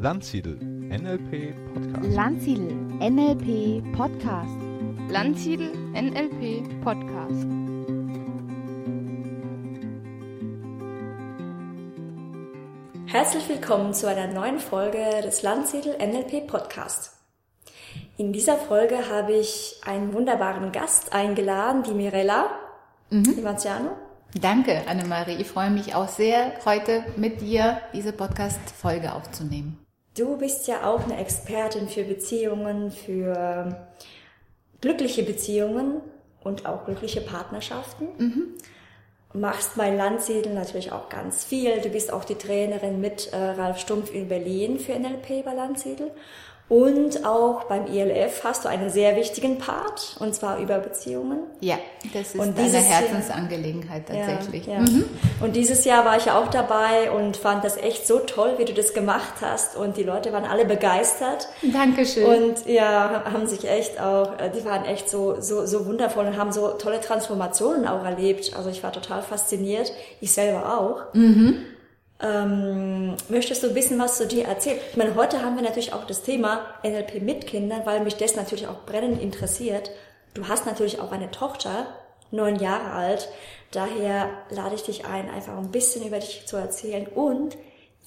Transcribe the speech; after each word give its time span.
Landsiedel 0.00 0.54
NLP 0.60 1.56
Podcast. 1.74 2.14
Landsiedel 2.14 2.72
NLP 3.00 3.82
Podcast. 3.96 4.56
Landsiedel 5.10 5.72
NLP 5.92 6.84
Podcast. 6.84 7.46
Herzlich 13.06 13.48
willkommen 13.48 13.92
zu 13.92 14.08
einer 14.08 14.28
neuen 14.28 14.60
Folge 14.60 15.20
des 15.24 15.42
Landsiedel 15.42 15.96
NLP 15.98 16.46
Podcast. 16.46 17.16
In 18.18 18.32
dieser 18.32 18.56
Folge 18.56 19.10
habe 19.10 19.32
ich 19.32 19.80
einen 19.84 20.12
wunderbaren 20.12 20.70
Gast 20.70 21.12
eingeladen, 21.12 21.82
die 21.82 21.94
Mirella 21.94 22.50
mhm. 23.10 23.42
Marciano. 23.42 23.96
Danke, 24.40 24.86
Annemarie. 24.86 25.40
Ich 25.40 25.48
freue 25.48 25.70
mich 25.70 25.96
auch 25.96 26.08
sehr, 26.08 26.52
heute 26.64 27.04
mit 27.16 27.40
dir 27.40 27.80
diese 27.92 28.12
Podcast-Folge 28.12 29.12
aufzunehmen. 29.12 29.87
Du 30.18 30.36
bist 30.36 30.66
ja 30.66 30.84
auch 30.90 31.04
eine 31.04 31.18
Expertin 31.18 31.88
für 31.88 32.02
Beziehungen, 32.02 32.90
für 32.90 33.88
glückliche 34.80 35.22
Beziehungen 35.22 36.00
und 36.42 36.66
auch 36.66 36.84
glückliche 36.86 37.20
Partnerschaften. 37.20 38.08
Mhm. 38.18 38.54
Machst 39.34 39.76
bei 39.76 39.94
Landsiedeln 39.94 40.54
natürlich 40.54 40.90
auch 40.90 41.08
ganz 41.08 41.44
viel. 41.44 41.80
Du 41.82 41.90
bist 41.90 42.12
auch 42.12 42.24
die 42.24 42.34
Trainerin 42.34 43.00
mit 43.00 43.32
äh, 43.32 43.36
Ralf 43.36 43.78
Stumpf 43.78 44.12
in 44.12 44.26
Berlin 44.26 44.80
für 44.80 44.98
NLP 44.98 45.44
bei 45.44 45.54
Landsiedel. 45.54 46.10
Und 46.68 47.24
auch 47.24 47.64
beim 47.64 47.86
ILF 47.86 48.44
hast 48.44 48.64
du 48.64 48.68
einen 48.68 48.90
sehr 48.90 49.16
wichtigen 49.16 49.56
Part, 49.56 50.16
und 50.18 50.34
zwar 50.34 50.58
über 50.58 50.78
Beziehungen. 50.78 51.38
Ja, 51.60 51.78
das 52.12 52.34
ist 52.34 52.36
und 52.38 52.58
eine 52.58 52.68
Herzensangelegenheit 52.68 54.06
tatsächlich. 54.06 54.66
Ja, 54.66 54.74
ja. 54.74 54.80
Mhm. 54.80 55.04
Und 55.40 55.56
dieses 55.56 55.86
Jahr 55.86 56.04
war 56.04 56.18
ich 56.18 56.26
ja 56.26 56.38
auch 56.38 56.48
dabei 56.48 57.10
und 57.10 57.38
fand 57.38 57.64
das 57.64 57.78
echt 57.78 58.06
so 58.06 58.18
toll, 58.18 58.54
wie 58.58 58.66
du 58.66 58.74
das 58.74 58.92
gemacht 58.92 59.34
hast. 59.40 59.76
Und 59.76 59.96
die 59.96 60.02
Leute 60.02 60.30
waren 60.34 60.44
alle 60.44 60.66
begeistert. 60.66 61.48
Dankeschön. 61.62 62.26
Und 62.26 62.66
ja, 62.66 63.24
haben 63.24 63.46
sich 63.46 63.66
echt 63.66 63.98
auch, 63.98 64.38
äh, 64.38 64.50
die 64.54 64.62
waren 64.66 64.84
echt 64.84 65.08
so, 65.08 65.40
so, 65.40 65.64
so 65.64 65.86
wundervoll 65.86 66.26
und 66.26 66.36
haben 66.36 66.52
so 66.52 66.68
tolle 66.72 67.00
Transformationen 67.00 67.88
auch 67.88 68.04
erlebt. 68.04 68.54
Also 68.54 68.68
ich 68.68 68.82
war 68.82 68.92
total 68.92 69.22
fasziniert. 69.22 69.90
Ich 70.20 70.32
selber 70.32 70.78
auch. 70.78 71.14
Mhm. 71.14 71.64
Ähm, 72.20 73.16
möchtest 73.28 73.62
du 73.62 73.74
wissen, 73.74 73.98
was 73.98 74.18
du 74.18 74.26
dir 74.26 74.46
erzählt? 74.46 74.80
Ich 74.90 74.96
meine, 74.96 75.14
heute 75.14 75.42
haben 75.42 75.54
wir 75.54 75.62
natürlich 75.62 75.92
auch 75.92 76.04
das 76.04 76.22
Thema 76.22 76.66
NLP 76.82 77.22
mit 77.22 77.46
Kindern, 77.46 77.82
weil 77.84 78.00
mich 78.00 78.16
das 78.16 78.34
natürlich 78.34 78.66
auch 78.66 78.84
brennend 78.86 79.22
interessiert. 79.22 79.90
Du 80.34 80.48
hast 80.48 80.66
natürlich 80.66 81.00
auch 81.00 81.12
eine 81.12 81.30
Tochter, 81.30 81.86
neun 82.30 82.56
Jahre 82.56 82.90
alt. 82.90 83.28
Daher 83.70 84.30
lade 84.50 84.74
ich 84.74 84.82
dich 84.82 85.04
ein, 85.04 85.30
einfach 85.30 85.56
ein 85.56 85.70
bisschen 85.70 86.06
über 86.06 86.18
dich 86.18 86.46
zu 86.46 86.56
erzählen 86.56 87.06
und 87.06 87.56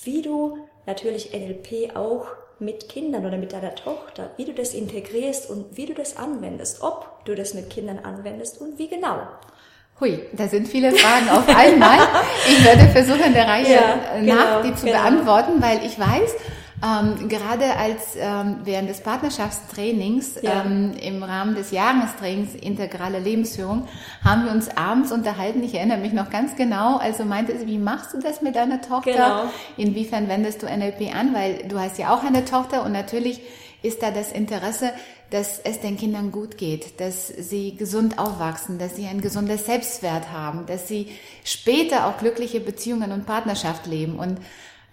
wie 0.04 0.22
du 0.22 0.58
natürlich 0.86 1.34
NLP 1.34 1.96
auch 1.96 2.26
mit 2.60 2.90
Kindern 2.90 3.26
oder 3.26 3.38
mit 3.38 3.54
deiner 3.54 3.76
Tochter, 3.76 4.32
wie 4.38 4.46
du 4.46 4.54
das 4.54 4.74
integrierst 4.74 5.50
und 5.50 5.78
wie 5.78 5.86
du 5.86 5.94
das 5.94 6.18
anwendest, 6.18 6.82
ob 6.82 7.26
du 7.26 7.34
das 7.34 7.54
mit 7.54 7.70
Kindern 7.70 8.00
anwendest 8.00 8.62
und 8.62 8.78
wie 8.78 8.88
genau. 8.88 9.28
Hui, 10.02 10.20
da 10.34 10.48
sind 10.48 10.68
viele 10.68 10.92
Fragen 10.94 11.30
auf 11.30 11.48
einmal. 11.56 12.00
Ich 12.50 12.66
werde 12.66 12.88
versuchen, 12.88 13.34
der 13.34 13.48
Reihe 13.48 13.72
ja, 13.72 13.96
nach 14.20 14.20
genau, 14.20 14.62
die 14.64 14.74
zu 14.74 14.88
genau. 14.88 14.98
beantworten, 14.98 15.62
weil 15.62 15.86
ich 15.86 16.00
weiß, 16.00 16.36
ähm, 16.84 17.30
gerade 17.30 17.76
als 17.78 18.16
ähm, 18.18 18.58
während 18.64 18.90
des 18.90 19.02
Partnerschaftstrainings 19.02 20.42
ja. 20.42 20.64
ähm, 20.66 20.94
im 21.00 21.22
Rahmen 21.22 21.54
des 21.54 21.70
Jahrestrainings 21.70 22.56
Integrale 22.56 23.20
Lebensführung 23.20 23.88
haben 24.26 24.46
wir 24.46 24.52
uns 24.52 24.76
abends 24.76 25.12
unterhalten. 25.12 25.62
Ich 25.62 25.76
erinnere 25.76 26.00
mich 26.00 26.14
noch 26.14 26.32
ganz 26.32 26.56
genau. 26.56 26.98
Also 26.98 27.24
meinte 27.24 27.56
sie, 27.60 27.68
wie 27.68 27.78
machst 27.78 28.16
du 28.16 28.20
das 28.20 28.42
mit 28.42 28.56
deiner 28.56 28.82
Tochter? 28.82 29.12
Genau. 29.12 29.44
Inwiefern 29.78 30.28
wendest 30.28 30.64
du 30.64 30.66
NLP 30.66 31.16
an? 31.16 31.36
Weil 31.36 31.68
du 31.68 31.80
hast 31.80 32.00
ja 32.00 32.12
auch 32.12 32.24
eine 32.24 32.44
Tochter 32.44 32.84
und 32.84 32.92
natürlich 32.92 33.40
ist 33.84 34.02
da 34.02 34.10
das 34.10 34.32
Interesse, 34.32 34.92
dass 35.32 35.60
es 35.60 35.80
den 35.80 35.98
Kindern 35.98 36.32
gut 36.32 36.58
geht, 36.58 37.00
dass 37.00 37.28
sie 37.28 37.76
gesund 37.76 38.20
aufwachsen, 38.20 38.78
dass 38.78 38.98
sie 38.98 39.08
ein 39.08 39.22
gesundes 39.22 39.66
Selbstwert 39.66 40.30
haben, 40.32 40.66
dass 40.66 40.88
sie 40.90 41.08
später 41.44 42.06
auch 42.06 42.18
glückliche 42.18 42.60
Beziehungen 42.60 43.14
und 43.14 43.26
Partnerschaft 43.26 43.88
leben. 43.88 44.20
Und 44.20 44.40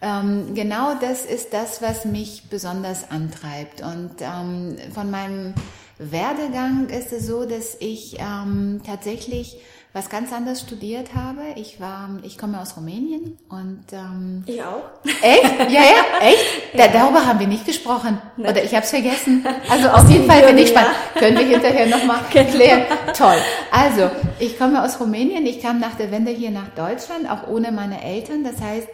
ähm, 0.01 0.55
genau 0.55 0.95
das 0.95 1.25
ist 1.25 1.53
das, 1.53 1.83
was 1.83 2.05
mich 2.05 2.45
besonders 2.49 3.11
antreibt. 3.11 3.83
Und 3.83 4.13
ähm, 4.21 4.77
von 4.95 5.11
meinem 5.11 5.55
Werdegang 5.99 6.89
ist 6.89 7.13
es 7.13 7.27
so, 7.27 7.45
dass 7.45 7.77
ich 7.81 8.17
ähm, 8.21 8.81
tatsächlich 8.87 9.61
was 9.93 10.11
ganz 10.11 10.33
anderes 10.33 10.61
studiert 10.61 11.15
habe. 11.15 11.41
Ich 11.57 11.81
war, 11.81 12.11
ich 12.23 12.37
komme 12.37 12.61
aus 12.61 12.77
Rumänien 12.77 13.39
und 13.49 13.85
ähm, 13.93 14.45
ich 14.47 14.63
auch. 14.63 14.83
Echt? 15.23 15.71
Ja, 15.71 15.81
ja, 15.81 16.21
echt? 16.21 16.45
Ja. 16.75 16.89
darüber 16.89 17.27
haben 17.27 17.41
wir 17.41 17.47
nicht 17.47 17.65
gesprochen. 17.65 18.21
Nein. 18.37 18.53
Oder 18.53 18.63
ich 18.63 18.75
habe 18.75 18.85
es 18.85 18.91
vergessen. 18.91 19.45
Also 19.69 19.89
auf 19.89 20.09
jeden 20.11 20.27
Fall 20.31 20.45
finde 20.45 20.63
ich 20.63 20.69
spannend. 20.69 20.93
Können 21.15 21.39
wir 21.39 21.47
hinterher 21.47 21.87
nochmal 21.87 22.21
klären. 22.31 22.83
Toll. 23.17 23.39
Also, 23.73 24.11
ich 24.39 24.59
komme 24.59 24.85
aus 24.85 25.01
Rumänien. 25.01 25.47
Ich 25.47 25.61
kam 25.61 25.81
nach 25.81 25.95
der 25.95 26.11
Wende 26.11 26.31
hier 26.31 26.51
nach 26.51 26.69
Deutschland, 26.77 27.29
auch 27.29 27.49
ohne 27.49 27.73
meine 27.73 28.05
Eltern. 28.05 28.45
Das 28.45 28.61
heißt, 28.61 28.89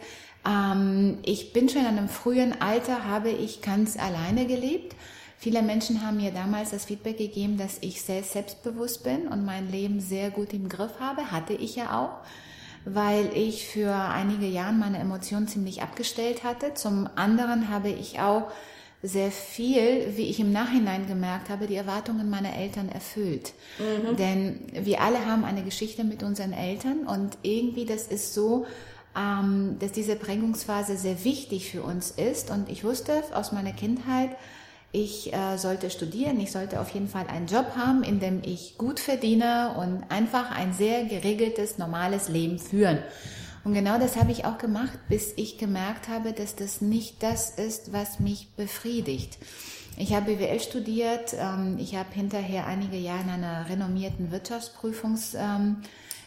ähm, 0.47 1.19
ich 1.25 1.53
bin 1.53 1.69
schon 1.69 1.83
in 1.83 1.89
einem 1.89 2.09
frühen 2.09 2.55
Alter, 2.61 3.05
habe 3.05 3.31
ich 3.31 3.61
ganz 3.61 3.99
alleine 3.99 4.47
gelebt 4.47 4.95
Viele 5.45 5.61
Menschen 5.61 6.01
haben 6.01 6.17
mir 6.17 6.31
damals 6.31 6.71
das 6.71 6.87
Feedback 6.87 7.19
gegeben, 7.19 7.59
dass 7.59 7.77
ich 7.83 8.01
sehr 8.01 8.23
selbstbewusst 8.23 9.05
bin 9.05 9.29
und 9.29 9.45
mein 9.45 9.71
Leben 9.71 10.01
sehr 10.01 10.31
gut 10.31 10.55
im 10.55 10.71
Griff 10.71 10.99
habe. 11.01 11.33
Hatte 11.33 11.53
ich 11.53 11.77
ja 11.77 12.01
auch, 12.01 12.25
weil 12.87 13.29
ich 13.37 13.69
für 13.69 13.95
einige 13.95 14.47
Jahre 14.47 14.73
meine 14.73 14.99
Emotionen 14.99 15.47
ziemlich 15.47 15.83
abgestellt 15.83 16.45
hatte. 16.45 16.73
Zum 16.73 17.11
anderen 17.15 17.69
habe 17.69 17.91
ich 17.91 18.21
auch 18.21 18.51
sehr 19.03 19.31
viel, 19.31 20.17
wie 20.17 20.31
ich 20.31 20.41
im 20.41 20.51
Nachhinein 20.51 21.07
gemerkt 21.07 21.51
habe, 21.51 21.67
die 21.67 21.77
Erwartungen 21.77 22.31
meiner 22.31 22.57
Eltern 22.57 22.89
erfüllt. 22.89 23.53
Mhm. 23.79 24.17
Denn 24.17 24.61
wir 24.73 25.03
alle 25.03 25.27
haben 25.27 25.45
eine 25.45 25.63
Geschichte 25.63 26.05
mit 26.05 26.23
unseren 26.23 26.55
Eltern 26.55 27.01
und 27.01 27.37
irgendwie 27.43 27.85
das 27.85 28.07
ist 28.07 28.33
so, 28.33 28.65
ähm, 29.15 29.77
dass 29.79 29.93
diese 29.93 30.17
Prägungsphase 30.17 30.97
sehr 30.97 31.23
wichtig 31.23 31.71
für 31.71 31.83
uns 31.83 32.13
ist. 32.13 32.51
Und 32.51 32.71
ich 32.71 32.83
wusste 32.83 33.23
aus 33.35 33.53
meiner 33.53 33.73
Kindheit, 33.73 34.31
ich 34.95 35.35
äh, 35.35 35.59
sollte 35.59 35.91
studieren, 35.91 36.39
ich 36.39 36.53
sollte 36.53 36.81
auf 36.81 36.91
jeden 36.91 37.09
Fall 37.09 37.27
einen 37.27 37.49
Job 37.49 37.73
haben, 37.77 38.05
in 38.05 38.21
dem 38.21 38.41
ich 38.45 38.79
gut 38.79 39.01
verdiene 39.01 39.75
und 39.77 40.05
einfach 40.09 40.53
ein 40.53 40.73
sehr 40.73 41.05
geregeltes, 41.05 41.79
normales 41.79 42.29
Leben 42.29 42.59
führen. 42.61 42.99
Und 43.65 43.75
genau 43.75 43.99
das 43.99 44.17
habe 44.17 44.31
ich 44.31 44.45
auch 44.45 44.57
gemacht, 44.57 44.99
bis 45.09 45.33
ich 45.37 45.59
gemerkt 45.59 46.09
habe, 46.09 46.33
dass 46.33 46.55
das 46.55 46.81
nicht 46.81 47.23
das 47.23 47.51
ist, 47.51 47.93
was 47.93 48.21
mich 48.21 48.49
befriedigt. 48.57 49.39
Ich 49.97 50.15
habe 50.15 50.37
BWL 50.37 50.61
studiert, 50.61 51.35
ähm, 51.39 51.77
ich 51.79 51.97
habe 51.97 52.13
hinterher 52.13 52.67
einige 52.67 52.97
Jahre 52.97 53.23
in 53.23 53.31
einer 53.31 53.69
renommierten 53.69 54.31
Wirtschaftsprüfungs 54.31 55.35
ähm, 55.35 55.79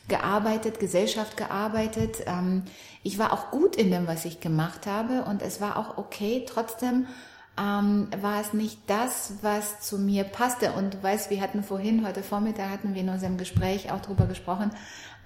gearbeitet, 0.09 0.79
Gesellschaft 0.79 1.38
gearbeitet. 1.38 2.17
Ähm, 2.25 2.63
ich 3.03 3.17
war 3.17 3.31
auch 3.31 3.51
gut 3.51 3.77
in 3.77 3.91
dem, 3.91 4.07
was 4.07 4.25
ich 4.25 4.41
gemacht 4.41 4.88
habe 4.88 5.23
und 5.23 5.41
es 5.41 5.61
war 5.61 5.77
auch 5.77 5.97
okay. 5.97 6.45
Trotzdem 6.47 7.07
ähm, 7.59 8.07
war 8.22 8.41
es 8.41 8.53
nicht 8.53 8.79
das, 8.88 9.34
was 9.41 9.81
zu 9.81 9.97
mir 9.97 10.23
passte. 10.23 10.73
Und 10.73 10.95
du 10.95 11.03
weißt, 11.03 11.29
wir 11.29 11.41
hatten 11.41 11.63
vorhin, 11.63 12.06
heute 12.06 12.23
Vormittag 12.23 12.69
hatten 12.69 12.94
wir 12.94 13.01
in 13.01 13.09
unserem 13.09 13.38
Gespräch 13.38 13.91
auch 13.91 14.01
darüber 14.01 14.25
gesprochen, 14.25 14.72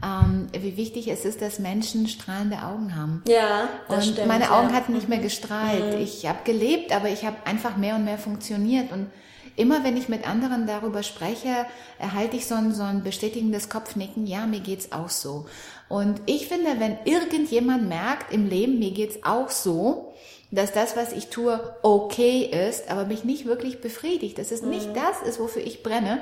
ähm, 0.03 0.47
wie 0.58 0.78
wichtig 0.78 1.08
es 1.08 1.25
ist, 1.25 1.42
dass 1.42 1.59
Menschen 1.59 2.08
strahlende 2.08 2.64
Augen 2.64 2.96
haben. 2.96 3.24
Ja, 3.28 3.69
das 3.88 4.08
und 4.08 4.14
stimmt. 4.14 4.28
Meine 4.28 4.46
ja. 4.46 4.59
Augen 4.59 4.74
hatten 4.74 4.94
nicht 4.94 5.09
mehr 5.09 5.19
gestrahlt. 5.19 5.96
Mhm. 5.96 6.02
Ich 6.02 6.25
habe 6.28 6.40
gelebt, 6.44 6.96
aber 6.96 7.09
ich 7.09 7.25
habe 7.25 7.38
einfach 7.46 7.78
mehr 7.78 7.96
und 7.96 8.06
mehr 8.06 8.18
funktioniert. 8.18 8.92
Und 8.92 9.12
immer 9.56 9.84
wenn 9.84 9.98
ich 9.98 10.09
mit 10.09 10.28
anderen 10.28 10.66
darüber 10.66 11.03
spreche, 11.03 11.66
erhalte 12.00 12.38
ich 12.38 12.48
so 12.48 12.56
ein, 12.56 12.74
so 12.74 12.84
ein 12.84 13.03
bestätigendes 13.03 13.69
Kopfnicken, 13.69 14.25
ja, 14.25 14.48
mir 14.48 14.62
geht's 14.62 14.92
auch 14.92 15.10
so. 15.10 15.45
Und 15.88 16.22
ich 16.25 16.48
finde, 16.48 16.80
wenn 16.80 16.98
irgendjemand 17.06 17.88
merkt 17.88 18.33
im 18.33 18.48
Leben, 18.48 18.80
mir 18.80 18.92
geht's 18.92 19.24
auch 19.24 19.50
so, 19.50 20.13
dass 20.51 20.74
das, 20.74 20.98
was 20.98 21.13
ich 21.13 21.27
tue, 21.27 21.75
okay 21.81 22.44
ist, 22.44 22.89
aber 22.89 23.06
mich 23.06 23.24
nicht 23.24 23.45
wirklich 23.45 23.81
befriedigt, 23.81 24.38
dass 24.38 24.51
es 24.51 24.62
mhm. 24.62 24.69
nicht 24.69 24.89
das 24.95 25.21
ist, 25.27 25.39
wofür 25.39 25.63
ich 25.63 25.81
brenne, 25.81 26.21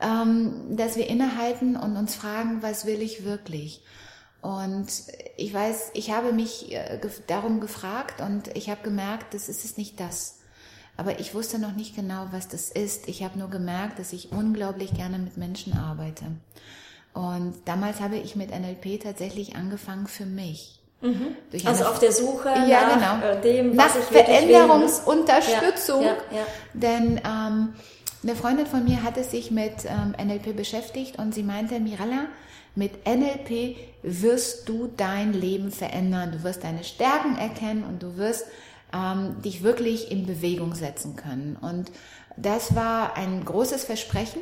ähm, 0.00 0.76
dass 0.76 0.96
wir 0.96 1.08
innehalten 1.08 1.76
und 1.76 1.96
uns 1.96 2.14
fragen, 2.14 2.62
was 2.62 2.86
will 2.86 3.00
ich 3.00 3.24
wirklich? 3.24 3.82
Und 4.42 4.88
ich 5.38 5.54
weiß, 5.54 5.92
ich 5.94 6.10
habe 6.10 6.34
mich 6.34 6.72
äh, 6.72 7.00
darum 7.26 7.60
gefragt 7.60 8.20
und 8.20 8.54
ich 8.54 8.68
habe 8.68 8.82
gemerkt, 8.82 9.32
das 9.32 9.48
ist 9.48 9.64
es 9.64 9.78
nicht 9.78 9.98
das. 9.98 10.40
Aber 10.96 11.18
ich 11.18 11.34
wusste 11.34 11.58
noch 11.58 11.74
nicht 11.74 11.96
genau, 11.96 12.28
was 12.30 12.48
das 12.48 12.70
ist. 12.70 13.08
Ich 13.08 13.24
habe 13.24 13.38
nur 13.38 13.48
gemerkt, 13.48 13.98
dass 13.98 14.12
ich 14.12 14.32
unglaublich 14.32 14.92
gerne 14.94 15.18
mit 15.18 15.38
Menschen 15.38 15.72
arbeite. 15.72 16.26
Und 17.14 17.54
damals 17.64 18.00
habe 18.00 18.16
ich 18.16 18.36
mit 18.36 18.50
NLP 18.50 19.02
tatsächlich 19.02 19.56
angefangen 19.56 20.06
für 20.06 20.26
mich. 20.26 20.78
Mhm. 21.04 21.36
Also 21.66 21.84
auf 21.84 21.98
der 21.98 22.12
Suche 22.12 22.48
ja, 22.48 22.96
nach 22.96 23.20
genau. 23.20 23.32
Äh, 23.32 23.40
dem, 23.42 23.76
was 23.76 23.94
nach 23.94 24.00
ich 24.00 24.06
Veränderungsunterstützung. 24.06 26.02
Ja, 26.02 26.16
ja, 26.30 26.46
Denn 26.72 27.20
ähm, 27.24 27.74
eine 28.22 28.36
Freundin 28.36 28.66
von 28.66 28.84
mir 28.84 29.02
hatte 29.02 29.22
sich 29.22 29.50
mit 29.50 29.84
ähm, 29.84 30.14
NLP 30.18 30.56
beschäftigt 30.56 31.18
und 31.18 31.34
sie 31.34 31.42
meinte, 31.42 31.78
Mirella, 31.78 32.26
mit 32.74 33.06
NLP 33.06 33.76
wirst 34.02 34.66
du 34.68 34.90
dein 34.96 35.34
Leben 35.34 35.70
verändern. 35.70 36.32
Du 36.32 36.42
wirst 36.42 36.64
deine 36.64 36.84
Stärken 36.84 37.36
erkennen 37.36 37.84
und 37.84 38.02
du 38.02 38.16
wirst 38.16 38.46
ähm, 38.94 39.42
dich 39.42 39.62
wirklich 39.62 40.10
in 40.10 40.24
Bewegung 40.26 40.74
setzen 40.74 41.16
können. 41.16 41.56
Und 41.60 41.92
das 42.38 42.74
war 42.74 43.16
ein 43.16 43.44
großes 43.44 43.84
Versprechen. 43.84 44.40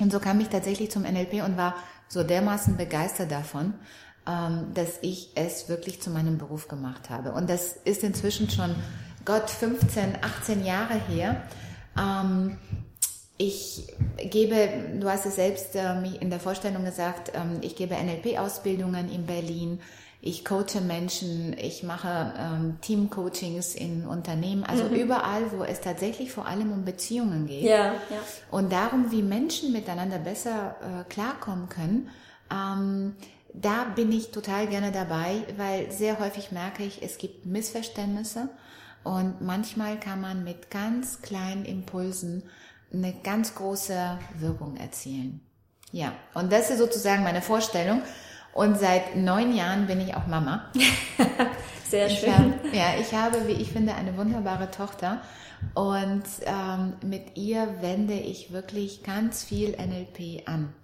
Und 0.00 0.10
so 0.10 0.18
kam 0.18 0.40
ich 0.40 0.48
tatsächlich 0.48 0.90
zum 0.90 1.02
NLP 1.02 1.44
und 1.44 1.56
war 1.56 1.76
so 2.08 2.24
dermaßen 2.24 2.76
begeistert 2.76 3.30
davon, 3.30 3.74
dass 4.74 4.98
ich 5.00 5.30
es 5.36 5.68
wirklich 5.68 6.02
zu 6.02 6.10
meinem 6.10 6.36
Beruf 6.36 6.68
gemacht 6.68 7.08
habe. 7.08 7.32
Und 7.32 7.48
das 7.48 7.72
ist 7.84 8.02
inzwischen 8.02 8.50
schon, 8.50 8.74
Gott, 9.24 9.48
15, 9.48 10.18
18 10.20 10.64
Jahre 10.64 10.94
her. 10.94 11.42
Ähm, 11.98 12.58
ich 13.38 13.86
gebe, 14.16 14.68
du 15.00 15.08
hast 15.08 15.24
es 15.24 15.36
selbst 15.36 15.70
ähm, 15.74 16.04
in 16.20 16.28
der 16.28 16.40
Vorstellung 16.40 16.84
gesagt, 16.84 17.32
ich 17.60 17.76
gebe 17.76 17.94
NLP-Ausbildungen 17.94 19.10
in 19.10 19.26
Berlin. 19.26 19.80
Ich 20.20 20.44
coache 20.44 20.80
Menschen, 20.84 21.56
ich 21.56 21.84
mache 21.84 22.34
ähm, 22.36 22.78
Team-Coachings 22.80 23.76
in 23.76 24.04
Unternehmen, 24.04 24.64
also 24.64 24.84
mhm. 24.84 24.94
überall, 24.96 25.52
wo 25.52 25.62
es 25.62 25.80
tatsächlich 25.80 26.32
vor 26.32 26.46
allem 26.46 26.72
um 26.72 26.84
Beziehungen 26.84 27.46
geht. 27.46 27.62
Ja, 27.62 27.94
ja. 27.94 28.18
Und 28.50 28.72
darum, 28.72 29.12
wie 29.12 29.22
Menschen 29.22 29.72
miteinander 29.72 30.18
besser 30.18 30.74
äh, 30.80 31.04
klarkommen 31.08 31.68
können. 31.68 32.10
Ähm, 32.52 33.14
da 33.54 33.84
bin 33.84 34.12
ich 34.12 34.30
total 34.30 34.66
gerne 34.66 34.92
dabei, 34.92 35.42
weil 35.56 35.90
sehr 35.90 36.18
häufig 36.18 36.52
merke 36.52 36.84
ich, 36.84 37.02
es 37.02 37.18
gibt 37.18 37.46
Missverständnisse 37.46 38.48
und 39.04 39.40
manchmal 39.40 39.98
kann 39.98 40.20
man 40.20 40.44
mit 40.44 40.70
ganz 40.70 41.22
kleinen 41.22 41.64
Impulsen 41.64 42.42
eine 42.92 43.12
ganz 43.22 43.54
große 43.54 44.18
Wirkung 44.38 44.76
erzielen. 44.76 45.40
Ja, 45.92 46.12
und 46.34 46.52
das 46.52 46.70
ist 46.70 46.78
sozusagen 46.78 47.22
meine 47.22 47.42
Vorstellung. 47.42 48.02
Und 48.52 48.78
seit 48.78 49.16
neun 49.16 49.54
Jahren 49.54 49.86
bin 49.86 50.00
ich 50.00 50.14
auch 50.14 50.26
Mama. 50.26 50.70
Sehr 51.88 52.10
schön. 52.10 52.28
Ich 52.28 52.34
hab, 52.34 52.74
ja, 52.74 53.00
ich 53.00 53.14
habe, 53.14 53.46
wie 53.46 53.52
ich 53.52 53.72
finde, 53.72 53.94
eine 53.94 54.16
wunderbare 54.16 54.70
Tochter. 54.70 55.22
Und 55.74 56.24
ähm, 56.44 56.94
mit 57.02 57.36
ihr 57.36 57.80
wende 57.80 58.14
ich 58.14 58.52
wirklich 58.52 59.02
ganz 59.02 59.44
viel 59.44 59.70
NLP 59.70 60.46
an. 60.46 60.74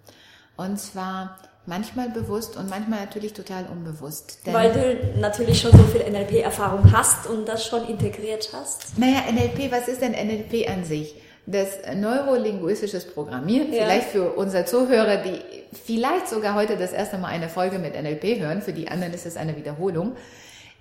Und 0.56 0.78
zwar 0.78 1.36
manchmal 1.66 2.10
bewusst 2.10 2.56
und 2.56 2.68
manchmal 2.68 3.00
natürlich 3.00 3.32
total 3.32 3.66
unbewusst. 3.66 4.38
Weil 4.44 4.72
du 4.72 5.20
natürlich 5.20 5.60
schon 5.60 5.72
so 5.72 5.84
viel 5.84 6.02
NLP-Erfahrung 6.10 6.92
hast 6.92 7.26
und 7.26 7.48
das 7.48 7.66
schon 7.66 7.86
integriert 7.88 8.50
hast. 8.52 8.98
Naja, 8.98 9.22
NLP, 9.30 9.70
was 9.72 9.88
ist 9.88 10.02
denn 10.02 10.12
NLP 10.12 10.68
an 10.68 10.84
sich? 10.84 11.14
Das 11.46 11.68
neurolinguistisches 11.94 13.12
Programmieren, 13.12 13.72
ja. 13.72 13.84
vielleicht 13.84 14.08
für 14.08 14.32
unsere 14.32 14.64
Zuhörer, 14.64 15.18
die 15.18 15.40
vielleicht 15.72 16.28
sogar 16.28 16.54
heute 16.54 16.76
das 16.76 16.92
erste 16.92 17.18
Mal 17.18 17.28
eine 17.28 17.50
Folge 17.50 17.78
mit 17.78 18.00
NLP 18.00 18.40
hören, 18.40 18.62
für 18.62 18.72
die 18.72 18.88
anderen 18.88 19.12
ist 19.12 19.26
es 19.26 19.36
eine 19.36 19.56
Wiederholung, 19.56 20.16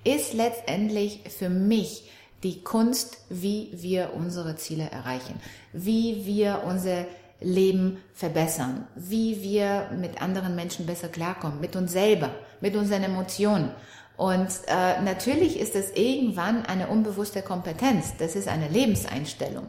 ist 0.06 0.34
letztendlich 0.34 1.22
für 1.38 1.50
mich 1.50 2.10
die 2.44 2.62
Kunst, 2.62 3.18
wie 3.30 3.70
wir 3.74 4.12
unsere 4.16 4.56
Ziele 4.56 4.90
erreichen, 4.92 5.40
wie 5.72 6.26
wir 6.26 6.64
unser 6.66 7.06
Leben 7.44 7.98
verbessern, 8.14 8.88
wie 8.96 9.42
wir 9.44 9.90
mit 10.00 10.22
anderen 10.22 10.56
Menschen 10.56 10.86
besser 10.86 11.10
klarkommen, 11.10 11.60
mit 11.60 11.76
uns 11.76 11.92
selber, 11.92 12.32
mit 12.62 12.76
unseren 12.76 13.04
Emotionen. 13.04 13.72
Und 14.16 14.48
äh, 14.68 15.02
natürlich 15.02 15.60
ist 15.60 15.76
es 15.76 15.92
irgendwann 15.96 16.66
eine 16.66 16.88
unbewusste 16.88 17.42
Kompetenz, 17.42 18.14
das 18.18 18.36
ist 18.36 18.48
eine 18.48 18.68
Lebenseinstellung. 18.68 19.68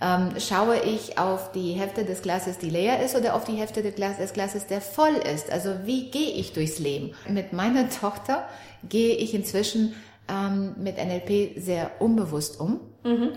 Ähm, 0.00 0.30
schaue 0.38 0.80
ich 0.80 1.18
auf 1.18 1.52
die 1.52 1.74
Hälfte 1.74 2.04
des 2.04 2.22
Glases, 2.22 2.58
die 2.58 2.70
leer 2.70 3.04
ist, 3.04 3.14
oder 3.14 3.36
auf 3.36 3.44
die 3.44 3.52
Hälfte 3.52 3.82
des 3.82 3.94
Glases, 4.32 4.66
der 4.66 4.80
voll 4.80 5.14
ist? 5.32 5.52
Also 5.52 5.74
wie 5.84 6.10
gehe 6.10 6.32
ich 6.32 6.52
durchs 6.52 6.80
Leben? 6.80 7.14
Mit 7.28 7.52
meiner 7.52 7.88
Tochter 8.00 8.48
gehe 8.88 9.14
ich 9.14 9.32
inzwischen 9.32 9.94
ähm, 10.28 10.74
mit 10.76 10.96
NLP 10.96 11.62
sehr 11.62 11.92
unbewusst 12.00 12.58
um. 12.58 12.80
Mhm. 13.04 13.30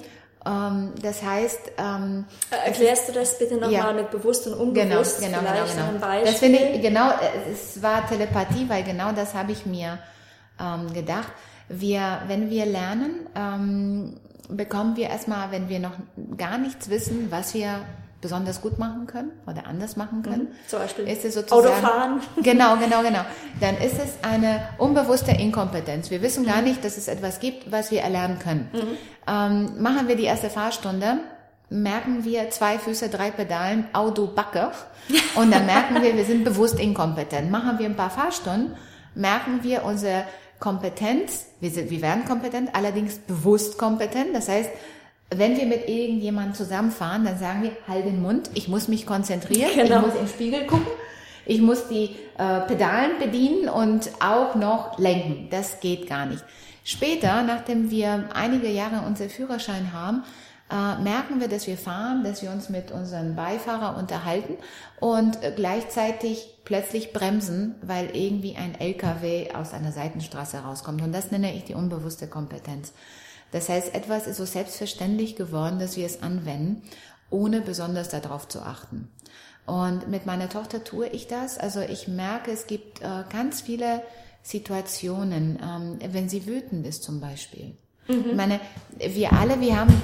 Ähm, 0.45 0.93
das 1.01 1.23
heißt, 1.23 1.71
ähm, 1.77 2.25
erklärst 2.65 3.09
du 3.09 3.13
das 3.13 3.37
bitte 3.39 3.55
nochmal 3.55 3.71
ja. 3.71 3.93
mit 3.93 4.11
bewusst 4.11 4.47
und 4.47 4.53
unbewusst? 4.53 5.21
Genau, 5.21 5.39
genau, 5.39 5.51
genau. 5.51 5.91
genau. 5.93 6.25
Das 6.25 6.35
finde 6.35 6.59
ich 6.59 6.81
genau. 6.81 7.11
Es 7.51 7.81
war 7.81 8.07
Telepathie, 8.07 8.69
weil 8.69 8.83
genau 8.83 9.11
das 9.11 9.33
habe 9.33 9.51
ich 9.51 9.65
mir 9.65 9.97
ähm, 10.59 10.93
gedacht. 10.93 11.31
Wir, 11.67 12.21
wenn 12.27 12.49
wir 12.51 12.65
lernen, 12.67 13.27
ähm, 13.35 14.19
bekommen 14.49 14.95
wir 14.95 15.09
erstmal, 15.09 15.51
wenn 15.51 15.67
wir 15.67 15.79
noch 15.79 15.93
gar 16.37 16.59
nichts 16.59 16.89
wissen, 16.89 17.31
was 17.31 17.55
wir 17.55 17.79
besonders 18.21 18.61
gut 18.61 18.79
machen 18.79 19.07
können 19.07 19.31
oder 19.45 19.67
anders 19.67 19.97
machen 19.97 20.23
können. 20.23 20.43
Mhm. 20.43 20.67
Zum 20.67 20.79
Beispiel 20.79 21.07
ist 21.07 21.25
es 21.25 21.35
sozusagen, 21.35 21.67
Autofahren. 21.67 22.21
Genau, 22.43 22.75
genau, 22.77 23.01
genau. 23.01 23.21
Dann 23.59 23.77
ist 23.77 23.99
es 23.99 24.23
eine 24.23 24.69
unbewusste 24.77 25.31
Inkompetenz. 25.31 26.09
Wir 26.09 26.21
wissen 26.21 26.45
gar 26.45 26.61
nicht, 26.61 26.83
dass 26.83 26.97
es 26.97 27.07
etwas 27.07 27.39
gibt, 27.39 27.71
was 27.71 27.91
wir 27.91 28.01
erlernen 28.01 28.39
können. 28.39 28.69
Mhm. 28.73 28.97
Ähm, 29.27 29.81
machen 29.81 30.07
wir 30.07 30.15
die 30.15 30.23
erste 30.23 30.49
Fahrstunde, 30.49 31.19
merken 31.69 32.23
wir 32.23 32.49
zwei 32.49 32.79
Füße, 32.79 33.09
drei 33.09 33.31
Pedalen, 33.31 33.85
Auto, 33.93 34.27
Backe. 34.27 34.71
Und 35.35 35.51
dann 35.51 35.65
merken 35.65 36.01
wir, 36.01 36.15
wir 36.15 36.25
sind 36.25 36.43
bewusst 36.43 36.79
inkompetent. 36.79 37.51
Machen 37.51 37.77
wir 37.77 37.85
ein 37.85 37.95
paar 37.95 38.09
Fahrstunden, 38.09 38.75
merken 39.13 39.59
wir 39.61 39.83
unsere 39.83 40.23
Kompetenz, 40.59 41.47
wir, 41.59 41.69
sind, 41.69 41.89
wir 41.89 42.01
werden 42.01 42.25
kompetent, 42.25 42.73
allerdings 42.73 43.19
bewusst 43.19 43.77
kompetent. 43.77 44.33
Das 44.33 44.47
heißt, 44.47 44.69
wenn 45.29 45.57
wir 45.57 45.65
mit 45.65 45.87
irgendjemandem 45.87 46.53
zusammenfahren, 46.53 47.25
dann 47.25 47.37
sagen 47.37 47.63
wir, 47.63 47.71
halt 47.87 48.05
den 48.05 48.21
Mund, 48.21 48.49
ich 48.53 48.67
muss 48.67 48.87
mich 48.87 49.05
konzentrieren, 49.05 49.71
genau. 49.75 49.99
ich 49.99 50.05
muss 50.05 50.15
im 50.15 50.27
Spiegel 50.27 50.65
gucken, 50.65 50.87
ich 51.45 51.61
muss 51.61 51.87
die 51.87 52.15
äh, 52.37 52.61
Pedalen 52.61 53.19
bedienen 53.19 53.69
und 53.69 54.09
auch 54.19 54.55
noch 54.55 54.97
lenken. 54.97 55.47
Das 55.49 55.79
geht 55.79 56.07
gar 56.07 56.25
nicht. 56.25 56.43
Später, 56.83 57.43
nachdem 57.43 57.89
wir 57.89 58.29
einige 58.33 58.69
Jahre 58.69 59.05
unseren 59.05 59.29
Führerschein 59.29 59.93
haben, 59.93 60.23
äh, 60.71 61.01
merken 61.01 61.39
wir, 61.39 61.47
dass 61.47 61.67
wir 61.67 61.77
fahren, 61.77 62.23
dass 62.23 62.41
wir 62.41 62.51
uns 62.51 62.69
mit 62.69 62.91
unseren 62.91 63.35
Beifahrer 63.35 63.97
unterhalten 63.97 64.57
und 64.99 65.43
äh, 65.43 65.51
gleichzeitig 65.55 66.47
plötzlich 66.65 67.13
bremsen, 67.13 67.75
weil 67.81 68.15
irgendwie 68.15 68.55
ein 68.55 68.79
LKW 68.79 69.51
aus 69.53 69.73
einer 69.73 69.91
Seitenstraße 69.91 70.57
rauskommt. 70.59 71.03
Und 71.03 71.13
das 71.13 71.31
nenne 71.31 71.53
ich 71.55 71.65
die 71.65 71.75
unbewusste 71.75 72.27
Kompetenz. 72.27 72.93
Das 73.51 73.69
heißt, 73.69 73.93
etwas 73.93 74.27
ist 74.27 74.37
so 74.37 74.45
selbstverständlich 74.45 75.35
geworden, 75.35 75.79
dass 75.79 75.97
wir 75.97 76.05
es 76.05 76.21
anwenden, 76.21 76.83
ohne 77.29 77.61
besonders 77.61 78.09
darauf 78.09 78.47
zu 78.47 78.61
achten. 78.61 79.09
Und 79.65 80.09
mit 80.09 80.25
meiner 80.25 80.49
Tochter 80.49 80.83
tue 80.83 81.07
ich 81.07 81.27
das. 81.27 81.57
Also 81.57 81.81
ich 81.81 82.07
merke, 82.07 82.51
es 82.51 82.67
gibt 82.67 83.01
äh, 83.01 83.23
ganz 83.31 83.61
viele 83.61 84.03
Situationen, 84.43 85.59
ähm, 85.61 86.13
wenn 86.13 86.29
sie 86.29 86.45
wütend 86.45 86.85
ist 86.85 87.03
zum 87.03 87.19
Beispiel. 87.19 87.75
Mhm. 88.07 88.25
Ich 88.29 88.35
meine, 88.35 88.59
wir 88.97 89.33
alle, 89.33 89.59
wir 89.59 89.79
haben 89.79 90.01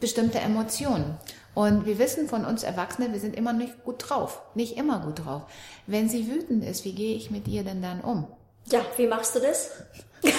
bestimmte 0.00 0.38
Emotionen. 0.38 1.18
Und 1.52 1.84
wir 1.84 1.98
wissen 1.98 2.28
von 2.28 2.44
uns 2.44 2.62
Erwachsene, 2.62 3.12
wir 3.12 3.20
sind 3.20 3.36
immer 3.36 3.52
nicht 3.52 3.84
gut 3.84 4.08
drauf. 4.08 4.40
Nicht 4.54 4.76
immer 4.76 5.00
gut 5.00 5.24
drauf. 5.24 5.42
Wenn 5.86 6.08
sie 6.08 6.28
wütend 6.28 6.64
ist, 6.64 6.84
wie 6.84 6.92
gehe 6.92 7.16
ich 7.16 7.30
mit 7.30 7.48
ihr 7.48 7.64
denn 7.64 7.82
dann 7.82 8.00
um? 8.00 8.26
Ja, 8.66 8.80
wie 8.96 9.06
machst 9.06 9.34
du 9.34 9.40
das? 9.40 9.70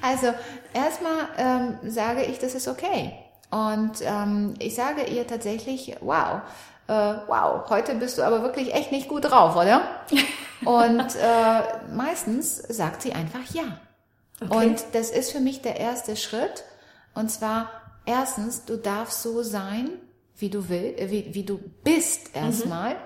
Also 0.00 0.28
erstmal 0.76 1.28
ähm, 1.38 1.78
sage 1.90 2.22
ich, 2.22 2.38
das 2.38 2.54
ist 2.54 2.68
okay. 2.68 3.12
Und 3.50 4.02
ähm, 4.02 4.54
ich 4.58 4.74
sage 4.74 5.04
ihr 5.04 5.26
tatsächlich, 5.26 5.96
wow, 6.00 6.42
äh, 6.88 7.14
wow, 7.26 7.68
heute 7.70 7.94
bist 7.94 8.18
du 8.18 8.22
aber 8.22 8.42
wirklich 8.42 8.74
echt 8.74 8.92
nicht 8.92 9.08
gut 9.08 9.24
drauf, 9.24 9.56
oder? 9.56 9.82
Und 10.64 11.14
äh, 11.16 11.94
meistens 11.94 12.56
sagt 12.56 13.02
sie 13.02 13.12
einfach 13.12 13.44
ja. 13.52 13.78
Okay. 14.40 14.66
Und 14.66 14.84
das 14.92 15.10
ist 15.10 15.32
für 15.32 15.40
mich 15.40 15.62
der 15.62 15.78
erste 15.78 16.16
Schritt. 16.16 16.64
Und 17.14 17.30
zwar 17.30 17.70
erstens, 18.04 18.64
du 18.64 18.76
darfst 18.76 19.22
so 19.22 19.42
sein, 19.42 19.90
wie 20.36 20.50
du 20.50 20.68
will, 20.68 20.94
äh, 20.96 21.10
wie, 21.10 21.34
wie 21.34 21.44
du 21.44 21.58
bist 21.84 22.34
erstmal. 22.34 22.94
Mhm. 22.94 23.00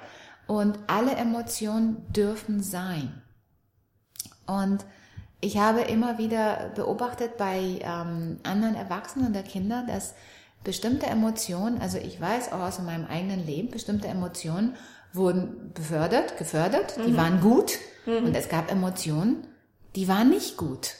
Und 0.47 0.79
alle 0.89 1.13
Emotionen 1.13 2.13
dürfen 2.13 2.63
sein. 2.63 3.23
Und 4.47 4.85
ich 5.41 5.57
habe 5.57 5.81
immer 5.83 6.19
wieder 6.19 6.71
beobachtet 6.75 7.37
bei 7.37 7.81
ähm, 7.81 8.39
anderen 8.43 8.75
Erwachsenen 8.75 9.31
oder 9.31 9.43
Kindern, 9.43 9.87
dass 9.87 10.15
bestimmte 10.65 11.07
Emotionen, 11.07 11.81
also 11.81 11.99
ich 11.99 12.21
weiß 12.21 12.53
auch 12.53 12.61
aus 12.61 12.79
meinem 12.81 13.07
eigenen 13.07 13.47
Leben, 13.47 13.71
bestimmte 13.71 14.09
Emotionen 14.09 14.77
wurden 15.13 15.73
befördert, 15.73 16.37
gefördert, 16.37 16.99
mhm. 16.99 17.07
die 17.07 17.17
waren 17.17 17.41
gut 17.41 17.79
mhm. 18.07 18.27
und 18.27 18.37
es 18.37 18.49
gab 18.49 18.71
Emotionen, 18.71 19.47
die 19.97 20.09
waren 20.09 20.29
nicht 20.29 20.57
gut. 20.57 20.95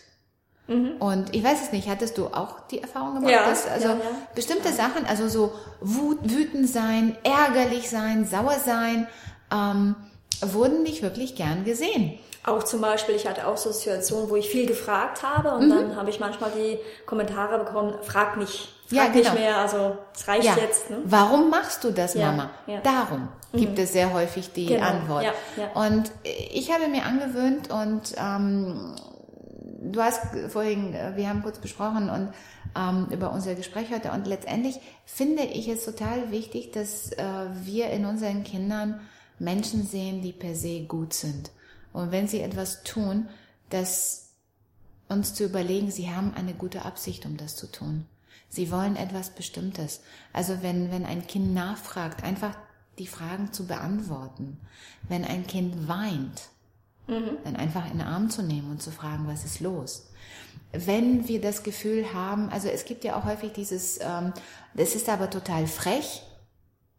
Mhm. 0.67 0.93
Und 0.99 1.35
ich 1.35 1.45
weiß 1.45 1.65
es 1.65 1.73
nicht, 1.73 1.89
hattest 1.89 2.17
du 2.17 2.29
auch 2.29 2.67
die 2.69 2.81
Erfahrung 2.81 3.17
gemacht, 3.17 3.33
ja, 3.33 3.49
dass 3.49 3.67
also 3.67 3.89
ja, 3.89 3.95
ja. 3.95 4.01
bestimmte 4.35 4.73
Sachen, 4.73 5.05
also 5.05 5.29
so 5.29 5.53
wut, 5.81 6.19
wütend 6.23 6.69
sein, 6.69 7.17
ärgerlich 7.25 7.91
sein, 7.91 8.25
sauer 8.25 8.59
sein, 8.65 9.07
ähm, 9.53 9.97
wurden 10.41 10.83
nicht 10.83 11.03
wirklich 11.03 11.35
gern 11.35 11.65
gesehen. 11.65 12.19
Auch 12.45 12.63
zum 12.63 12.81
Beispiel, 12.81 13.15
ich 13.17 13.29
hatte 13.29 13.47
auch 13.47 13.59
so 13.59 13.71
Situationen, 13.71 14.31
wo 14.31 14.37
ich 14.37 14.49
viel 14.49 14.67
gefragt 14.67 15.23
habe 15.23 15.51
und 15.53 15.67
mhm. 15.67 15.71
dann 15.71 15.97
habe 15.97 16.09
ich 16.09 16.21
manchmal 16.21 16.51
die 16.51 16.79
Kommentare 17.05 17.59
bekommen, 17.59 17.95
frag 18.03 18.39
nicht, 18.39 18.73
frag 18.87 18.97
ja, 18.97 19.05
genau. 19.09 19.17
nicht 19.17 19.35
mehr, 19.35 19.59
also 19.59 19.99
es 20.15 20.27
reicht 20.27 20.45
ja. 20.45 20.57
jetzt. 20.57 20.89
Ne? 20.89 20.99
Warum 21.05 21.51
machst 21.51 21.85
du 21.85 21.91
das, 21.91 22.15
Mama? 22.15 22.49
Ja, 22.67 22.81
Darum 22.81 23.29
mhm. 23.53 23.59
gibt 23.59 23.79
es 23.79 23.93
sehr 23.93 24.15
häufig 24.15 24.53
die 24.53 24.67
genau. 24.67 24.87
Antwort. 24.87 25.27
Und 25.75 26.11
ich 26.23 26.73
habe 26.73 26.89
mir 26.89 27.05
angewöhnt 27.05 27.71
und 27.71 28.15
ähm, 28.17 28.97
du 29.81 30.01
hast 30.01 30.23
vorhin, 30.49 30.95
äh, 30.95 31.13
wir 31.17 31.29
haben 31.29 31.43
kurz 31.43 31.59
besprochen 31.59 32.09
und 32.09 32.33
ähm, 32.75 33.07
über 33.11 33.33
unser 33.33 33.55
Gespräch 33.55 33.93
heute 33.93 34.13
und 34.13 34.27
letztendlich 34.27 34.79
finde 35.05 35.43
ich 35.43 35.69
es 35.69 35.85
total 35.85 36.31
wichtig, 36.31 36.73
dass 36.73 37.13
äh, 37.13 37.25
wir 37.65 37.91
in 37.91 38.07
unseren 38.07 38.45
Kindern 38.45 39.01
Menschen 39.39 39.87
sehen, 39.87 40.23
die 40.23 40.33
per 40.33 40.55
se 40.55 40.81
gut 40.83 41.13
sind. 41.13 41.51
Und 41.93 42.13
wenn 42.13 42.29
sie 42.29 42.41
etwas 42.41 42.83
tun, 42.83 43.29
dass 43.69 44.31
uns 45.09 45.35
zu 45.35 45.45
überlegen, 45.45 45.91
sie 45.91 46.11
haben 46.11 46.35
eine 46.35 46.55
gute 46.55 46.85
Absicht, 46.85 47.27
um 47.27 47.37
das 47.37 47.57
zu 47.57 47.67
tun. 47.67 48.07
Sie 48.49 48.71
wollen 48.71 48.97
etwas 48.97 49.31
Bestimmtes. 49.31 50.01
Also 50.33 50.63
wenn, 50.63 50.91
wenn 50.91 51.05
ein 51.05 51.27
Kind 51.27 51.55
nachfragt, 51.55 52.25
einfach 52.25 52.57
die 52.99 53.07
Fragen 53.07 53.53
zu 53.53 53.67
beantworten. 53.67 54.59
Wenn 55.09 55.25
ein 55.25 55.47
Kind 55.47 55.89
weint, 55.89 56.43
mhm. 57.07 57.39
dann 57.45 57.57
einfach 57.57 57.87
in 57.91 57.99
den 57.99 58.07
Arm 58.07 58.31
zu 58.31 58.43
nehmen 58.43 58.71
und 58.71 58.83
zu 58.83 58.91
fragen, 58.91 59.27
was 59.27 59.45
ist 59.45 59.61
los? 59.61 60.11
Wenn 60.73 61.27
wir 61.27 61.41
das 61.41 61.63
Gefühl 61.63 62.13
haben, 62.13 62.51
also 62.51 62.69
es 62.69 62.85
gibt 62.85 63.03
ja 63.03 63.17
auch 63.17 63.25
häufig 63.25 63.53
dieses, 63.53 63.99
ähm, 64.01 64.33
das 64.75 64.95
ist 64.95 65.09
aber 65.09 65.31
total 65.31 65.67
frech, 65.67 66.23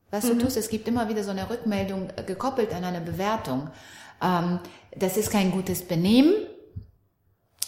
was 0.10 0.26
mhm. 0.26 0.40
du 0.40 0.46
tust. 0.46 0.58
Es 0.58 0.70
gibt 0.70 0.88
immer 0.88 1.08
wieder 1.08 1.24
so 1.24 1.32
eine 1.32 1.50
Rückmeldung 1.50 2.10
äh, 2.16 2.24
gekoppelt 2.24 2.74
an 2.74 2.84
eine 2.84 3.00
Bewertung. 3.00 3.70
Ähm, 4.22 4.60
das 4.96 5.18
ist 5.18 5.32
kein 5.32 5.52
gutes 5.52 5.84
Benehmen. 5.84 6.34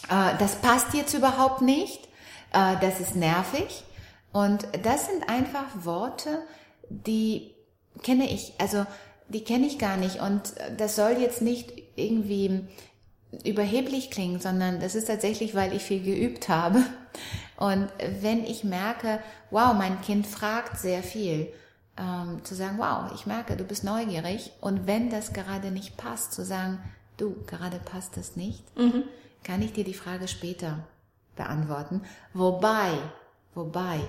Äh, 0.10 0.38
das 0.40 0.56
passt 0.56 0.94
jetzt 0.94 1.14
überhaupt 1.14 1.62
nicht. 1.62 2.08
Äh, 2.52 2.76
das 2.82 3.00
ist 3.00 3.16
nervig. 3.16 3.84
Und 4.32 4.68
das 4.84 5.06
sind 5.06 5.30
einfach 5.30 5.68
Worte, 5.84 6.40
die 6.90 7.54
kenne 8.02 8.30
ich, 8.30 8.54
also 8.58 8.86
die 9.30 9.44
kenne 9.44 9.68
ich 9.68 9.78
gar 9.78 9.98
nicht. 9.98 10.22
Und 10.22 10.54
das 10.78 10.96
soll 10.96 11.18
jetzt 11.20 11.42
nicht 11.42 11.72
irgendwie 11.96 12.68
überheblich 13.46 14.12
klingen, 14.12 14.40
sondern 14.40 14.80
das 14.80 14.96
ist 14.96 15.06
tatsächlich, 15.06 15.56
weil 15.56 15.74
ich 15.74 15.84
viel 15.84 16.04
geübt 16.04 16.50
habe. 16.50 16.84
Und 17.58 17.88
wenn 18.22 18.44
ich 18.44 18.64
merke, 18.64 19.20
wow, 19.52 19.74
mein 19.74 20.02
Kind 20.02 20.26
fragt 20.26 20.80
sehr 20.80 21.04
viel, 21.04 21.54
ähm, 21.98 22.44
zu 22.44 22.56
sagen, 22.56 22.78
wow, 22.80 23.12
ich 23.14 23.26
merke, 23.26 23.56
du 23.56 23.64
bist 23.64 23.84
neugierig. 23.84 24.52
Und 24.62 24.88
wenn 24.88 25.10
das 25.10 25.34
gerade 25.34 25.72
nicht 25.72 25.96
passt, 25.96 26.34
zu 26.34 26.44
sagen, 26.44 26.80
du, 27.24 27.36
gerade 27.48 27.80
passt 27.80 28.18
das 28.18 28.36
nicht, 28.36 28.78
mhm. 28.78 29.04
kann 29.44 29.62
ich 29.62 29.74
dir 29.74 29.84
die 29.84 29.94
Frage 29.94 30.28
später 30.28 30.88
beantworten. 31.36 32.02
Wobei, 32.34 32.92
wobei 33.56 34.00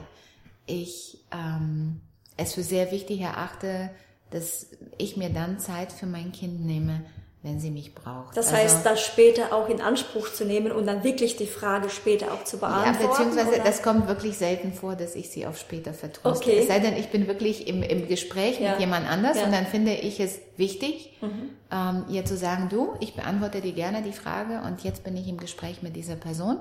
ich 0.66 1.18
ähm, 1.30 2.00
es 2.37 2.54
für 2.54 2.62
sehr 2.62 2.90
wichtig 2.90 3.21
erachte, 3.21 3.90
dass 4.30 4.68
ich 4.99 5.16
mir 5.16 5.30
dann 5.30 5.59
Zeit 5.59 5.92
für 5.92 6.06
mein 6.06 6.33
Kind 6.33 6.64
nehme, 6.64 7.04
wenn 7.44 7.60
sie 7.60 7.70
mich 7.70 7.94
braucht. 7.94 8.38
Das 8.38 8.46
also, 8.46 8.56
heißt, 8.56 8.86
das 8.86 9.04
später 9.04 9.52
auch 9.52 9.68
in 9.68 9.82
Anspruch 9.82 10.32
zu 10.32 10.46
nehmen 10.46 10.72
und 10.72 10.86
dann 10.86 11.04
wirklich 11.04 11.36
die 11.36 11.46
Frage 11.46 11.90
später 11.90 12.32
auch 12.32 12.42
zu 12.44 12.56
beantworten? 12.56 13.02
Ja, 13.02 13.08
beziehungsweise 13.08 13.48
oder? 13.56 13.64
das 13.64 13.82
kommt 13.82 14.08
wirklich 14.08 14.38
selten 14.38 14.72
vor, 14.72 14.96
dass 14.96 15.14
ich 15.14 15.28
sie 15.28 15.44
auf 15.44 15.58
später 15.58 15.92
vertroste. 15.92 16.48
Okay. 16.48 16.60
Es 16.60 16.68
sei 16.68 16.78
denn, 16.78 16.96
ich 16.96 17.10
bin 17.10 17.26
wirklich 17.26 17.68
im, 17.68 17.82
im 17.82 18.08
Gespräch 18.08 18.60
ja. 18.60 18.70
mit 18.70 18.80
jemand 18.80 19.06
anders 19.06 19.36
ja. 19.36 19.44
und 19.44 19.52
dann 19.52 19.66
finde 19.66 19.92
ich 19.92 20.20
es 20.20 20.40
wichtig, 20.56 21.18
mhm. 21.20 21.50
ähm, 21.70 22.06
ihr 22.08 22.24
zu 22.24 22.34
sagen, 22.38 22.70
du, 22.70 22.94
ich 23.00 23.12
beantworte 23.12 23.60
dir 23.60 23.74
gerne 23.74 24.00
die 24.00 24.14
Frage 24.14 24.62
und 24.66 24.82
jetzt 24.82 25.04
bin 25.04 25.14
ich 25.14 25.28
im 25.28 25.36
Gespräch 25.36 25.82
mit 25.82 25.94
dieser 25.96 26.16
Person. 26.16 26.56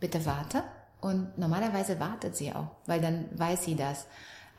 Bitte 0.00 0.26
warte. 0.26 0.64
Und 1.00 1.38
normalerweise 1.38 1.98
wartet 1.98 2.36
sie 2.36 2.52
auch, 2.52 2.72
weil 2.84 3.00
dann 3.00 3.24
weiß 3.32 3.64
sie 3.64 3.74
das. 3.74 4.06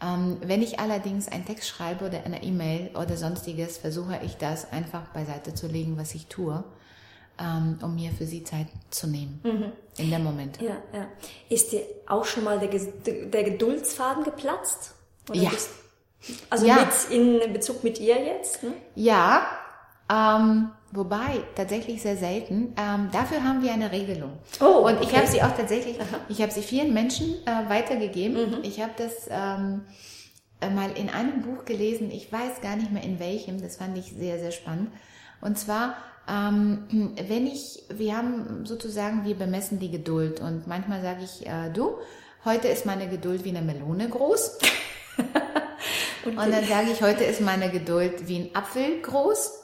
Ähm, 0.01 0.37
wenn 0.41 0.61
ich 0.61 0.79
allerdings 0.79 1.27
einen 1.27 1.45
Text 1.45 1.67
schreibe 1.67 2.05
oder 2.05 2.23
eine 2.23 2.41
E-Mail 2.41 2.91
oder 2.95 3.17
sonstiges, 3.17 3.77
versuche 3.77 4.19
ich 4.23 4.37
das 4.37 4.71
einfach 4.71 5.07
beiseite 5.09 5.53
zu 5.53 5.67
legen, 5.67 5.97
was 5.97 6.15
ich 6.15 6.27
tue, 6.27 6.63
ähm, 7.37 7.79
um 7.81 7.95
mir 7.95 8.11
für 8.11 8.25
sie 8.25 8.43
Zeit 8.43 8.67
zu 8.89 9.07
nehmen. 9.07 9.41
Mhm. 9.43 9.71
In 9.97 10.11
dem 10.11 10.23
Moment. 10.23 10.61
Ja, 10.61 10.77
ja. 10.93 11.07
Ist 11.49 11.73
dir 11.73 11.81
auch 12.07 12.23
schon 12.23 12.45
mal 12.45 12.59
der, 12.59 12.69
der 13.25 13.43
Geduldsfaden 13.43 14.23
geplatzt? 14.23 14.93
Oder 15.29 15.41
ja. 15.41 15.49
Bist, 15.49 15.69
also 16.49 16.65
ja. 16.65 16.87
in 17.09 17.53
Bezug 17.53 17.83
mit 17.83 17.99
ihr 17.99 18.23
jetzt? 18.23 18.63
Ne? 18.63 18.73
Ja, 18.95 19.47
ähm, 20.09 20.71
wobei 20.91 21.41
tatsächlich 21.55 22.01
sehr 22.01 22.17
selten. 22.17 22.73
Ähm, 22.77 23.09
dafür 23.11 23.43
haben 23.43 23.61
wir 23.61 23.73
eine 23.73 23.91
Regelung. 23.91 24.33
Oh, 24.59 24.87
und 24.87 25.01
ich 25.01 25.15
habe 25.15 25.27
sie 25.27 25.41
auch 25.41 25.55
tatsächlich, 25.55 25.99
Aha. 25.99 26.19
ich 26.29 26.41
habe 26.41 26.51
sie 26.51 26.61
vielen 26.61 26.93
Menschen 26.93 27.35
äh, 27.45 27.69
weitergegeben. 27.69 28.51
Mhm. 28.51 28.63
Ich 28.63 28.81
habe 28.81 28.91
das 28.97 29.27
ähm, 29.29 29.81
äh, 30.61 30.69
mal 30.69 30.91
in 30.95 31.09
einem 31.09 31.41
Buch 31.41 31.65
gelesen. 31.65 32.11
Ich 32.11 32.31
weiß 32.31 32.61
gar 32.61 32.75
nicht 32.75 32.91
mehr 32.91 33.03
in 33.03 33.19
welchem. 33.19 33.61
Das 33.61 33.77
fand 33.77 33.97
ich 33.97 34.13
sehr 34.13 34.39
sehr 34.39 34.51
spannend. 34.51 34.91
Und 35.41 35.57
zwar 35.57 35.95
ähm, 36.29 37.15
wenn 37.27 37.47
ich, 37.47 37.83
wir 37.89 38.15
haben 38.15 38.65
sozusagen, 38.65 39.25
wir 39.25 39.35
bemessen 39.35 39.79
die 39.79 39.89
Geduld 39.89 40.39
und 40.39 40.67
manchmal 40.67 41.01
sage 41.01 41.23
ich, 41.23 41.47
äh, 41.47 41.71
du, 41.73 41.97
heute 42.45 42.67
ist 42.67 42.85
meine 42.85 43.07
Geduld 43.07 43.43
wie 43.45 43.49
eine 43.49 43.61
Melone 43.63 44.07
groß. 44.07 44.59
und 46.25 46.37
dann 46.37 46.65
sage 46.65 46.91
ich, 46.91 47.01
heute 47.01 47.23
ist 47.23 47.41
meine 47.41 47.71
Geduld 47.71 48.27
wie 48.27 48.41
ein 48.41 48.55
Apfel 48.55 49.01
groß. 49.01 49.63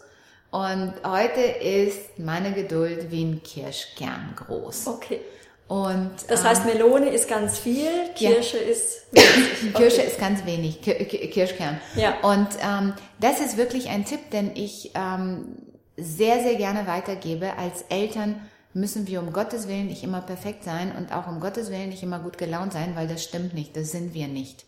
Und 0.56 0.94
heute 1.06 1.42
ist 1.42 2.18
meine 2.18 2.54
Geduld 2.54 3.12
wie 3.12 3.26
ein 3.26 3.44
Kirschkern 3.44 4.36
groß. 4.38 4.88
Okay. 4.88 5.20
Und, 5.68 6.12
das 6.30 6.46
heißt, 6.46 6.62
ähm, 6.62 6.78
Melone 6.78 7.10
ist 7.10 7.28
ganz 7.28 7.60
viel, 7.60 7.90
Kirsche 8.16 8.64
ja. 8.64 8.64
ist 8.64 9.08
wenig. 9.12 9.74
Kirsche 9.74 10.02
ist 10.04 10.18
ganz 10.18 10.46
wenig, 10.46 10.82
Kirschkern. 10.82 11.82
Ja. 11.98 12.22
Und 12.22 12.48
ähm, 12.62 12.94
das 13.20 13.42
ist 13.42 13.58
wirklich 13.58 13.90
ein 13.90 14.06
Tipp, 14.06 14.32
den 14.32 14.56
ich 14.56 14.92
ähm, 14.96 15.58
sehr, 15.98 16.42
sehr 16.42 16.56
gerne 16.56 16.88
weitergebe. 16.88 17.58
Als 17.58 17.82
Eltern 17.90 18.40
müssen 18.74 19.08
wir 19.08 19.20
um 19.20 19.34
Gottes 19.34 19.68
Willen 19.68 19.88
nicht 19.88 20.06
immer 20.06 20.22
perfekt 20.22 20.64
sein 20.64 20.94
und 20.98 21.12
auch 21.12 21.28
um 21.28 21.42
Gottes 21.42 21.70
Willen 21.70 21.90
nicht 21.90 22.02
immer 22.02 22.20
gut 22.20 22.38
gelaunt 22.38 22.72
sein, 22.72 22.96
weil 22.96 23.10
das 23.10 23.26
stimmt 23.26 23.54
nicht, 23.54 23.76
das 23.76 23.92
sind 23.92 24.14
wir 24.14 24.30
nicht. 24.30 24.64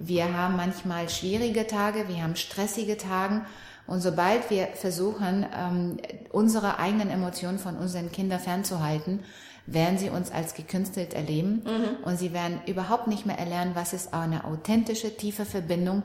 Wir 0.00 0.36
haben 0.36 0.56
manchmal 0.56 1.08
schwierige 1.08 1.68
Tage, 1.68 2.08
wir 2.08 2.20
haben 2.20 2.34
stressige 2.34 2.96
Tage 2.96 3.42
und 3.86 4.00
sobald 4.00 4.50
wir 4.50 4.68
versuchen, 4.68 5.46
ähm, 5.54 5.96
unsere 6.32 6.78
eigenen 6.78 7.10
Emotionen 7.10 7.58
von 7.58 7.76
unseren 7.76 8.10
Kindern 8.10 8.40
fernzuhalten, 8.40 9.20
werden 9.66 9.98
sie 9.98 10.10
uns 10.10 10.30
als 10.30 10.54
gekünstelt 10.54 11.14
erleben 11.14 11.62
mhm. 11.64 12.04
und 12.04 12.18
sie 12.18 12.32
werden 12.32 12.60
überhaupt 12.66 13.06
nicht 13.06 13.24
mehr 13.24 13.38
erlernen, 13.38 13.72
was 13.74 13.92
ist 13.92 14.12
eine 14.12 14.44
authentische, 14.44 15.16
tiefe 15.16 15.44
Verbindung 15.44 16.02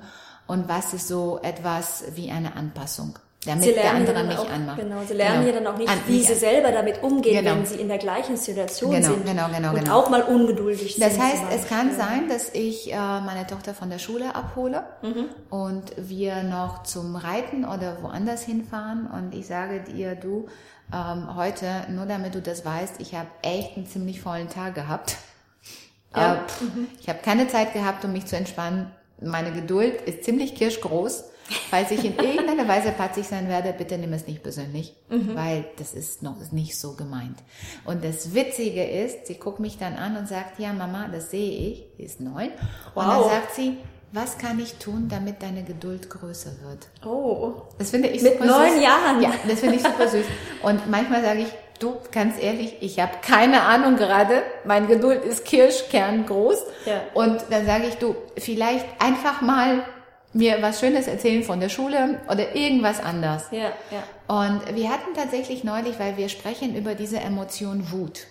und 0.48 0.70
was 0.70 0.94
ist 0.94 1.08
so 1.08 1.40
etwas 1.42 2.04
wie 2.16 2.32
eine 2.32 2.56
Anpassung 2.56 3.20
damit 3.46 3.76
der 3.76 3.94
andere 3.94 4.24
nicht 4.26 4.38
auch, 4.38 4.50
anmacht. 4.50 4.80
Genau, 4.80 5.02
sie 5.08 5.14
lernen 5.14 5.46
genau. 5.46 5.56
ja 5.56 5.64
dann 5.64 5.74
auch 5.74 5.78
nicht, 5.78 5.90
An, 5.90 6.00
wie 6.08 6.22
sie 6.22 6.36
selber 6.36 6.72
damit 6.72 7.02
umgehen, 7.02 7.46
genau. 7.46 7.56
wenn 7.56 7.66
sie 7.66 7.76
in 7.76 7.88
der 7.88 7.98
gleichen 7.98 8.36
Situation 8.36 8.92
genau, 8.92 9.08
sind 9.08 9.26
genau, 9.26 9.48
genau, 9.56 9.70
und 9.70 9.80
genau. 9.80 9.98
auch 9.98 10.10
mal 10.10 10.24
ungeduldig 10.24 10.98
das 11.00 11.14
sind. 11.14 11.24
Das 11.24 11.32
heißt, 11.32 11.44
es 11.56 11.68
kann 11.68 11.96
sein, 11.96 12.28
dass 12.28 12.54
ich 12.54 12.92
äh, 12.92 12.96
meine 12.96 13.48
Tochter 13.48 13.74
von 13.74 13.90
der 13.90 14.00
Schule 14.00 14.36
abhole 14.36 14.84
mhm. 15.02 15.26
und 15.50 15.94
wir 15.96 16.44
noch 16.44 16.84
zum 16.84 17.16
Reiten 17.16 17.64
oder 17.64 17.98
woanders 18.02 18.44
hinfahren 18.44 19.08
und 19.08 19.34
ich 19.34 19.48
sage 19.48 19.86
dir, 19.86 20.16
du, 20.16 20.48
ähm, 20.94 21.36
heute, 21.36 21.86
nur 21.90 22.06
damit 22.06 22.36
du 22.36 22.42
das 22.42 22.66
weißt, 22.66 22.96
ich 23.00 23.16
habe 23.16 23.30
echt 23.42 23.78
einen 23.78 23.86
ziemlich 23.86 24.20
vollen 24.22 24.50
Tag 24.50 24.76
gehabt. 24.76 25.16
Ja. 26.16 26.34
Äh, 26.34 26.38
mhm. 26.64 26.88
Ich 27.00 27.08
habe 27.08 27.20
keine 27.24 27.48
Zeit 27.48 27.74
gehabt, 27.74 28.04
um 28.04 28.12
mich 28.12 28.26
zu 28.26 28.36
entspannen. 28.36 28.92
Meine 29.22 29.52
Geduld 29.52 30.02
ist 30.02 30.24
ziemlich 30.24 30.56
kirschgroß. 30.56 31.26
Falls 31.70 31.92
ich 31.92 32.04
in 32.06 32.18
irgendeiner 32.18 32.68
Weise 32.68 32.92
patzig 32.92 33.28
sein 33.28 33.48
werde, 33.48 33.74
bitte 33.74 33.98
nimm 33.98 34.14
es 34.14 34.28
nicht 34.28 34.44
persönlich, 34.44 34.96
mhm. 35.10 35.36
weil 35.36 35.66
das 35.78 35.94
ist 35.94 36.24
noch 36.24 36.36
nicht 36.52 36.78
so 36.78 36.94
gemeint. 36.94 37.38
Und 37.86 38.04
das 38.04 38.34
Witzige 38.34 38.84
ist, 38.84 39.28
sie 39.28 39.36
guckt 39.36 39.60
mich 39.60 39.78
dann 39.78 39.96
an 39.96 40.18
und 40.18 40.28
sagt, 40.28 40.60
ja 40.60 40.74
Mama, 40.74 41.08
das 41.12 41.32
sehe 41.32 41.70
ich, 41.70 41.86
sie 41.98 42.04
ist 42.04 42.22
neun. 42.22 42.50
Wow. 42.94 43.04
Und 43.04 43.10
dann 43.10 43.24
sagt 43.24 43.56
sie, 43.56 43.78
was 44.12 44.38
kann 44.38 44.60
ich 44.60 44.76
tun, 44.76 45.08
damit 45.10 45.42
deine 45.44 45.64
Geduld 45.64 46.10
größer 46.10 46.52
wird? 46.64 46.88
Oh. 47.06 47.54
Das 47.78 47.92
finde 47.92 48.10
ich 48.10 48.24
Mit 48.24 48.34
super 48.34 48.46
neun 48.46 48.74
süß. 48.74 48.84
Jahren? 48.84 49.22
Ja, 49.22 49.32
das 49.48 49.60
finde 49.60 49.76
ich 49.76 49.84
super 49.84 50.08
süß. 50.08 50.26
Und 50.64 50.90
manchmal 50.90 51.22
sage 51.22 51.42
ich, 51.42 51.48
du, 51.80 51.96
ganz 52.12 52.42
ehrlich, 52.42 52.78
ich 52.82 53.00
habe 53.00 53.12
keine 53.22 53.62
Ahnung 53.62 53.98
gerade. 53.98 54.42
Mein 54.66 54.88
Geduld 54.88 55.24
ist 55.24 55.46
Kirschkern 55.46 56.26
groß. 56.26 56.64
Ja. 56.86 57.02
Und 57.14 57.44
dann 57.52 57.66
sage 57.66 57.88
ich, 57.88 57.96
du, 57.96 58.16
vielleicht 58.38 58.86
einfach 59.00 59.42
mal 59.42 59.84
mir 60.34 60.62
was 60.62 60.80
Schönes 60.80 61.08
erzählen 61.08 61.44
von 61.44 61.60
der 61.60 61.70
Schule 61.70 62.20
oder 62.32 62.56
irgendwas 62.56 63.00
anders. 63.00 63.46
Ja, 63.52 63.72
ja. 63.92 64.04
Und 64.28 64.76
wir 64.76 64.90
hatten 64.90 65.14
tatsächlich 65.16 65.64
neulich, 65.64 66.00
weil 66.00 66.18
wir 66.18 66.30
sprechen 66.30 66.76
über 66.76 66.96
diese 66.96 67.20
Emotion 67.20 67.92
Wut. 67.92 68.28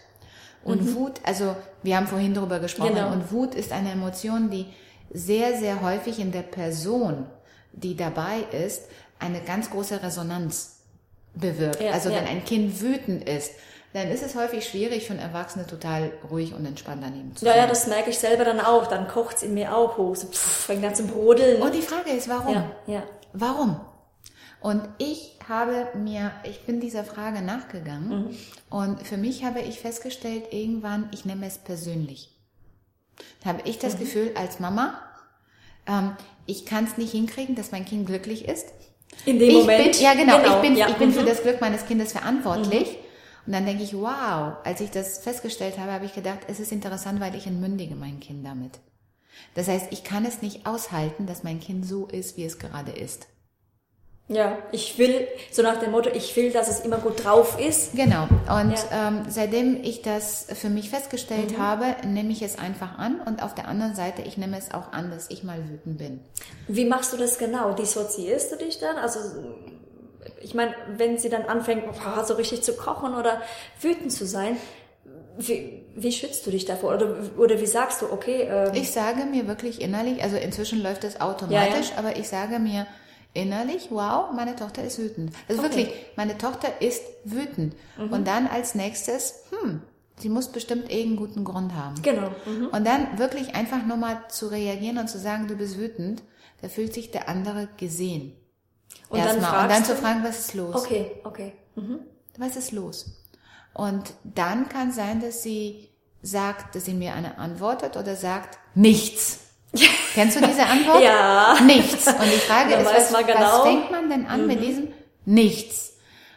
Und 0.65 0.85
mhm. 0.85 0.95
Wut, 0.95 1.21
also 1.25 1.57
wir 1.83 1.97
haben 1.97 2.07
vorhin 2.07 2.35
darüber 2.35 2.59
gesprochen, 2.61 2.95
genau. 2.95 3.13
und 3.13 3.33
Wut 3.33 3.55
ist 3.55 3.73
eine 3.73 3.93
Emotion, 3.93 4.51
die 4.51 4.67
sehr, 5.11 5.57
sehr 5.57 5.83
häufig 5.83 6.19
in 6.19 6.33
der 6.33 6.43
Person, 6.43 7.27
die 7.73 7.97
dabei 7.97 8.41
ist, 8.53 8.83
eine 9.19 9.41
ganz 9.41 9.71
große 9.71 10.03
Resonanz 10.03 10.81
bewirkt. 11.35 11.81
Ja, 11.81 11.93
also 11.93 12.11
wenn 12.11 12.27
ein 12.27 12.45
Kind 12.45 12.81
wütend 12.81 13.29
ist, 13.29 13.53
dann 13.93 14.09
ist 14.11 14.23
es 14.23 14.35
häufig 14.35 14.67
schwierig 14.67 15.07
für 15.07 15.15
Erwachsene 15.15 15.67
total 15.67 16.13
ruhig 16.31 16.53
und 16.55 16.65
entspannt 16.67 17.03
daneben 17.03 17.35
zu 17.35 17.45
sein. 17.45 17.55
Ja, 17.57 17.63
ja, 17.63 17.67
das 17.67 17.87
merke 17.87 18.11
ich 18.11 18.19
selber 18.19 18.45
dann 18.45 18.61
auch. 18.61 18.87
Dann 18.87 19.09
kocht 19.09 19.37
es 19.37 19.43
in 19.43 19.55
mir 19.55 19.75
auch 19.75 19.97
hoch. 19.97 20.15
So 20.17 20.27
pff, 20.27 20.39
fängt 20.67 20.85
an 20.85 20.95
zu 20.95 21.07
brodeln. 21.07 21.63
Und 21.63 21.75
die 21.75 21.83
Frage 21.83 22.11
ist, 22.11 22.29
warum? 22.29 22.55
Ja, 22.55 22.71
ja. 22.87 23.03
Warum? 23.33 23.81
Und 24.61 24.83
ich 24.99 25.37
habe 25.49 25.89
mir, 25.95 26.33
ich 26.43 26.65
bin 26.67 26.81
dieser 26.81 27.05
Frage 27.05 27.41
nachgegangen 27.43 28.09
Mhm. 28.27 28.37
und 28.71 29.07
für 29.07 29.17
mich 29.17 29.45
habe 29.45 29.61
ich 29.61 29.79
festgestellt, 29.81 30.45
irgendwann, 30.53 31.09
ich 31.13 31.25
nehme 31.25 31.47
es 31.47 31.59
persönlich. 31.59 32.31
Da 33.43 33.51
habe 33.51 33.61
ich 33.65 33.77
Mhm. 33.77 33.81
das 33.83 33.99
Gefühl 33.99 34.33
als 34.37 34.59
Mama, 34.61 35.01
ähm, 35.87 36.17
ich 36.47 36.67
kann 36.67 36.85
es 36.85 36.99
nicht 36.99 37.13
hinkriegen, 37.13 37.55
dass 37.55 37.71
mein 37.73 37.85
Kind 37.85 38.07
glücklich 38.07 38.47
ist. 38.49 38.67
In 39.25 39.39
dem 39.39 39.49
ich 39.49 39.55
Moment. 39.55 39.93
Bin, 39.93 40.01
ja, 40.03 40.15
genau. 40.15 40.39
ich 40.39 40.61
bin, 40.61 40.77
ja. 40.77 40.89
ich 40.89 40.97
bin 40.97 41.13
für 41.13 41.23
Mhm. 41.23 41.27
das 41.27 41.43
Glück 41.43 41.61
meines 41.61 41.87
Kindes 41.87 42.13
verantwortlich. 42.13 42.99
Und 43.49 43.55
dann 43.55 43.65
denke 43.65 43.83
ich, 43.83 43.95
wow, 43.95 44.57
als 44.63 44.83
ich 44.83 44.91
das 44.91 45.21
festgestellt 45.21 45.79
habe, 45.79 45.91
habe 45.91 46.05
ich 46.05 46.13
gedacht, 46.15 46.41
es 46.49 46.61
ist 46.61 46.71
interessant, 46.71 47.19
weil 47.19 47.35
ich 47.35 47.47
entmündige 47.47 47.95
mein 47.95 48.21
Kind 48.21 48.45
damit. 48.45 48.73
Das 49.55 49.69
heißt, 49.69 49.87
ich 49.89 50.05
kann 50.05 50.27
es 50.27 50.43
nicht 50.43 50.67
aushalten, 50.67 51.25
dass 51.25 51.45
mein 51.45 51.59
Kind 51.59 51.87
so 51.87 52.05
ist, 52.05 52.37
wie 52.37 52.45
es 52.45 52.59
gerade 52.59 52.93
ist. 52.93 53.27
Ja, 54.29 54.59
ich 54.71 54.99
will, 54.99 55.27
so 55.51 55.63
nach 55.63 55.81
dem 55.81 55.93
Motto, 55.93 56.11
ich 56.11 56.37
will, 56.37 56.53
dass 56.53 56.69
es 56.69 56.81
immer 56.81 56.99
gut 56.99 57.25
drauf 57.25 57.59
ist. 57.59 57.95
Genau. 57.95 58.25
Und 58.55 58.73
Ja. 58.73 59.09
ähm, 59.09 59.23
seitdem 59.31 59.83
ich 59.83 60.03
das 60.03 60.49
für 60.53 60.69
mich 60.69 60.91
festgestellt 60.91 61.53
Mhm. 61.53 61.59
habe, 61.59 61.97
nehme 62.07 62.31
ich 62.33 62.43
es 62.43 62.59
einfach 62.59 62.99
an. 62.99 63.19
Und 63.23 63.43
auf 63.43 63.55
der 63.55 63.67
anderen 63.67 63.95
Seite, 63.95 64.21
ich 64.21 64.37
nehme 64.37 64.59
es 64.59 64.75
auch 64.75 64.93
an, 64.93 65.11
dass 65.11 65.31
ich 65.31 65.43
mal 65.43 65.67
wütend 65.71 65.97
bin. 65.97 66.21
Wie 66.67 66.85
machst 66.85 67.15
du 67.15 67.17
das 67.17 67.39
genau? 67.39 67.73
Dissoziierst 67.73 68.53
du 68.53 68.57
dich 68.57 68.79
dann? 68.79 68.97
Also, 68.99 69.21
ich 70.41 70.55
meine, 70.55 70.75
wenn 70.97 71.19
sie 71.19 71.29
dann 71.29 71.43
anfängt, 71.43 71.85
boah, 71.87 72.25
so 72.25 72.35
richtig 72.35 72.63
zu 72.63 72.75
kochen 72.75 73.15
oder 73.15 73.41
wütend 73.81 74.13
zu 74.13 74.27
sein, 74.27 74.57
wie, 75.39 75.85
wie 75.95 76.13
schützt 76.13 76.47
du 76.47 76.51
dich 76.51 76.65
davor? 76.65 76.95
Oder, 76.95 77.17
oder 77.37 77.61
wie 77.61 77.67
sagst 77.67 78.03
du, 78.03 78.13
okay, 78.13 78.43
ähm, 78.51 78.75
Ich 78.75 78.91
sage 78.91 79.25
mir 79.25 79.47
wirklich 79.47 79.81
innerlich, 79.81 80.23
also 80.23 80.37
inzwischen 80.37 80.83
läuft 80.83 81.05
es 81.05 81.21
automatisch, 81.21 81.91
Ja, 81.91 81.95
ja. 81.95 81.99
aber 81.99 82.17
ich 82.17 82.29
sage 82.29 82.59
mir 82.59 82.87
innerlich, 83.35 83.89
wow, 83.91 84.33
meine 84.35 84.57
Tochter 84.57 84.83
ist 84.83 84.99
wütend. 84.99 85.33
Also 85.49 85.63
Okay. 85.63 85.71
Mhm. 85.71 85.77
wirklich, 85.79 85.95
meine 86.17 86.39
Tochter 86.39 86.69
ist 86.81 87.03
wütend. 87.25 87.75
Und 88.11 88.27
dann 88.27 88.47
als 88.49 88.75
nächstes, 88.75 89.45
hm, 89.51 89.81
sie 90.19 90.29
muss 90.29 90.49
bestimmt 90.49 90.91
irgendeinen 90.91 91.17
guten 91.17 91.45
Grund 91.45 91.73
haben. 91.75 92.03
genau. 92.03 92.31
Mhm. 92.47 92.69
Und 92.69 92.85
dann 92.87 93.19
wirklich 93.19 93.55
einfach 93.55 93.85
nur 93.87 93.97
mal 93.97 94.23
zu 94.29 94.49
reagieren 94.49 94.99
und 94.99 95.09
zu 95.09 95.19
sagen, 95.19 95.47
du 95.47 95.55
bist 95.57 95.79
wütend, 95.79 96.23
da 96.63 96.69
fühlt 96.69 96.93
sich 96.95 97.13
der 97.13 97.29
andere 97.29 97.69
gesehen. 97.77 98.33
Und 99.09 99.19
dann 99.19 99.37
Erstmal. 99.37 99.63
und 99.63 99.71
dann 99.71 99.85
fragst 99.85 99.87
zu 99.87 99.97
fragen, 99.97 100.25
was 100.25 100.39
ist 100.41 100.55
los? 100.55 100.75
Okay, 100.75 101.21
okay. 101.25 101.53
Mhm. 101.77 102.01
Was 102.37 102.57
ist 102.57 102.73
los? 102.73 103.07
Und 103.75 104.13
dann 104.25 104.69
kann 104.69 104.93
sein, 104.93 105.21
dass 105.21 105.43
sie 105.43 105.89
sagt, 106.23 106.75
dass 106.75 106.85
sie 106.85 106.95
mir 106.95 107.15
eine 107.15 107.39
antwortet 107.39 107.97
oder 107.97 108.17
sagt, 108.17 108.59
nichts. 108.75 109.41
Kennst 110.15 110.37
du 110.37 110.47
diese 110.47 110.67
Antwort? 110.67 111.03
Ja. 111.03 111.59
Nichts. 111.65 112.07
Und 112.07 112.25
die 112.25 112.39
Frage 112.39 112.71
Dann 112.83 112.97
ist, 112.97 113.13
was, 113.13 113.27
genau. 113.27 113.41
was 113.41 113.63
fängt 113.63 113.91
man 113.91 114.11
denn 114.11 114.27
an 114.27 114.47
mit 114.47 114.63
diesem 114.63 114.89
Nichts? 115.25 115.95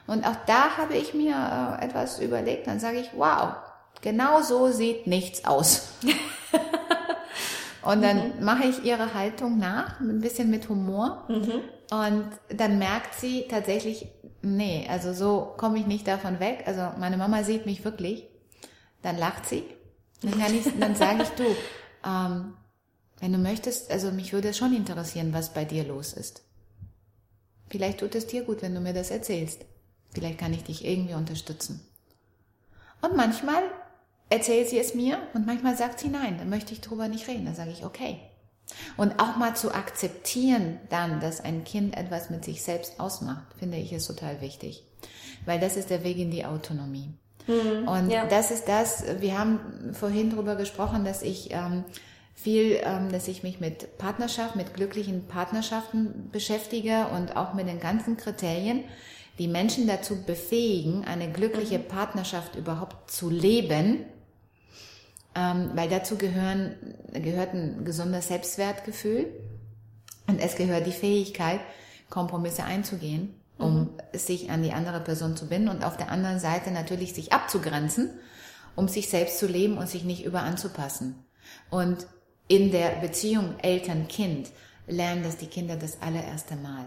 Und 0.07 0.25
auch 0.25 0.35
da 0.45 0.77
habe 0.77 0.95
ich 0.95 1.13
mir 1.13 1.77
äh, 1.79 1.85
etwas 1.85 2.19
überlegt. 2.19 2.67
Dann 2.67 2.79
sage 2.79 2.99
ich, 2.99 3.09
wow, 3.15 3.53
genau 4.01 4.41
so 4.41 4.71
sieht 4.71 5.07
nichts 5.07 5.45
aus. 5.45 5.89
Und 7.83 8.01
dann 8.03 8.43
mache 8.43 8.67
ich 8.67 8.83
ihre 8.83 9.13
Haltung 9.13 9.57
nach, 9.57 9.99
ein 9.99 10.21
bisschen 10.21 10.49
mit 10.49 10.69
Humor. 10.69 11.25
Und 11.91 12.29
dann 12.49 12.77
merkt 12.77 13.15
sie 13.15 13.47
tatsächlich, 13.49 14.07
nee, 14.41 14.87
also 14.89 15.13
so 15.13 15.53
komme 15.57 15.79
ich 15.79 15.87
nicht 15.87 16.07
davon 16.07 16.39
weg. 16.39 16.63
Also 16.65 16.97
meine 16.99 17.17
Mama 17.17 17.43
sieht 17.43 17.65
mich 17.65 17.83
wirklich. 17.83 18.27
Dann 19.01 19.17
lacht 19.17 19.47
sie. 19.47 19.63
Dann, 20.21 20.39
kann 20.39 20.53
ich, 20.53 20.65
dann 20.79 20.95
sage 20.95 21.23
ich, 21.23 21.29
du, 21.29 21.43
ähm, 22.05 22.53
wenn 23.19 23.33
du 23.33 23.39
möchtest, 23.39 23.91
also 23.91 24.11
mich 24.11 24.31
würde 24.33 24.49
es 24.49 24.57
schon 24.57 24.75
interessieren, 24.75 25.33
was 25.33 25.53
bei 25.53 25.65
dir 25.65 25.83
los 25.83 26.13
ist. 26.13 26.43
Vielleicht 27.69 27.99
tut 27.99 28.15
es 28.15 28.27
dir 28.27 28.43
gut, 28.43 28.61
wenn 28.61 28.75
du 28.75 28.81
mir 28.81 28.93
das 28.93 29.11
erzählst. 29.11 29.65
Vielleicht 30.13 30.37
kann 30.37 30.53
ich 30.53 30.63
dich 30.63 30.85
irgendwie 30.85 31.13
unterstützen. 31.13 31.79
Und 33.01 33.15
manchmal 33.15 33.63
erzählt 34.31 34.69
sie 34.69 34.79
es 34.79 34.95
mir 34.95 35.19
und 35.33 35.45
manchmal 35.45 35.77
sagt 35.77 35.99
sie 35.99 36.07
nein, 36.07 36.37
dann 36.39 36.49
möchte 36.49 36.73
ich 36.73 36.81
drüber 36.81 37.07
nicht 37.07 37.27
reden. 37.27 37.45
Dann 37.45 37.55
sage 37.55 37.71
ich 37.71 37.85
okay. 37.85 38.17
Und 38.95 39.19
auch 39.19 39.35
mal 39.35 39.55
zu 39.55 39.73
akzeptieren 39.73 40.79
dann, 40.89 41.19
dass 41.19 41.41
ein 41.41 41.65
Kind 41.65 41.97
etwas 41.97 42.29
mit 42.29 42.45
sich 42.45 42.63
selbst 42.63 42.99
ausmacht, 42.99 43.53
finde 43.59 43.77
ich 43.77 43.91
ist 43.91 44.07
total 44.07 44.41
wichtig. 44.41 44.83
Weil 45.45 45.59
das 45.59 45.75
ist 45.75 45.89
der 45.89 46.03
Weg 46.03 46.17
in 46.17 46.31
die 46.31 46.45
Autonomie. 46.45 47.13
Und 47.47 48.09
ja. 48.09 48.25
das 48.27 48.51
ist 48.51 48.67
das, 48.67 49.03
wir 49.19 49.37
haben 49.37 49.93
vorhin 49.93 50.29
drüber 50.29 50.55
gesprochen, 50.55 51.03
dass 51.03 51.23
ich 51.23 51.51
ähm, 51.51 51.83
viel, 52.35 52.79
ähm, 52.83 53.11
dass 53.11 53.27
ich 53.27 53.43
mich 53.43 53.59
mit 53.59 53.97
Partnerschaft, 53.97 54.55
mit 54.55 54.73
glücklichen 54.73 55.27
Partnerschaften 55.27 56.29
beschäftige 56.31 57.07
und 57.07 57.35
auch 57.35 57.53
mit 57.53 57.67
den 57.67 57.79
ganzen 57.79 58.15
Kriterien, 58.15 58.83
die 59.39 59.47
Menschen 59.47 59.87
dazu 59.87 60.23
befähigen, 60.23 61.03
eine 61.03 61.31
glückliche 61.31 61.79
Partnerschaft 61.79 62.55
überhaupt 62.55 63.09
zu 63.09 63.29
leben, 63.29 64.05
ähm, 65.35 65.71
weil 65.75 65.89
dazu 65.89 66.17
gehören, 66.17 66.75
gehört 67.13 67.53
ein 67.53 67.85
gesundes 67.85 68.27
Selbstwertgefühl 68.27 69.27
und 70.27 70.39
es 70.39 70.55
gehört 70.55 70.85
die 70.87 70.91
Fähigkeit, 70.91 71.61
Kompromisse 72.09 72.63
einzugehen, 72.63 73.33
um 73.57 73.91
sich 74.13 74.49
an 74.49 74.63
die 74.63 74.73
andere 74.73 74.99
Person 74.99 75.37
zu 75.37 75.47
binden 75.47 75.69
und 75.69 75.83
auf 75.83 75.97
der 75.97 76.11
anderen 76.11 76.39
Seite 76.39 76.71
natürlich 76.71 77.13
sich 77.13 77.31
abzugrenzen, 77.31 78.09
um 78.75 78.87
sich 78.87 79.09
selbst 79.09 79.39
zu 79.39 79.47
leben 79.47 79.77
und 79.77 79.87
sich 79.87 80.03
nicht 80.03 80.25
über 80.25 80.41
anzupassen. 80.41 81.15
Und 81.69 82.07
in 82.47 82.71
der 82.71 82.99
Beziehung 82.99 83.55
Eltern-Kind 83.59 84.49
lernen 84.87 85.23
das 85.23 85.37
die 85.37 85.47
Kinder 85.47 85.75
das 85.77 86.01
allererste 86.01 86.55
Mal. 86.55 86.85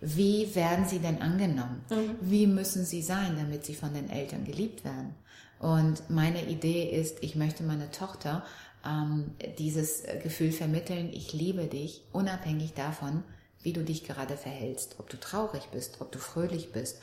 Wie 0.00 0.54
werden 0.54 0.86
sie 0.86 0.98
denn 0.98 1.20
angenommen? 1.20 1.84
Wie 2.20 2.46
müssen 2.46 2.84
sie 2.84 3.02
sein, 3.02 3.36
damit 3.36 3.66
sie 3.66 3.74
von 3.74 3.92
den 3.92 4.08
Eltern 4.08 4.44
geliebt 4.44 4.84
werden? 4.84 5.14
Und 5.62 6.10
meine 6.10 6.44
Idee 6.46 6.90
ist, 6.90 7.22
ich 7.22 7.36
möchte 7.36 7.62
meine 7.62 7.88
Tochter 7.92 8.44
ähm, 8.84 9.30
dieses 9.58 10.02
Gefühl 10.20 10.50
vermitteln, 10.50 11.10
ich 11.12 11.32
liebe 11.32 11.66
dich, 11.66 12.02
unabhängig 12.10 12.74
davon, 12.74 13.22
wie 13.62 13.72
du 13.72 13.84
dich 13.84 14.02
gerade 14.02 14.36
verhältst, 14.36 14.96
ob 14.98 15.08
du 15.08 15.18
traurig 15.20 15.68
bist, 15.70 16.00
ob 16.00 16.10
du 16.10 16.18
fröhlich 16.18 16.72
bist, 16.72 17.00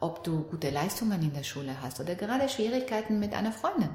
ob 0.00 0.24
du 0.24 0.42
gute 0.42 0.70
Leistungen 0.70 1.22
in 1.22 1.32
der 1.32 1.44
Schule 1.44 1.80
hast 1.80 2.00
oder 2.00 2.16
gerade 2.16 2.48
Schwierigkeiten 2.48 3.20
mit 3.20 3.32
einer 3.32 3.52
Freundin. 3.52 3.90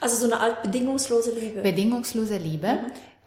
Also 0.00 0.16
so 0.16 0.32
eine 0.32 0.40
Art 0.40 0.62
bedingungslose 0.62 1.32
Liebe. 1.32 1.62
Bedingungslose 1.62 2.36
Liebe, 2.36 2.78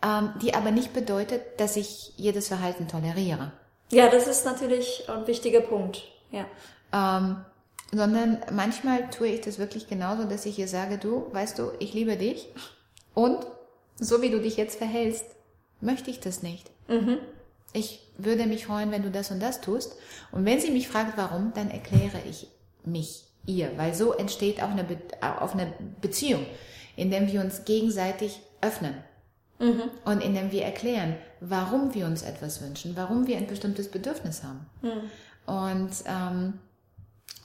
ähm, 0.02 0.32
die 0.42 0.54
aber 0.54 0.72
nicht 0.72 0.94
bedeutet, 0.94 1.42
dass 1.60 1.76
ich 1.76 2.14
jedes 2.16 2.48
Verhalten 2.48 2.88
toleriere. 2.88 3.52
ja, 3.92 4.10
das 4.10 4.28
ist 4.28 4.46
natürlich 4.46 5.10
ein 5.10 5.28
wichtiger 5.28 5.60
Punkt. 5.60 6.04
Ja. 6.32 6.46
Ähm, 6.94 7.44
sondern 7.92 8.40
manchmal 8.52 9.10
tue 9.10 9.28
ich 9.28 9.42
das 9.42 9.60
wirklich 9.60 9.88
genauso, 9.88 10.26
dass 10.26 10.46
ich 10.46 10.60
ihr 10.60 10.68
sage, 10.68 10.98
du, 10.98 11.28
weißt 11.32 11.60
du, 11.60 11.72
ich 11.80 11.94
liebe 11.94 12.18
dich 12.18 12.50
und 13.14 13.46
so 13.96 14.22
wie 14.22 14.30
du 14.30 14.40
dich 14.40 14.58
jetzt 14.58 14.78
verhältst, 14.78 15.26
möchte 15.82 16.10
ich 16.10 16.20
das 16.20 16.44
nicht. 16.44 16.70
Ich 17.74 18.02
würde 18.18 18.46
mich 18.46 18.66
freuen, 18.66 18.92
wenn 18.92 19.04
du 19.04 19.12
das 19.12 19.32
und 19.32 19.42
das 19.42 19.62
tust. 19.62 19.96
Und 20.32 20.46
wenn 20.46 20.60
sie 20.60 20.72
mich 20.72 20.88
fragt, 20.88 21.18
warum, 21.18 21.52
dann 21.54 21.70
erkläre 21.70 22.20
ich 22.28 22.48
mich 22.84 23.26
ihr, 23.46 23.72
weil 23.78 23.94
so 23.94 24.14
entsteht 24.14 24.62
auch 24.64 24.70
eine, 24.70 24.84
Be 24.84 24.98
auch 25.22 25.54
eine 25.54 25.74
Beziehung, 26.02 26.46
in 26.96 27.12
der 27.12 27.32
wir 27.32 27.42
uns 27.42 27.66
gegenseitig 27.66 28.42
öffnen. 28.62 28.96
Und 30.06 30.24
in 30.24 30.34
dem 30.34 30.52
wir 30.52 30.64
erklären, 30.64 31.16
warum 31.42 31.94
wir 31.94 32.06
uns 32.06 32.24
etwas 32.24 32.62
wünschen, 32.62 32.96
warum 32.96 33.28
wir 33.28 33.38
ein 33.38 33.48
bestimmtes 33.48 33.90
Bedürfnis 33.92 34.44
haben. 34.44 34.66
Und 35.46 35.92
ähm, 36.06 36.54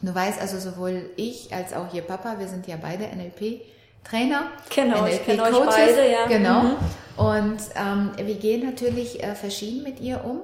du 0.06 0.14
weißt 0.14 0.40
also 0.40 0.58
sowohl 0.58 1.10
ich 1.16 1.52
als 1.52 1.72
auch 1.72 1.92
ihr 1.94 2.02
Papa, 2.02 2.38
wir 2.38 2.48
sind 2.48 2.66
ja 2.66 2.76
beide 2.80 3.04
NLP-Trainer. 3.04 4.50
Genau, 4.74 5.06
ich 5.06 5.24
kenn 5.24 5.40
euch 5.40 5.50
NLP-Coaches, 5.50 5.74
beide, 5.74 6.10
ja. 6.10 6.26
Genau. 6.26 6.62
Mhm. 6.62 6.76
Und 7.16 7.58
ähm, 7.76 8.10
wir 8.16 8.34
gehen 8.34 8.64
natürlich 8.64 9.22
äh, 9.22 9.34
verschieden 9.34 9.82
mit 9.82 10.00
ihr 10.00 10.24
um. 10.24 10.40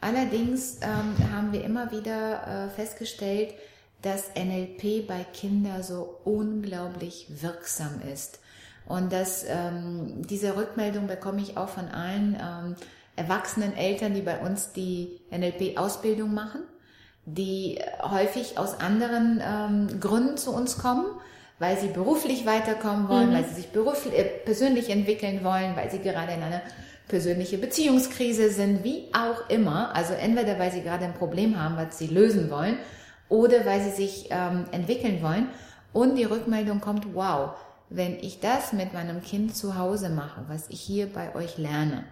Allerdings 0.00 0.78
ähm, 0.82 1.32
haben 1.34 1.52
wir 1.52 1.64
immer 1.64 1.92
wieder 1.92 2.68
äh, 2.68 2.74
festgestellt, 2.74 3.54
dass 4.02 4.30
NLP 4.34 5.06
bei 5.06 5.24
Kindern 5.32 5.82
so 5.82 6.20
unglaublich 6.24 7.26
wirksam 7.40 8.00
ist. 8.12 8.40
Und 8.86 9.12
dass 9.12 9.44
ähm, 9.46 10.22
diese 10.28 10.56
Rückmeldung 10.56 11.06
bekomme 11.06 11.42
ich 11.42 11.56
auch 11.56 11.68
von 11.68 11.88
allen 11.88 12.34
ähm, 12.34 12.76
erwachsenen 13.16 13.76
Eltern, 13.76 14.14
die 14.14 14.22
bei 14.22 14.38
uns 14.38 14.72
die 14.72 15.20
NLP-Ausbildung 15.30 16.32
machen, 16.32 16.62
die 17.26 17.78
häufig 18.02 18.58
aus 18.58 18.80
anderen 18.80 19.42
ähm, 19.44 20.00
Gründen 20.00 20.36
zu 20.36 20.52
uns 20.52 20.78
kommen, 20.78 21.06
weil 21.58 21.78
sie 21.78 21.88
beruflich 21.88 22.46
weiterkommen 22.46 23.08
wollen, 23.08 23.32
weil 23.32 23.44
sie 23.44 23.54
sich 23.54 23.68
beruflich, 23.68 24.18
äh, 24.18 24.24
persönlich 24.24 24.88
entwickeln 24.90 25.44
wollen, 25.44 25.76
weil 25.76 25.90
sie 25.90 25.98
gerade 25.98 26.32
in 26.32 26.42
einer 26.42 26.62
persönliche 27.08 27.58
Beziehungskrise 27.58 28.50
sind, 28.50 28.84
wie 28.84 29.04
auch 29.12 29.50
immer. 29.50 29.94
Also 29.94 30.14
entweder 30.14 30.58
weil 30.58 30.72
sie 30.72 30.82
gerade 30.82 31.04
ein 31.04 31.14
Problem 31.14 31.60
haben, 31.60 31.76
was 31.76 31.98
sie 31.98 32.06
lösen 32.06 32.50
wollen, 32.50 32.78
oder 33.28 33.64
weil 33.66 33.80
sie 33.82 33.90
sich 33.90 34.28
ähm, 34.30 34.64
entwickeln 34.72 35.22
wollen. 35.22 35.48
Und 35.92 36.16
die 36.16 36.24
Rückmeldung 36.24 36.80
kommt, 36.80 37.14
wow, 37.14 37.50
wenn 37.90 38.18
ich 38.20 38.40
das 38.40 38.72
mit 38.72 38.94
meinem 38.94 39.22
Kind 39.22 39.56
zu 39.56 39.76
Hause 39.76 40.08
mache, 40.10 40.44
was 40.48 40.68
ich 40.68 40.80
hier 40.80 41.06
bei 41.12 41.34
euch 41.34 41.58
lerne, 41.58 42.04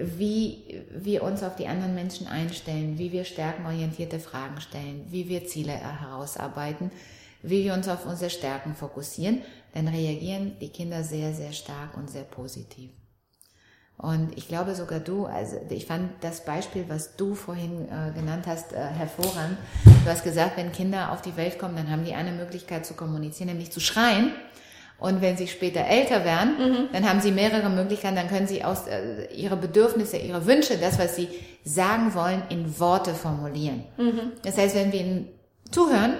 wie 0.00 0.82
wir 0.90 1.22
uns 1.22 1.42
auf 1.42 1.56
die 1.56 1.66
anderen 1.66 1.94
Menschen 1.94 2.26
einstellen, 2.26 2.98
wie 2.98 3.12
wir 3.12 3.24
stärkenorientierte 3.24 4.18
Fragen 4.18 4.60
stellen, 4.60 5.06
wie 5.10 5.28
wir 5.28 5.46
Ziele 5.46 5.72
herausarbeiten, 5.72 6.90
wie 7.42 7.64
wir 7.64 7.74
uns 7.74 7.88
auf 7.88 8.06
unsere 8.06 8.30
Stärken 8.30 8.74
fokussieren, 8.74 9.42
dann 9.74 9.88
reagieren 9.88 10.56
die 10.60 10.70
Kinder 10.70 11.04
sehr, 11.04 11.32
sehr 11.32 11.52
stark 11.52 11.96
und 11.96 12.10
sehr 12.10 12.24
positiv. 12.24 12.90
Und 13.96 14.36
ich 14.38 14.48
glaube 14.48 14.74
sogar 14.74 14.98
du, 14.98 15.26
also 15.26 15.56
ich 15.68 15.84
fand 15.84 16.10
das 16.22 16.46
Beispiel, 16.46 16.86
was 16.88 17.16
du 17.16 17.34
vorhin 17.34 17.86
äh, 17.86 18.12
genannt 18.14 18.46
hast, 18.46 18.72
äh, 18.72 18.78
hervorragend. 18.78 19.58
Du 19.84 20.10
hast 20.10 20.24
gesagt, 20.24 20.56
wenn 20.56 20.72
Kinder 20.72 21.12
auf 21.12 21.20
die 21.20 21.36
Welt 21.36 21.58
kommen, 21.58 21.76
dann 21.76 21.90
haben 21.90 22.06
die 22.06 22.14
eine 22.14 22.32
Möglichkeit 22.32 22.86
zu 22.86 22.94
kommunizieren, 22.94 23.50
nämlich 23.50 23.70
zu 23.70 23.80
schreien. 23.80 24.32
Und 25.00 25.22
wenn 25.22 25.36
sie 25.36 25.48
später 25.48 25.80
älter 25.80 26.24
werden, 26.24 26.58
mhm. 26.58 26.88
dann 26.92 27.08
haben 27.08 27.20
sie 27.20 27.32
mehrere 27.32 27.70
Möglichkeiten, 27.70 28.16
dann 28.16 28.28
können 28.28 28.46
sie 28.46 28.62
aus 28.62 28.86
äh, 28.86 29.32
ihre 29.34 29.56
Bedürfnisse, 29.56 30.18
ihre 30.18 30.46
Wünsche, 30.46 30.76
das, 30.76 30.98
was 30.98 31.16
sie 31.16 31.28
sagen 31.64 32.14
wollen, 32.14 32.42
in 32.50 32.78
Worte 32.78 33.14
formulieren. 33.14 33.84
Mhm. 33.96 34.32
Das 34.42 34.58
heißt, 34.58 34.74
wenn 34.74 34.92
wir 34.92 35.00
ihnen 35.00 35.28
zuhören, 35.70 36.14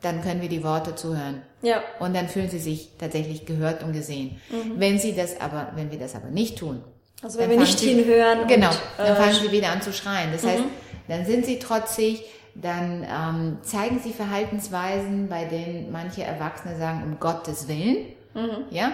dann 0.00 0.22
können 0.22 0.40
wir 0.40 0.48
die 0.48 0.64
Worte 0.64 0.94
zuhören. 0.94 1.42
Ja. 1.60 1.82
Und 2.00 2.16
dann 2.16 2.28
fühlen 2.28 2.48
sie 2.48 2.58
sich 2.58 2.90
tatsächlich 2.98 3.46
gehört 3.46 3.82
und 3.82 3.92
gesehen. 3.92 4.40
Mhm. 4.50 4.72
Wenn 4.76 4.98
sie 4.98 5.14
das 5.14 5.40
aber, 5.40 5.72
wenn 5.76 5.90
wir 5.90 5.98
das 5.98 6.14
aber 6.14 6.28
nicht 6.28 6.58
tun, 6.58 6.82
also 7.22 7.38
wenn 7.38 7.50
wir 7.50 7.58
nicht 7.58 7.78
sie, 7.78 7.94
hinhören. 7.94 8.48
Genau, 8.48 8.70
und, 8.70 8.78
dann 8.98 9.16
fangen 9.16 9.36
äh, 9.36 9.40
sie 9.40 9.52
wieder 9.52 9.70
an 9.70 9.80
zu 9.80 9.92
schreien. 9.92 10.32
Das 10.32 10.42
mhm. 10.42 10.48
heißt, 10.48 10.62
dann 11.08 11.24
sind 11.24 11.46
sie 11.46 11.58
trotzig, 11.58 12.24
dann 12.54 13.04
ähm, 13.04 13.58
zeigen 13.62 14.00
sie 14.02 14.12
Verhaltensweisen, 14.12 15.28
bei 15.28 15.44
denen 15.44 15.92
manche 15.92 16.24
Erwachsene 16.24 16.76
sagen, 16.76 17.02
um 17.04 17.20
Gottes 17.20 17.68
Willen. 17.68 18.06
Mhm. 18.34 18.64
Ja. 18.70 18.92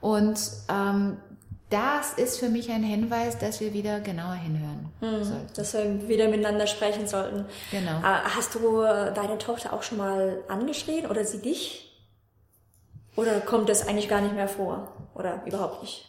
Und 0.00 0.38
ähm, 0.68 1.16
das 1.70 2.12
ist 2.14 2.38
für 2.38 2.48
mich 2.48 2.70
ein 2.70 2.82
Hinweis, 2.82 3.38
dass 3.38 3.60
wir 3.60 3.72
wieder 3.72 4.00
genauer 4.00 4.34
hinhören 4.34 4.92
mhm, 5.00 5.24
sollten. 5.24 5.54
Dass 5.56 5.72
wir 5.72 6.08
wieder 6.08 6.28
miteinander 6.28 6.66
sprechen 6.66 7.06
sollten. 7.06 7.46
Genau. 7.70 7.98
Äh, 8.00 8.20
hast 8.36 8.54
du 8.54 8.82
äh, 8.82 9.14
deine 9.14 9.38
Tochter 9.38 9.72
auch 9.72 9.82
schon 9.82 9.98
mal 9.98 10.42
angeschrien 10.48 11.06
oder 11.06 11.24
sie 11.24 11.40
dich? 11.40 11.88
Oder 13.16 13.40
kommt 13.40 13.68
das 13.68 13.86
eigentlich 13.86 14.08
gar 14.08 14.20
nicht 14.20 14.34
mehr 14.34 14.48
vor? 14.48 14.92
Oder 15.14 15.42
überhaupt 15.46 15.82
nicht? 15.82 16.06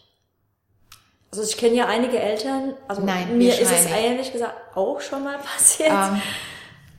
Also 1.32 1.44
ich 1.44 1.58
kenne 1.58 1.76
ja 1.76 1.88
einige 1.88 2.20
Eltern, 2.20 2.76
also 2.88 3.02
Nein, 3.02 3.38
mir 3.38 3.58
ist 3.58 3.72
es 3.72 3.86
ehrlich 3.88 4.32
gesagt 4.32 4.54
auch 4.76 5.02
schon 5.02 5.24
mal 5.24 5.38
passiert. 5.56 5.90
Ähm, 5.90 6.22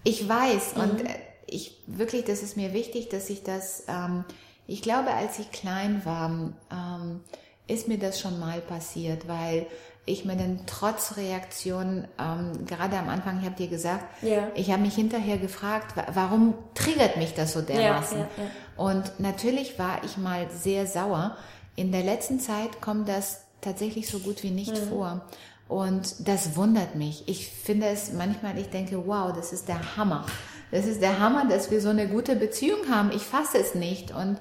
ich 0.03 0.29
weiß 0.29 0.75
mhm. 0.75 0.83
und 0.83 1.05
ich 1.47 1.83
wirklich, 1.87 2.25
das 2.25 2.43
ist 2.43 2.57
mir 2.57 2.73
wichtig, 2.73 3.11
dass 3.11 3.31
ich 3.31 3.43
das, 3.43 3.85
ähm, 3.89 4.25
ich 4.67 4.83
glaube, 4.83 5.13
als 5.13 5.39
ich 5.39 5.51
klein 5.51 6.03
war, 6.05 6.31
ähm, 6.71 7.21
ist 7.67 7.89
mir 7.89 7.99
das 7.99 8.21
schon 8.21 8.39
mal 8.39 8.61
passiert, 8.61 9.29
weil 9.29 9.67
ich 10.07 10.25
mir 10.25 10.37
dann 10.37 10.61
trotz 10.67 11.17
Reaktion, 11.17 12.07
ähm, 12.19 12.67
gerade 12.67 12.99
am 12.99 13.09
Anfang, 13.09 13.41
ich 13.41 13.47
habe 13.47 13.57
dir 13.57 13.69
gesagt, 13.69 14.05
ja. 14.23 14.49
ich 14.55 14.71
habe 14.71 14.83
mich 14.83 14.95
hinterher 14.95 15.39
gefragt, 15.39 15.95
warum 16.13 16.55
triggert 16.75 17.17
mich 17.17 17.33
das 17.35 17.55
so 17.55 17.63
dermaßen? 17.63 18.19
Ja, 18.19 18.29
ja, 18.37 18.51
und 18.77 19.19
natürlich 19.19 19.79
war 19.79 20.05
ich 20.05 20.19
mal 20.19 20.49
sehr 20.51 20.87
sauer. 20.87 21.37
In 21.77 21.91
der 21.91 22.03
letzten 22.03 22.39
Zeit 22.39 22.83
kommt 22.83 23.09
das 23.09 23.45
tatsächlich 23.63 24.09
so 24.09 24.19
gut 24.19 24.43
wie 24.43 24.51
nicht 24.51 24.75
mhm. 24.75 24.89
vor. 24.89 25.25
Und 25.69 26.29
das 26.29 26.57
wundert 26.57 26.95
mich. 26.95 27.27
Ich 27.27 27.49
finde 27.49 27.87
es 27.87 28.13
manchmal, 28.13 28.59
ich 28.59 28.69
denke, 28.69 29.07
wow, 29.07 29.33
das 29.35 29.53
ist 29.53 29.69
der 29.69 29.97
Hammer. 29.97 30.27
Das 30.75 30.87
ist 30.87 31.01
der 31.01 31.21
Hammer, 31.21 31.47
dass 31.47 31.71
wir 31.71 31.81
so 31.81 31.91
eine 31.91 32.09
gute 32.09 32.35
Beziehung 32.35 32.89
haben. 32.91 33.13
Ich 33.13 33.23
fasse 33.23 33.59
es 33.59 33.77
nicht. 33.77 34.11
Und 34.11 34.39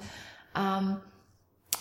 ähm, 0.57 0.97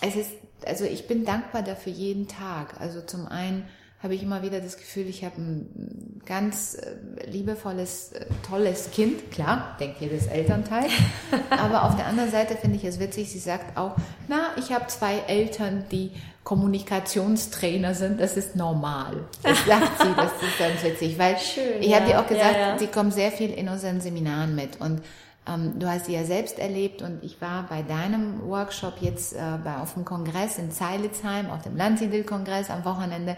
es 0.02 0.14
ist, 0.14 0.30
also 0.66 0.84
ich 0.84 1.08
bin 1.08 1.24
dankbar 1.24 1.62
dafür 1.62 1.90
jeden 1.90 2.28
Tag. 2.28 2.78
Also 2.78 3.00
zum 3.00 3.26
einen 3.26 3.66
habe 4.02 4.14
ich 4.14 4.22
immer 4.22 4.42
wieder 4.42 4.60
das 4.60 4.76
Gefühl, 4.76 5.06
ich 5.06 5.24
habe 5.24 5.40
ein 5.40 6.20
ganz 6.26 6.74
äh, 6.74 7.30
liebevolles, 7.30 8.12
äh, 8.12 8.26
tolles 8.48 8.90
Kind. 8.90 9.30
Klar, 9.30 9.76
denkt 9.78 10.00
jedes 10.00 10.26
Elternteil. 10.26 10.88
Aber 11.50 11.84
auf 11.84 11.94
der 11.94 12.06
anderen 12.06 12.30
Seite 12.30 12.56
finde 12.56 12.76
ich 12.76 12.84
es 12.84 12.98
witzig, 12.98 13.30
sie 13.30 13.38
sagt 13.38 13.76
auch, 13.76 13.94
na, 14.26 14.50
ich 14.56 14.72
habe 14.72 14.88
zwei 14.88 15.18
Eltern, 15.28 15.84
die 15.92 16.10
Kommunikationstrainer 16.42 17.94
sind, 17.94 18.20
das 18.20 18.36
ist 18.36 18.56
normal. 18.56 19.24
Das 19.44 19.64
sagt 19.66 20.02
sie, 20.02 20.14
das 20.16 20.32
ist 20.32 20.58
ganz 20.58 20.82
witzig, 20.82 21.16
weil 21.16 21.38
Schön, 21.38 21.80
ich 21.80 21.88
ja. 21.88 21.98
habe 21.98 22.06
dir 22.06 22.20
auch 22.20 22.26
gesagt, 22.26 22.56
ja, 22.56 22.68
ja. 22.70 22.78
sie 22.78 22.88
kommen 22.88 23.12
sehr 23.12 23.30
viel 23.30 23.50
in 23.50 23.68
unseren 23.68 24.00
Seminaren 24.00 24.56
mit 24.56 24.80
und 24.80 25.02
ähm, 25.46 25.78
du 25.78 25.88
hast 25.88 26.06
sie 26.06 26.14
ja 26.14 26.24
selbst 26.24 26.58
erlebt 26.58 27.02
und 27.02 27.22
ich 27.22 27.40
war 27.40 27.66
bei 27.68 27.82
deinem 27.82 28.42
Workshop 28.48 28.94
jetzt 29.00 29.34
äh, 29.34 29.38
bei, 29.62 29.76
auf 29.76 29.94
dem 29.94 30.04
Kongress 30.04 30.58
in 30.58 30.72
Zeilitzheim, 30.72 31.50
auf 31.50 31.62
dem 31.62 31.76
Landsiedel-Kongress 31.76 32.70
am 32.70 32.84
Wochenende. 32.84 33.36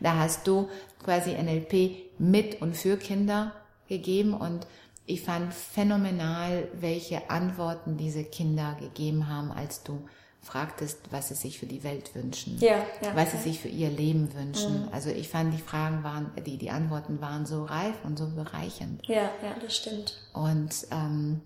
Da 0.00 0.16
hast 0.16 0.46
du 0.46 0.68
quasi 1.02 1.32
NLP 1.32 2.18
mit 2.18 2.60
und 2.60 2.76
für 2.76 2.96
Kinder 2.96 3.52
gegeben 3.88 4.34
und 4.34 4.66
ich 5.06 5.22
fand 5.22 5.52
phänomenal, 5.52 6.68
welche 6.74 7.30
Antworten 7.30 7.96
diese 7.96 8.22
Kinder 8.24 8.76
gegeben 8.78 9.28
haben, 9.28 9.50
als 9.50 9.82
du 9.82 10.06
fragtest, 10.42 10.98
was 11.10 11.28
sie 11.28 11.34
sich 11.34 11.58
für 11.58 11.66
die 11.66 11.82
Welt 11.84 12.14
wünschen, 12.14 12.58
ja, 12.60 12.78
ja, 13.02 13.14
was 13.14 13.32
sie 13.32 13.36
ja. 13.36 13.42
sich 13.42 13.60
für 13.60 13.68
ihr 13.68 13.90
Leben 13.90 14.32
wünschen. 14.34 14.84
Mhm. 14.84 14.88
Also 14.92 15.10
ich 15.10 15.28
fand, 15.28 15.52
die 15.52 15.60
Fragen 15.60 16.02
waren, 16.02 16.30
die, 16.46 16.56
die 16.56 16.70
Antworten 16.70 17.20
waren 17.20 17.44
so 17.44 17.64
reif 17.64 17.94
und 18.04 18.18
so 18.18 18.28
bereichernd. 18.28 19.06
Ja, 19.06 19.30
ja, 19.42 19.54
das 19.60 19.76
stimmt. 19.76 20.16
Und 20.32 20.86
ähm, 20.90 21.42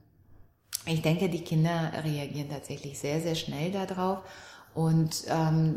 ich 0.86 1.02
denke, 1.02 1.28
die 1.28 1.42
Kinder 1.42 1.92
reagieren 2.04 2.50
tatsächlich 2.50 2.98
sehr, 2.98 3.20
sehr 3.20 3.34
schnell 3.34 3.72
darauf 3.72 4.18
und 4.74 5.24
ähm, 5.28 5.76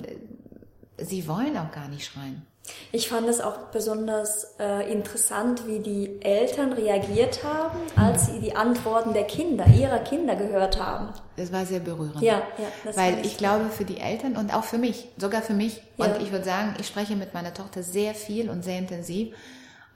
sie 0.98 1.28
wollen 1.28 1.58
auch 1.58 1.72
gar 1.72 1.88
nicht 1.88 2.06
schreien. 2.06 2.46
Ich 2.92 3.10
fand 3.10 3.28
es 3.28 3.42
auch 3.42 3.58
besonders 3.72 4.56
äh, 4.60 4.92
interessant, 4.92 5.68
wie 5.68 5.80
die 5.80 6.22
Eltern 6.22 6.74
reagiert 6.74 7.44
haben, 7.44 7.80
als 7.96 8.28
sie 8.28 8.40
die 8.40 8.56
Antworten 8.56 9.14
der 9.14 9.26
Kinder, 9.26 9.66
ihrer 9.68 10.00
Kinder 10.00 10.36
gehört 10.36 10.80
haben. 10.80 11.10
Das 11.36 11.52
war 11.52 11.66
sehr 11.66 11.80
berührend. 11.80 12.22
Ja, 12.22 12.42
ja. 12.58 12.96
Weil 12.96 13.26
ich 13.26 13.38
glaube, 13.38 13.70
für 13.70 13.86
die 13.86 14.00
Eltern 14.00 14.36
und 14.36 14.54
auch 14.54 14.64
für 14.64 14.78
mich, 14.78 15.08
sogar 15.18 15.42
für 15.42 15.54
mich, 15.54 15.82
ja. 15.98 16.06
und 16.06 16.22
ich 16.22 16.32
würde 16.32 16.46
sagen, 16.46 16.76
ich 16.80 16.88
spreche 16.88 17.16
mit 17.16 17.34
meiner 17.34 17.54
Tochter 17.54 17.84
sehr 17.84 18.16
viel 18.16 18.50
und 18.50 18.64
sehr 18.64 18.80
intensiv. 18.80 19.36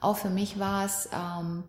Auch 0.00 0.16
für 0.16 0.30
mich 0.30 0.58
war 0.58 0.84
es, 0.84 1.08
ähm, 1.12 1.64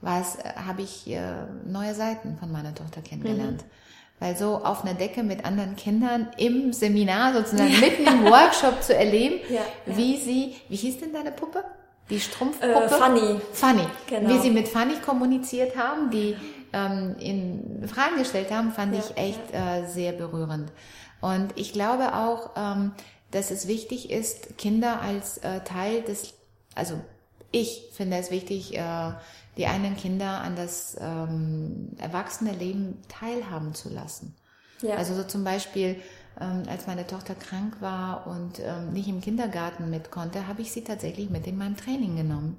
war 0.00 0.20
es, 0.20 0.36
äh, 0.36 0.52
habe 0.66 0.82
ich 0.82 1.08
äh, 1.08 1.46
neue 1.64 1.94
Seiten 1.94 2.36
von 2.38 2.50
meiner 2.52 2.74
Tochter 2.74 3.00
kennengelernt. 3.02 3.62
Mhm 3.62 3.85
weil 4.18 4.36
so 4.36 4.56
auf 4.64 4.84
einer 4.84 4.94
Decke 4.94 5.22
mit 5.22 5.44
anderen 5.44 5.76
Kindern 5.76 6.28
im 6.38 6.72
Seminar 6.72 7.34
sozusagen 7.34 7.80
mitten 7.80 8.06
im 8.06 8.24
Workshop 8.24 8.82
zu 8.82 8.94
erleben, 8.94 9.40
ja, 9.48 9.60
ja. 9.86 9.96
wie 9.96 10.16
sie, 10.16 10.56
wie 10.68 10.76
hieß 10.76 11.00
denn 11.00 11.12
deine 11.12 11.32
Puppe? 11.32 11.64
Die 12.08 12.20
Strumpfpuppe? 12.20 12.84
Äh, 12.84 12.88
Fanny. 12.88 13.40
Fanny. 13.52 13.86
Genau. 14.06 14.30
Wie 14.30 14.38
sie 14.38 14.50
mit 14.50 14.68
Fanny 14.68 14.94
kommuniziert 15.04 15.76
haben, 15.76 16.10
die 16.10 16.36
ähm, 16.72 17.16
in 17.18 17.88
Fragen 17.88 18.16
gestellt 18.18 18.50
haben, 18.50 18.72
fand 18.72 18.94
ja, 18.94 19.00
ich 19.00 19.16
echt 19.16 19.40
äh, 19.52 19.86
sehr 19.86 20.12
berührend. 20.12 20.70
Und 21.20 21.52
ich 21.56 21.72
glaube 21.72 22.14
auch, 22.14 22.50
ähm, 22.56 22.92
dass 23.32 23.50
es 23.50 23.66
wichtig 23.66 24.10
ist, 24.10 24.56
Kinder 24.56 25.00
als 25.00 25.38
äh, 25.38 25.60
Teil 25.60 26.02
des, 26.02 26.34
also 26.74 26.94
ich 27.50 27.88
finde 27.92 28.18
es 28.18 28.30
wichtig, 28.30 28.76
äh, 28.76 29.12
die 29.56 29.66
eigenen 29.66 29.96
Kinder 29.96 30.40
an 30.40 30.56
das 30.56 30.96
ähm, 31.00 31.90
erwachsene 31.98 32.52
Leben 32.52 32.98
teilhaben 33.08 33.74
zu 33.74 33.88
lassen. 33.88 34.34
Ja. 34.82 34.96
Also 34.96 35.14
so 35.14 35.24
zum 35.24 35.44
Beispiel, 35.44 35.96
ähm, 36.40 36.64
als 36.68 36.86
meine 36.86 37.06
Tochter 37.06 37.34
krank 37.34 37.80
war 37.80 38.26
und 38.26 38.60
ähm, 38.60 38.92
nicht 38.92 39.08
im 39.08 39.20
Kindergarten 39.20 39.88
mit 39.90 40.10
konnte, 40.10 40.46
habe 40.46 40.62
ich 40.62 40.72
sie 40.72 40.84
tatsächlich 40.84 41.30
mit 41.30 41.46
in 41.46 41.56
meinem 41.56 41.76
Training 41.76 42.16
genommen. 42.16 42.58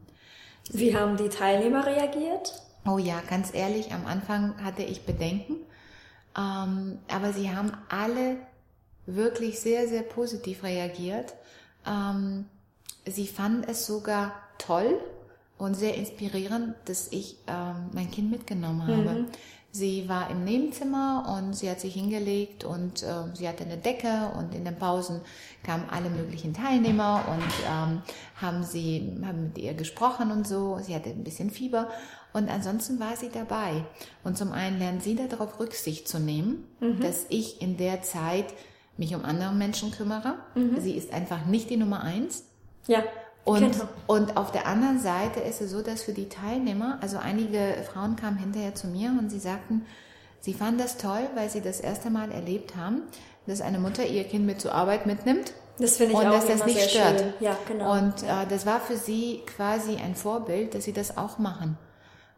Wie 0.71 0.97
haben 0.97 1.17
die 1.17 1.29
Teilnehmer 1.29 1.86
reagiert? 1.86 2.62
Oh 2.86 2.97
ja, 2.97 3.21
ganz 3.29 3.53
ehrlich, 3.53 3.93
am 3.93 4.05
Anfang 4.05 4.63
hatte 4.63 4.81
ich 4.81 5.05
Bedenken, 5.05 5.57
ähm, 6.38 6.99
aber 7.10 7.33
sie 7.33 7.53
haben 7.53 7.71
alle 7.89 8.38
wirklich 9.05 9.60
sehr, 9.60 9.88
sehr 9.88 10.03
positiv 10.03 10.63
reagiert. 10.63 11.33
Ähm, 11.86 12.45
sie 13.05 13.27
fanden 13.27 13.63
es 13.69 13.86
sogar 13.86 14.33
toll, 14.57 14.99
und 15.57 15.75
sehr 15.75 15.95
inspirierend, 15.95 16.75
dass 16.85 17.11
ich 17.11 17.37
ähm, 17.47 17.89
mein 17.93 18.11
Kind 18.11 18.31
mitgenommen 18.31 18.83
habe. 18.85 19.19
Mhm. 19.19 19.27
Sie 19.71 20.09
war 20.09 20.31
im 20.31 20.43
Nebenzimmer 20.43 21.37
und 21.37 21.53
sie 21.53 21.69
hat 21.69 21.79
sich 21.79 21.93
hingelegt 21.93 22.63
und 22.63 23.03
äh, 23.03 23.35
sie 23.35 23.47
hatte 23.47 23.63
eine 23.63 23.77
Decke 23.77 24.31
und 24.37 24.55
in 24.55 24.65
den 24.65 24.75
Pausen 24.75 25.21
kamen 25.63 25.83
alle 25.91 26.09
möglichen 26.09 26.53
Teilnehmer 26.53 27.23
und 27.27 27.43
ähm, 27.69 28.01
haben 28.37 28.63
sie 28.63 29.19
haben 29.23 29.43
mit 29.43 29.57
ihr 29.57 29.73
gesprochen 29.73 30.31
und 30.31 30.47
so. 30.47 30.79
Sie 30.81 30.95
hatte 30.95 31.09
ein 31.09 31.23
bisschen 31.23 31.51
Fieber 31.51 31.89
und 32.33 32.49
ansonsten 32.49 32.99
war 32.99 33.15
sie 33.17 33.29
dabei. 33.29 33.83
Und 34.23 34.37
zum 34.37 34.51
einen 34.51 34.79
lernt 34.79 35.03
sie 35.03 35.15
darauf 35.15 35.59
Rücksicht 35.59 36.07
zu 36.07 36.19
nehmen, 36.19 36.65
mhm. 36.79 37.01
dass 37.01 37.25
ich 37.29 37.61
in 37.61 37.77
der 37.77 38.01
Zeit 38.01 38.45
mich 38.97 39.13
um 39.13 39.23
andere 39.23 39.53
Menschen 39.53 39.91
kümmere. 39.91 40.35
Mhm. 40.55 40.79
Sie 40.79 40.93
ist 40.93 41.13
einfach 41.13 41.45
nicht 41.45 41.69
die 41.69 41.77
Nummer 41.77 42.01
eins. 42.01 42.45
Ja. 42.87 43.03
Und, 43.47 43.62
genau. 43.62 43.88
und 44.07 44.36
auf 44.36 44.51
der 44.51 44.67
anderen 44.67 44.99
Seite 44.99 45.39
ist 45.39 45.62
es 45.62 45.71
so, 45.71 45.81
dass 45.81 46.03
für 46.03 46.12
die 46.12 46.27
Teilnehmer, 46.27 46.97
also 46.99 47.17
einige 47.17 47.75
Frauen 47.89 48.17
kamen 48.17 48.36
hinterher 48.36 48.75
zu 48.75 48.88
mir 48.88 49.15
und 49.17 49.29
sie 49.29 49.39
sagten, 49.39 49.86
sie 50.41 50.53
fanden 50.53 50.79
das 50.79 50.97
toll, 50.97 51.29
weil 51.33 51.49
sie 51.49 51.62
das 51.62 51.79
erste 51.79 52.10
Mal 52.10 52.29
erlebt 52.33 52.75
haben, 52.75 53.03
dass 53.45 53.62
eine 53.62 53.79
Mutter 53.79 54.05
ihr 54.05 54.25
Kind 54.25 54.45
mit 54.45 54.60
zur 54.60 54.73
Arbeit 54.73 55.05
mitnimmt 55.05 55.53
Das 55.79 55.95
finde 55.95 56.12
ich 56.12 56.19
und 56.19 56.27
auch 56.27 56.33
dass 56.33 56.45
das 56.45 56.65
nicht 56.65 56.89
stört. 56.89 57.21
schön. 57.21 57.33
Ja, 57.39 57.57
genau. 57.65 57.93
Und 57.93 58.21
äh, 58.23 58.45
das 58.49 58.65
war 58.65 58.81
für 58.81 58.97
sie 58.97 59.43
quasi 59.45 59.95
ein 59.95 60.15
Vorbild, 60.15 60.75
dass 60.75 60.83
sie 60.83 60.91
das 60.91 61.17
auch 61.17 61.38
machen. 61.38 61.77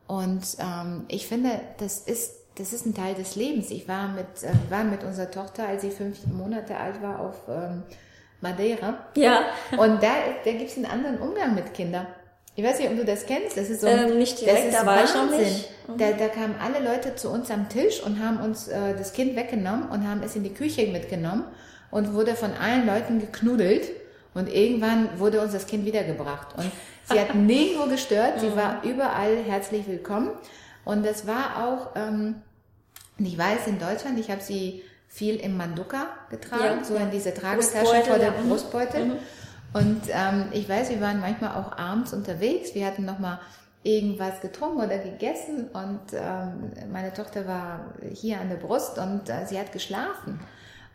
Und 0.05 0.43
ähm, 0.59 1.05
ich 1.07 1.25
finde, 1.25 1.59
das 1.79 2.01
ist 2.01 2.35
das 2.53 2.71
ist 2.71 2.85
ein 2.85 2.93
Teil 2.93 3.15
des 3.15 3.35
Lebens. 3.35 3.71
Ich 3.71 3.87
war 3.87 4.09
mit 4.09 4.43
äh, 4.43 4.53
wir 4.53 4.69
waren 4.77 4.91
mit 4.91 5.03
unserer 5.03 5.31
Tochter, 5.31 5.67
als 5.67 5.81
sie 5.81 5.89
fünf 5.89 6.27
Monate 6.27 6.77
alt 6.77 7.01
war, 7.01 7.19
auf 7.19 7.35
ähm, 7.47 7.81
Madeira. 8.41 9.05
ja, 9.15 9.43
Und 9.71 10.01
da, 10.01 10.09
da 10.43 10.51
gibt 10.51 10.69
es 10.69 10.77
einen 10.77 10.85
anderen 10.85 11.17
Umgang 11.19 11.55
mit 11.55 11.73
Kindern. 11.73 12.07
Ich 12.55 12.63
weiß 12.65 12.79
nicht, 12.79 12.89
ob 12.89 12.97
du 12.97 13.05
das 13.05 13.25
kennst. 13.25 13.57
Das 13.57 13.69
ist 13.69 13.81
so. 13.81 13.87
Ähm, 13.87 14.17
nicht 14.17 14.41
direkt, 14.41 14.73
das 14.73 14.81
ist 14.81 14.85
Wahnsinn. 14.85 15.39
nicht. 15.39 15.69
Mhm. 15.87 15.97
Da, 15.97 16.11
da 16.11 16.27
kamen 16.27 16.55
alle 16.61 16.83
Leute 16.83 17.15
zu 17.15 17.29
uns 17.29 17.49
am 17.51 17.69
Tisch 17.69 18.03
und 18.03 18.23
haben 18.23 18.39
uns 18.41 18.67
äh, 18.67 18.95
das 18.97 19.13
Kind 19.13 19.35
weggenommen 19.35 19.89
und 19.89 20.07
haben 20.07 20.21
es 20.23 20.35
in 20.35 20.43
die 20.43 20.53
Küche 20.53 20.87
mitgenommen 20.87 21.45
und 21.91 22.13
wurde 22.13 22.35
von 22.35 22.51
allen 22.53 22.85
Leuten 22.85 23.19
geknudelt. 23.19 23.89
Und 24.33 24.53
irgendwann 24.53 25.19
wurde 25.19 25.41
uns 25.41 25.53
das 25.53 25.67
Kind 25.67 25.85
wiedergebracht. 25.85 26.47
Und 26.57 26.71
sie 27.09 27.19
hat 27.19 27.33
nirgendwo 27.35 27.87
gestört. 27.87 28.39
Sie 28.41 28.55
war 28.55 28.83
überall 28.83 29.37
herzlich 29.37 29.87
willkommen. 29.87 30.31
Und 30.85 31.05
das 31.05 31.27
war 31.27 31.65
auch, 31.65 31.95
ähm, 31.95 32.41
ich 33.17 33.37
weiß, 33.37 33.67
in 33.67 33.79
Deutschland, 33.79 34.19
ich 34.19 34.29
habe 34.29 34.41
sie 34.41 34.83
viel 35.09 35.35
im 35.37 35.57
Manduka 35.57 36.07
getragen, 36.29 36.79
Ja, 36.79 36.83
so 36.83 36.95
ja. 36.95 37.01
in 37.01 37.11
diese 37.11 37.33
Tragetasche 37.33 38.03
vor 38.05 38.17
der 38.19 38.33
ja, 38.33 38.41
mhm. 38.41 38.49
Brustbeutel. 38.49 39.11
Und 39.73 40.01
ähm, 40.09 40.45
ich 40.51 40.69
weiß, 40.69 40.89
wir 40.89 41.01
waren 41.01 41.19
manchmal 41.19 41.55
auch 41.55 41.77
abends 41.77 42.13
unterwegs. 42.13 42.73
Wir 42.73 42.85
hatten 42.85 43.05
noch 43.05 43.19
mal 43.19 43.39
irgendwas 43.83 44.41
getrunken 44.41 44.77
oder 44.77 44.97
gegessen 44.97 45.69
und 45.71 46.01
ähm, 46.13 46.91
meine 46.91 47.13
Tochter 47.13 47.47
war 47.47 47.93
hier 48.13 48.39
an 48.39 48.49
der 48.49 48.57
Brust 48.57 48.97
und 48.97 49.29
äh, 49.29 49.45
sie 49.47 49.59
hat 49.59 49.71
geschlafen. 49.71 50.39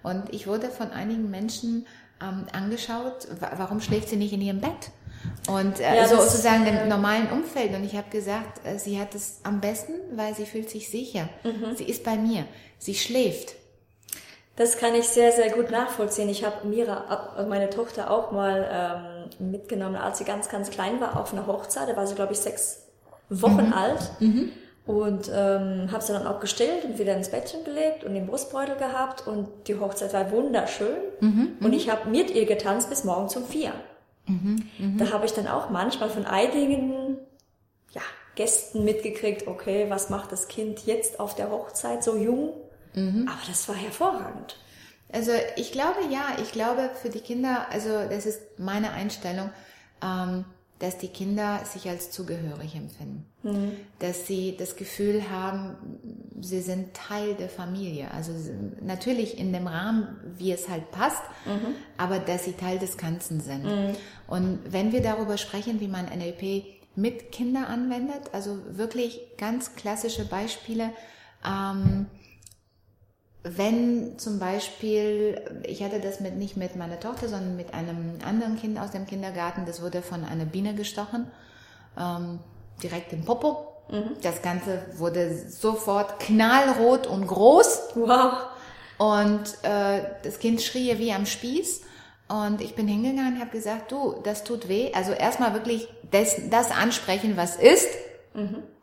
Und 0.03 0.33
ich 0.35 0.47
wurde 0.47 0.69
von 0.69 0.91
einigen 0.91 1.31
Menschen 1.31 1.87
ähm, 2.23 2.47
angeschaut, 2.53 3.27
wa 3.41 3.53
warum 3.57 3.81
schläft 3.81 4.11
sie 4.11 4.17
nicht 4.17 4.33
in 4.35 4.43
ihrem 4.43 4.61
Bett? 4.61 4.91
Und 5.49 5.81
äh, 5.81 5.97
Ja, 5.97 6.07
so 6.07 6.17
sozusagen 6.17 6.67
im 6.67 6.89
normalen 6.89 7.31
Umfeld. 7.31 7.75
Und 7.75 7.85
ich 7.85 7.97
habe 7.97 8.11
gesagt, 8.11 8.67
äh, 8.67 8.79
sie 8.79 9.01
hat 9.01 9.15
es 9.15 9.41
am 9.45 9.61
besten, 9.61 9.95
weil 10.15 10.35
sie 10.35 10.45
fühlt 10.45 10.69
sich 10.69 10.91
sicher. 10.91 11.29
Mhm. 11.43 11.77
Sie 11.77 11.85
ist 11.85 12.05
bei 12.05 12.17
mir. 12.17 12.45
Sie 12.79 12.95
schläft. 12.95 13.55
Das 14.57 14.79
kann 14.79 14.95
ich 14.95 15.09
sehr, 15.09 15.33
sehr 15.33 15.51
gut 15.51 15.71
nachvollziehen. 15.71 16.29
Ich 16.29 16.45
habe 16.45 16.67
Mira, 16.67 17.47
meine 17.49 17.71
Tochter, 17.71 18.11
auch 18.11 18.31
mal 18.31 19.29
ähm, 19.41 19.51
mitgenommen, 19.51 19.97
als 19.97 20.19
sie 20.19 20.25
ganz, 20.25 20.49
ganz 20.49 20.71
klein 20.71 21.01
war, 21.01 21.19
auf 21.19 21.33
einer 21.33 21.47
Hochzeit. 21.47 21.89
Da 21.89 21.97
war 21.97 22.07
sie, 22.07 22.15
glaube 22.15 22.33
ich, 22.35 22.39
sechs 22.39 22.85
Wochen 23.31 23.73
alt. 23.73 24.11
Und 24.87 25.31
ähm, 25.35 25.89
habe 25.91 26.03
sie 26.05 26.13
dann 26.13 26.27
auch 26.27 26.41
gestillt 26.41 26.85
und 26.85 26.99
wieder 26.99 27.17
ins 27.17 27.31
Bettchen 27.31 27.65
gelegt 27.65 28.05
und 28.05 28.15
den 28.15 28.27
Brustbeutel 28.27 28.77
gehabt. 28.77 29.27
Und 29.27 29.49
die 29.67 29.81
Hochzeit 29.81 30.13
war 30.13 30.31
wunderschön. 30.31 30.99
Und 31.61 31.73
ich 31.73 31.91
habe 31.91 32.09
mit 32.11 32.31
ihr 32.31 32.47
getanzt 32.47 32.91
bis 32.91 33.03
morgen 33.03 33.35
um 33.35 33.45
vier. 33.45 33.73
Da 34.99 35.11
habe 35.13 35.27
ich 35.27 35.33
dann 35.33 35.49
auch 35.49 35.71
manchmal 35.71 36.11
von 36.11 36.27
einigen 36.27 37.19
ja, 37.93 38.03
Gästen 38.37 38.85
mitgekriegt, 38.85 39.47
okay, 39.49 39.87
was 39.89 40.11
macht 40.11 40.33
das 40.33 40.49
Kind 40.49 40.87
jetzt 40.87 41.19
auf 41.19 41.35
der 41.35 41.51
Hochzeit 41.51 42.05
so 42.05 42.17
jung? 42.17 42.51
Aber 43.29 43.41
das 43.47 43.69
war 43.69 43.77
hervorragend. 43.77 44.57
Also 45.13 45.33
ich 45.57 45.73
glaube 45.73 46.01
ja, 46.11 46.37
ich 46.43 46.53
glaube 46.53 46.91
für 47.01 47.09
die 47.09 47.21
Kinder, 47.21 47.67
also 47.71 47.89
das 48.09 48.27
ist 48.27 48.41
meine 48.59 48.91
Einstellung, 48.93 49.51
ähm, 50.03 50.45
dass 50.81 50.99
die 50.99 51.09
Kinder 51.09 51.61
sich 51.65 51.89
als 51.89 52.11
zugehörig 52.11 52.75
empfinden. 52.75 53.25
Dass 54.01 54.27
sie 54.27 54.57
das 54.57 54.75
Gefühl 54.77 55.31
haben, 55.31 55.77
sie 56.41 56.61
sind 56.61 56.95
Teil 56.95 57.35
der 57.35 57.49
Familie. 57.49 58.11
Also 58.11 58.33
natürlich 58.83 59.39
in 59.39 59.53
dem 59.53 59.67
Rahmen, 59.69 60.09
wie 60.37 60.51
es 60.53 60.69
halt 60.69 60.91
passt, 60.91 61.23
aber 61.97 62.19
dass 62.19 62.45
sie 62.45 62.53
Teil 62.53 62.79
des 62.81 62.97
Ganzen 62.99 63.41
sind. 63.41 63.65
Und 64.27 64.59
wenn 64.69 64.91
wir 64.93 65.01
darüber 65.01 65.39
sprechen, 65.39 65.81
wie 65.81 65.89
man 65.89 66.07
NLP 66.07 66.65
mit 66.97 67.31
Kindern 67.33 67.65
anwendet, 67.65 68.31
also 68.33 68.59
wirklich 68.71 69.21
ganz 69.39 69.77
klassische 69.77 70.25
Beispiele, 70.25 70.91
ähm, 71.47 72.07
wenn 73.45 74.19
zum 74.19 74.39
Beispiel, 74.39 75.41
ich 75.65 75.83
hatte 75.83 76.01
das 76.01 76.19
mit, 76.21 76.37
nicht 76.37 76.57
mit 76.57 76.77
meiner 76.77 76.99
Tochter, 76.99 77.29
sondern 77.29 77.57
mit 77.57 77.75
einem 77.75 78.19
anderen 78.27 78.57
Kind 78.59 78.79
aus 78.79 78.91
dem 78.91 79.07
Kindergarten, 79.07 79.67
das 79.67 79.83
wurde 79.83 80.01
von 80.03 80.25
einer 80.25 80.47
Biene 80.47 80.75
gestochen, 80.75 81.27
ähm, 81.99 82.41
direkt 82.83 83.13
im 83.13 83.25
Popo. 83.25 83.69
Das 84.23 84.41
Ganze 84.41 84.83
wurde 84.97 85.37
sofort 85.51 86.19
knallrot 86.21 87.07
und 87.07 87.27
groß 87.27 87.81
Wow. 87.97 88.47
und 88.97 89.43
äh, 89.63 90.01
das 90.23 90.39
Kind 90.39 90.63
schrie 90.63 90.99
wie 90.99 91.13
am 91.13 91.27
Spieß. 91.27 91.83
Und 92.29 92.63
ich 92.63 92.75
bin 92.75 92.89
hingegangen 92.89 93.35
und 93.35 93.41
habe 93.41 93.51
gesagt, 93.51 93.93
du, 93.93 94.15
das 94.25 94.43
tut 94.43 94.69
weh. 94.69 94.91
Also 94.95 95.13
erstmal 95.13 95.53
wirklich 95.53 95.87
das, 96.11 96.37
das 96.49 96.71
ansprechen, 96.71 97.37
was 97.37 97.57
ist. 97.57 97.89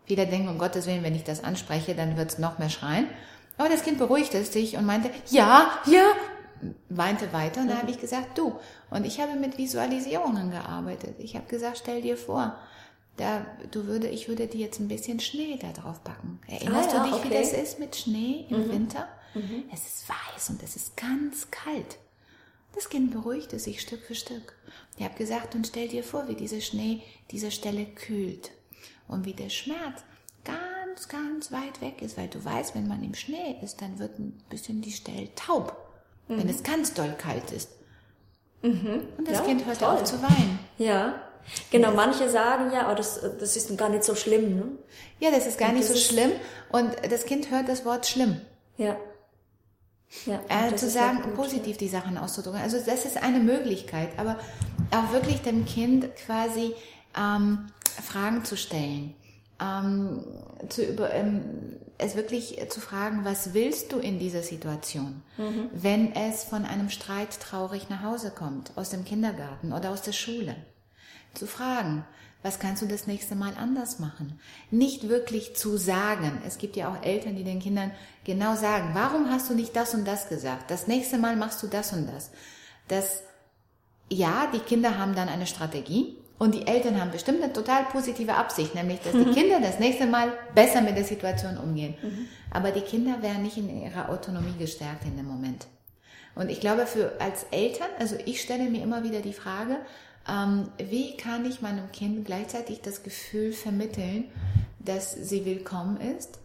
Viele 0.05 0.27
denken, 0.27 0.49
um 0.49 0.59
Gottes 0.59 0.85
Willen, 0.85 1.03
wenn 1.03 1.15
ich 1.15 1.23
das 1.23 1.43
anspreche, 1.43 1.95
dann 1.95 2.15
wird's 2.15 2.37
noch 2.37 2.59
mehr 2.59 2.69
schreien. 2.69 3.07
Aber 3.61 3.69
das 3.69 3.83
Kind 3.83 3.99
beruhigte 3.99 4.43
sich 4.43 4.75
und 4.75 4.87
meinte, 4.87 5.11
ja, 5.29 5.79
ja, 5.85 6.13
weinte 6.89 7.31
weiter. 7.31 7.61
Und 7.61 7.67
da 7.67 7.77
habe 7.77 7.91
ich 7.91 7.99
gesagt, 7.99 8.35
du. 8.35 8.57
Und 8.89 9.05
ich 9.05 9.19
habe 9.21 9.35
mit 9.35 9.59
Visualisierungen 9.59 10.49
gearbeitet. 10.49 11.15
Ich 11.19 11.35
habe 11.35 11.45
gesagt, 11.45 11.77
stell 11.77 12.01
dir 12.01 12.17
vor, 12.17 12.55
da, 13.17 13.45
du 13.69 13.85
würde, 13.85 14.07
ich 14.07 14.27
würde 14.27 14.47
dir 14.47 14.61
jetzt 14.61 14.79
ein 14.79 14.87
bisschen 14.87 15.19
Schnee 15.19 15.59
da 15.61 15.71
drauf 15.79 16.03
packen. 16.03 16.39
Erinnerst 16.47 16.89
Ah, 16.89 16.97
ja, 16.97 17.03
du 17.03 17.11
dich, 17.11 17.23
wie 17.23 17.27
okay. 17.27 17.39
das 17.39 17.53
ist 17.53 17.77
mit 17.77 17.95
Schnee 17.95 18.47
im 18.49 18.67
Winter? 18.71 19.07
Es 19.71 19.85
ist 19.85 20.09
weiß 20.09 20.49
und 20.49 20.63
es 20.63 20.75
ist 20.75 20.97
ganz 20.97 21.51
kalt. 21.51 21.99
Das 22.73 22.89
Kind 22.89 23.11
beruhigte 23.11 23.59
sich 23.59 23.79
Stück 23.79 24.01
für 24.01 24.15
Stück. 24.15 24.55
Ich 24.97 25.03
habe 25.05 25.15
gesagt, 25.15 25.53
und 25.53 25.67
stell 25.67 25.87
dir 25.87 26.03
vor, 26.03 26.27
wie 26.27 26.35
dieser 26.35 26.61
Schnee 26.61 27.03
diese 27.29 27.51
Stelle 27.51 27.85
kühlt 27.85 28.49
und 29.07 29.25
wie 29.25 29.33
der 29.33 29.49
Schmerz 29.49 30.03
ganz, 30.43 30.57
ganz 31.09 31.51
weit 31.51 31.81
weg 31.81 32.01
ist, 32.01 32.17
weil 32.17 32.27
du 32.27 32.43
weißt, 32.43 32.75
wenn 32.75 32.87
man 32.87 33.03
im 33.03 33.13
Schnee 33.15 33.57
ist, 33.61 33.81
dann 33.81 33.99
wird 33.99 34.19
ein 34.19 34.41
bisschen 34.49 34.81
die 34.81 34.91
Stelle 34.91 35.33
taub, 35.35 35.75
wenn 36.27 36.47
es 36.47 36.63
ganz 36.63 36.93
doll 36.93 37.13
kalt 37.17 37.51
ist. 37.51 37.69
Und 38.61 39.07
das 39.25 39.39
Ja, 39.39 39.41
Kind 39.41 39.65
hört 39.65 39.79
toll. 39.79 39.87
auf 39.89 40.03
zu 40.03 40.21
weinen. 40.21 40.59
Ja. 40.77 41.15
Genau, 41.71 41.91
manche 41.91 42.29
sagen 42.29 42.71
ja, 42.71 42.91
oh, 42.91 42.95
das, 42.95 43.19
das 43.39 43.55
ist 43.57 43.75
gar 43.77 43.89
nicht 43.89 44.03
so 44.03 44.13
schlimm. 44.15 44.55
Ne? 44.55 44.65
Ja, 45.19 45.31
das 45.31 45.47
ist 45.47 45.57
gar 45.57 45.69
Und 45.69 45.75
nicht 45.75 45.87
so 45.87 45.95
schlimm. 45.95 46.31
Und 46.71 46.95
das 47.09 47.25
Kind 47.25 47.49
hört 47.49 47.67
das 47.67 47.83
Wort 47.85 48.05
schlimm. 48.05 48.39
Ja. 48.77 48.95
ja 50.25 50.39
Äh, 50.47 50.75
zu 50.75 50.89
sagen, 50.89 51.23
gut, 51.23 51.35
positiv 51.35 51.77
die 51.77 51.87
Sachen 51.87 52.17
auszudrücken. 52.17 52.61
Also 52.61 52.77
das 52.79 53.05
ist 53.05 53.17
eine 53.21 53.39
Möglichkeit, 53.39 54.09
aber 54.17 54.37
auch 54.91 55.11
wirklich 55.11 55.41
dem 55.41 55.65
Kind 55.65 56.15
quasi 56.15 56.75
ähm, 57.17 57.67
Fragen 58.03 58.45
zu 58.45 58.55
stellen, 58.55 59.15
ähm, 59.61 60.23
zu 60.69 60.83
über, 60.83 61.13
ähm, 61.13 61.41
es 61.97 62.15
wirklich 62.15 62.57
zu 62.69 62.81
fragen, 62.81 63.23
was 63.23 63.53
willst 63.53 63.91
du 63.91 63.99
in 63.99 64.17
dieser 64.17 64.41
Situation, 64.41 65.21
wenn 65.71 66.15
es 66.15 66.43
von 66.43 66.65
einem 66.65 66.89
Streit 66.89 67.39
traurig 67.39 67.89
nach 67.89 68.01
Hause 68.01 68.31
kommt, 68.31 68.71
aus 68.75 68.89
dem 68.89 69.05
Kindergarten 69.05 69.71
oder 69.71 69.91
aus 69.91 70.01
der 70.01 70.13
Schule. 70.13 70.55
Zu 71.35 71.45
fragen, 71.45 72.03
was 72.43 72.57
kannst 72.57 72.81
du 72.81 72.87
das 72.87 73.05
nächste 73.05 73.35
Mal 73.35 73.53
anders 73.55 73.99
machen? 73.99 74.39
Nicht 74.71 75.09
wirklich 75.09 75.55
zu 75.55 75.77
sagen. 75.77 76.41
Es 76.45 76.57
gibt 76.57 76.75
ja 76.75 76.89
auch 76.89 77.03
Eltern, 77.03 77.35
die 77.35 77.43
den 77.43 77.59
Kindern 77.59 77.91
genau 78.23 78.55
sagen, 78.55 78.89
warum 78.93 79.29
hast 79.29 79.49
du 79.51 79.53
nicht 79.53 79.75
das 79.75 79.93
und 79.93 80.05
das 80.05 80.27
gesagt? 80.27 80.71
Das 80.71 80.87
nächste 80.87 81.19
Mal 81.19 81.35
machst 81.35 81.61
du 81.61 81.67
das 81.67 81.93
und 81.93 82.07
das. 82.07 82.31
Das, 82.87 83.21
ja, 84.09 84.47
die 84.51 84.59
Kinder 84.59 84.97
haben 84.97 85.13
dann 85.13 85.29
eine 85.29 85.45
Strategie 85.45 86.17
und 86.41 86.55
die 86.55 86.65
Eltern 86.65 86.99
haben 86.99 87.11
bestimmt 87.11 87.43
eine 87.43 87.53
total 87.53 87.83
positive 87.83 88.33
Absicht, 88.33 88.73
nämlich, 88.73 88.99
dass 89.01 89.11
die 89.11 89.31
Kinder 89.39 89.59
das 89.61 89.77
nächste 89.77 90.07
Mal 90.07 90.33
besser 90.55 90.81
mit 90.81 90.97
der 90.97 91.03
Situation 91.03 91.55
umgehen. 91.55 91.93
Aber 92.49 92.71
die 92.71 92.81
Kinder 92.81 93.21
werden 93.21 93.43
nicht 93.43 93.57
in 93.57 93.83
ihrer 93.83 94.09
Autonomie 94.09 94.57
gestärkt 94.57 95.05
in 95.05 95.15
dem 95.17 95.27
Moment. 95.27 95.67
Und 96.33 96.49
ich 96.49 96.59
glaube, 96.59 96.87
für 96.87 97.11
als 97.19 97.45
Eltern, 97.51 97.89
also 97.99 98.15
ich 98.25 98.41
stelle 98.41 98.71
mir 98.71 98.81
immer 98.81 99.03
wieder 99.03 99.19
die 99.19 99.33
Frage, 99.33 99.77
ähm, 100.27 100.67
wie 100.79 101.15
kann 101.15 101.45
ich 101.45 101.61
meinem 101.61 101.91
Kind 101.91 102.25
gleichzeitig 102.25 102.81
das 102.81 103.03
Gefühl 103.03 103.53
vermitteln, 103.53 104.23
dass 104.79 105.13
sie 105.13 105.45
willkommen 105.45 106.01
ist, 106.17 106.39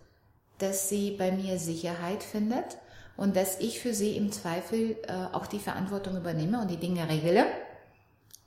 dass 0.59 0.91
sie 0.91 1.13
bei 1.13 1.33
mir 1.33 1.59
Sicherheit 1.59 2.23
findet 2.23 2.77
und 3.17 3.35
dass 3.35 3.61
ich 3.61 3.81
für 3.81 3.95
sie 3.95 4.19
im 4.19 4.31
Zweifel 4.31 4.99
äh, 5.09 5.35
auch 5.35 5.47
die 5.47 5.59
Verantwortung 5.59 6.19
übernehme 6.19 6.61
und 6.61 6.71
die 6.71 6.77
Dinge 6.77 7.09
regle 7.09 7.47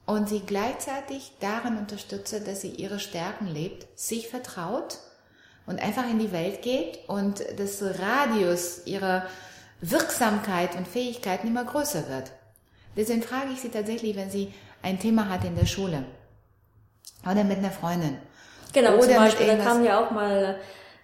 und 0.10 0.28
sie 0.28 0.39
gleichzeitig 0.39 1.34
darin 1.39 1.78
unterstütze, 1.78 2.41
dass 2.41 2.62
sie 2.62 2.69
ihre 2.69 3.00
Stärken 3.00 3.45
lebt, 3.45 3.86
sich 3.95 4.28
vertraut 4.28 4.98
und 5.67 5.80
einfach 5.80 6.10
in 6.10 6.17
die 6.17 6.32
Welt 6.32 6.63
geht 6.63 7.08
und 7.08 7.43
das 7.58 7.84
Radius 7.84 8.88
ihrer 8.88 9.28
Wirksamkeit 9.82 10.76
und 10.76 10.88
Fähigkeiten 10.88 11.48
immer 11.48 11.63
größer 11.63 12.10
wird. 12.10 12.32
Deswegen 12.98 13.22
frage 13.22 13.52
ich 13.54 13.62
sie 13.62 13.69
tatsächlich, 13.69 14.15
wenn 14.15 14.32
sie 14.32 14.52
ein 14.82 15.00
Thema 15.00 15.30
hat 15.30 15.43
in 15.43 15.56
der 15.56 15.67
Schule 15.67 16.04
oder 17.24 17.43
mit 17.43 17.60
einer 17.60 17.69
Freundin. 17.69 18.17
Genau, 18.74 18.93
Oder 18.93 19.04
zum 19.04 19.13
Beispiel, 19.13 19.45
da 19.45 19.58
kam 19.58 19.84
ja 19.84 20.04
auch 20.04 20.10
mal 20.10 20.56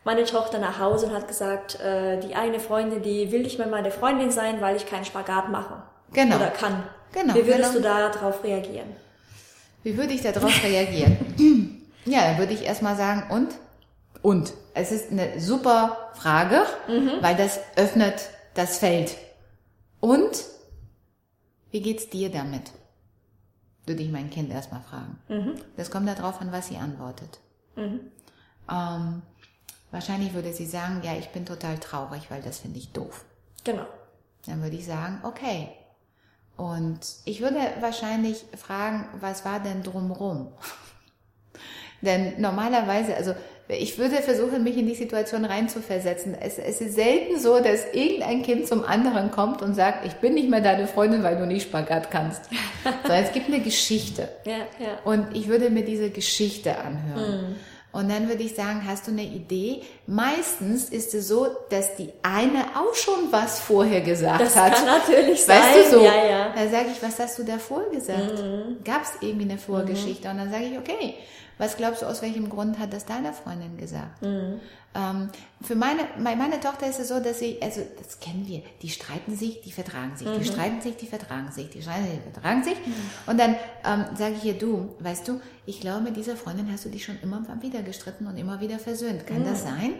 meine 0.03 0.23
Tochter 0.23 0.57
nach 0.57 0.79
Hause 0.79 1.05
und 1.05 1.13
hat 1.13 1.27
gesagt, 1.27 1.79
äh, 1.79 2.19
die 2.21 2.33
eine 2.33 2.59
Freundin, 2.59 3.03
die 3.03 3.31
will 3.31 3.43
nicht 3.43 3.59
mehr 3.59 3.67
meine 3.67 3.91
Freundin 3.91 4.31
sein, 4.31 4.61
weil 4.61 4.75
ich 4.75 4.87
keinen 4.87 5.05
Spagat 5.05 5.49
mache. 5.49 5.83
Genau. 6.11 6.37
Oder 6.37 6.47
kann. 6.47 6.83
Genau, 7.15 7.33
Wie 7.33 7.47
würdest 7.47 7.73
genau. 7.73 7.95
du 7.95 8.11
darauf 8.11 8.43
reagieren? 8.43 8.89
Wie 9.83 9.97
würde 9.97 10.13
ich 10.13 10.21
darauf 10.21 10.63
reagieren? 10.63 11.17
ja, 12.05 12.21
dann 12.21 12.37
würde 12.37 12.53
ich 12.53 12.63
erstmal 12.63 12.97
sagen, 12.97 13.31
und? 13.33 13.55
Und. 14.21 14.53
Es 14.73 14.91
ist 14.91 15.11
eine 15.11 15.39
super 15.39 16.11
Frage, 16.15 16.65
weil 17.21 17.35
das 17.37 17.59
öffnet 17.77 18.29
das 18.53 18.77
Feld. 18.77 19.15
Und? 20.01 20.43
Wie 21.71 21.81
geht's 21.81 22.09
dir 22.09 22.29
damit? 22.29 22.71
Würde 23.85 24.03
ich 24.03 24.11
mein 24.11 24.29
Kind 24.29 24.51
erstmal 24.51 24.81
fragen. 24.81 25.17
Das 25.77 25.91
kommt 25.91 26.09
darauf 26.09 26.41
an, 26.41 26.51
was 26.51 26.67
sie 26.67 26.75
antwortet. 26.75 27.39
Ähm, 27.77 29.21
wahrscheinlich 29.91 30.33
würde 30.33 30.51
sie 30.51 30.65
sagen, 30.65 31.01
ja, 31.03 31.13
ich 31.13 31.29
bin 31.29 31.45
total 31.45 31.77
traurig, 31.77 32.29
weil 32.29 32.41
das 32.41 32.59
finde 32.59 32.79
ich 32.79 32.91
doof. 32.91 33.23
Genau. 33.63 33.85
Dann 34.47 34.61
würde 34.61 34.75
ich 34.75 34.85
sagen, 34.85 35.19
okay. 35.23 35.69
Und 36.57 36.99
ich 37.25 37.41
würde 37.41 37.59
wahrscheinlich 37.81 38.45
fragen, 38.57 39.07
was 39.19 39.43
war 39.45 39.59
denn 39.59 39.83
drumrum? 39.83 40.47
denn 42.01 42.39
normalerweise, 42.39 43.15
also 43.15 43.33
ich 43.67 43.97
würde 43.97 44.17
versuchen, 44.17 44.63
mich 44.63 44.77
in 44.77 44.85
die 44.85 44.93
Situation 44.93 45.43
reinzuversetzen. 45.43 46.35
Es, 46.39 46.59
es 46.59 46.81
ist 46.81 46.93
selten 46.93 47.39
so, 47.39 47.59
dass 47.59 47.93
irgendein 47.93 48.43
Kind 48.43 48.67
zum 48.67 48.83
anderen 48.83 49.31
kommt 49.31 49.63
und 49.63 49.73
sagt, 49.73 50.05
ich 50.05 50.13
bin 50.13 50.35
nicht 50.35 50.49
mehr 50.49 50.61
deine 50.61 50.87
Freundin, 50.87 51.23
weil 51.23 51.37
du 51.37 51.47
nicht 51.47 51.63
Spagat 51.63 52.11
kannst. 52.11 52.43
Sondern 53.03 53.23
es 53.23 53.31
gibt 53.31 53.47
eine 53.47 53.61
Geschichte. 53.61 54.29
Ja, 54.45 54.57
ja. 54.79 54.99
Und 55.03 55.35
ich 55.35 55.47
würde 55.47 55.71
mir 55.71 55.83
diese 55.83 56.11
Geschichte 56.11 56.77
anhören. 56.77 57.55
Und 57.95 58.09
dann 58.09 58.27
würde 58.27 58.43
ich 58.43 58.53
sagen, 58.55 58.81
hast 58.85 59.07
du 59.07 59.11
eine 59.11 59.23
Idee? 59.23 59.81
Meistens 60.05 60.89
ist 60.89 61.13
es 61.13 61.29
so, 61.29 61.47
dass 61.69 61.95
die 61.95 62.09
eine 62.23 62.65
auch 62.75 62.93
schon 62.93 63.31
was 63.31 63.59
vorher 63.61 64.01
gesagt 64.01 64.41
Das 64.41 64.53
hat. 64.57 64.73
kann 64.75 64.85
natürlich 64.85 65.41
sein. 65.45 65.61
Weißt 65.61 65.93
du 65.93 65.99
so? 65.99 66.03
Ja, 66.03 66.25
ja. 66.29 66.53
Da 66.53 66.67
sage 66.69 66.87
ich, 66.91 67.01
was 67.01 67.17
hast 67.19 67.39
du 67.39 67.43
davor 67.43 67.89
gesagt? 67.89 68.43
Gab 68.83 69.03
es 69.03 69.11
irgendwie 69.21 69.49
eine 69.49 69.57
Vorgeschichte? 69.57 70.29
Und 70.29 70.39
dann 70.39 70.51
sage 70.51 70.65
ich, 70.65 70.77
okay, 70.77 71.13
was 71.57 71.77
glaubst 71.77 72.01
du, 72.01 72.05
aus 72.05 72.21
welchem 72.21 72.49
Grund 72.49 72.79
hat 72.79 72.93
das 72.93 73.05
deine 73.05 73.33
Freundin 73.33 73.77
gesagt? 73.77 74.21
Ähm, 74.95 75.29
für 75.61 75.75
meine, 75.75 76.01
meine, 76.17 76.59
Tochter 76.61 76.87
ist 76.87 76.99
es 76.99 77.09
so, 77.09 77.19
dass 77.19 77.39
sie, 77.39 77.57
also 77.61 77.81
das 77.97 78.19
kennen 78.21 78.47
wir, 78.47 78.61
die 78.81 78.89
streiten 78.89 79.35
sich, 79.35 79.61
die 79.61 79.71
vertragen 79.71 80.15
sich, 80.15 80.27
die 80.37 80.45
streiten 80.45 80.81
sich, 80.81 80.95
die 80.95 81.07
vertragen 81.07 81.51
sich, 81.51 81.69
die 81.69 81.81
streiten 81.81 82.05
sich, 82.05 82.19
die 82.25 82.31
vertragen 82.31 82.63
sich. 82.63 82.75
Und 83.27 83.39
dann 83.39 83.55
ähm, 83.83 84.05
sage 84.15 84.35
ich 84.37 84.45
ihr, 84.45 84.57
du, 84.57 84.95
weißt 84.99 85.27
du, 85.27 85.41
ich 85.65 85.81
glaube, 85.81 86.01
mit 86.01 86.15
dieser 86.15 86.37
Freundin 86.37 86.71
hast 86.71 86.85
du 86.85 86.89
dich 86.89 87.03
schon 87.03 87.19
immer 87.21 87.43
wieder 87.61 87.81
gestritten 87.81 88.25
und 88.27 88.37
immer 88.37 88.61
wieder 88.61 88.79
versöhnt. 88.79 89.27
Kann 89.27 89.43
das 89.43 89.63
sein? 89.63 89.95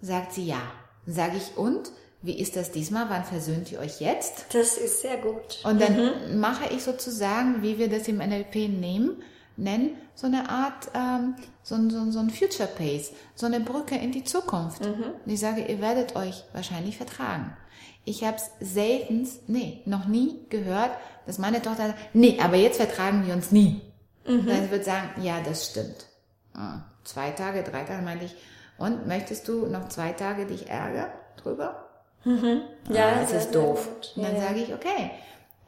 Sagt 0.00 0.32
sie 0.32 0.46
ja. 0.46 0.60
Sage 1.06 1.36
ich, 1.36 1.56
und? 1.56 1.92
Wie 2.20 2.36
ist 2.36 2.56
das 2.56 2.72
diesmal? 2.72 3.08
Wann 3.08 3.24
versöhnt 3.24 3.70
ihr 3.70 3.78
euch 3.78 4.00
jetzt? 4.00 4.46
Das 4.52 4.76
ist 4.76 5.02
sehr 5.02 5.18
gut. 5.18 5.60
Und 5.62 5.80
dann 5.80 6.40
mache 6.40 6.64
ich 6.74 6.82
sozusagen, 6.82 7.62
wie 7.62 7.78
wir 7.78 7.88
das 7.88 8.08
im 8.08 8.16
NLP 8.16 8.68
nehmen, 8.68 9.22
nennen, 9.58 9.96
so 10.14 10.26
eine 10.26 10.48
Art, 10.48 10.88
ähm, 10.94 11.34
so, 11.62 11.74
ein- 11.74 11.90
so, 11.90 12.10
so 12.10 12.18
ein 12.20 12.30
Future 12.30 12.68
Pace, 12.68 13.12
so 13.34 13.46
eine 13.46 13.60
Brücke 13.60 13.96
in 13.96 14.12
die 14.12 14.24
Zukunft. 14.24 14.80
Und 14.84 15.14
ich 15.26 15.40
sage, 15.40 15.62
ihr 15.62 15.80
werdet 15.80 16.16
euch 16.16 16.44
wahrscheinlich 16.52 16.96
vertragen. 16.96 17.56
Ich 18.04 18.24
habe 18.24 18.36
es 18.36 18.72
selten, 18.74 19.28
nee, 19.48 19.82
noch 19.84 20.06
nie 20.06 20.46
gehört, 20.48 20.92
dass 21.26 21.38
meine 21.38 21.60
Tochter 21.60 21.88
sagt, 21.88 21.98
nee, 22.14 22.38
aber 22.42 22.56
jetzt 22.56 22.78
vertragen 22.78 23.26
wir 23.26 23.34
uns 23.34 23.52
nie. 23.52 23.82
Dann 24.24 24.70
wird 24.70 24.84
sagen, 24.84 25.08
ja, 25.22 25.40
das 25.44 25.66
stimmt. 25.70 26.06
Ah, 26.54 26.80
Zwei 27.04 27.30
Tage, 27.30 27.62
drei 27.62 27.84
Tage 27.84 28.02
meinte 28.02 28.26
ich, 28.26 28.34
und 28.76 29.06
möchtest 29.06 29.48
du 29.48 29.66
noch 29.66 29.88
zwei 29.88 30.12
Tage 30.12 30.44
dich 30.46 30.68
ärgern 30.68 31.10
drüber? 31.42 31.88
Ja, 32.24 33.08
Ah, 33.08 33.20
das 33.20 33.30
sehr, 33.30 33.40
ist 33.40 33.54
doof. 33.54 33.88
Und 34.16 34.24
dann 34.24 34.34
ja. 34.36 34.42
sage 34.42 34.60
ich, 34.60 34.74
okay, 34.74 35.10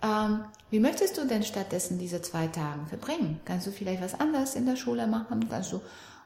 ähm, 0.03 0.44
wie 0.70 0.80
möchtest 0.80 1.18
du 1.18 1.26
denn 1.26 1.42
stattdessen 1.42 1.98
diese 1.98 2.22
zwei 2.22 2.46
Tage 2.46 2.87
verbringen? 2.87 3.40
Kannst 3.44 3.66
du 3.66 3.72
vielleicht 3.72 4.02
was 4.02 4.18
anderes 4.18 4.54
in 4.54 4.66
der 4.66 4.76
Schule 4.76 5.06
machen? 5.06 5.48
Kannst 5.48 5.72
du, 5.72 5.80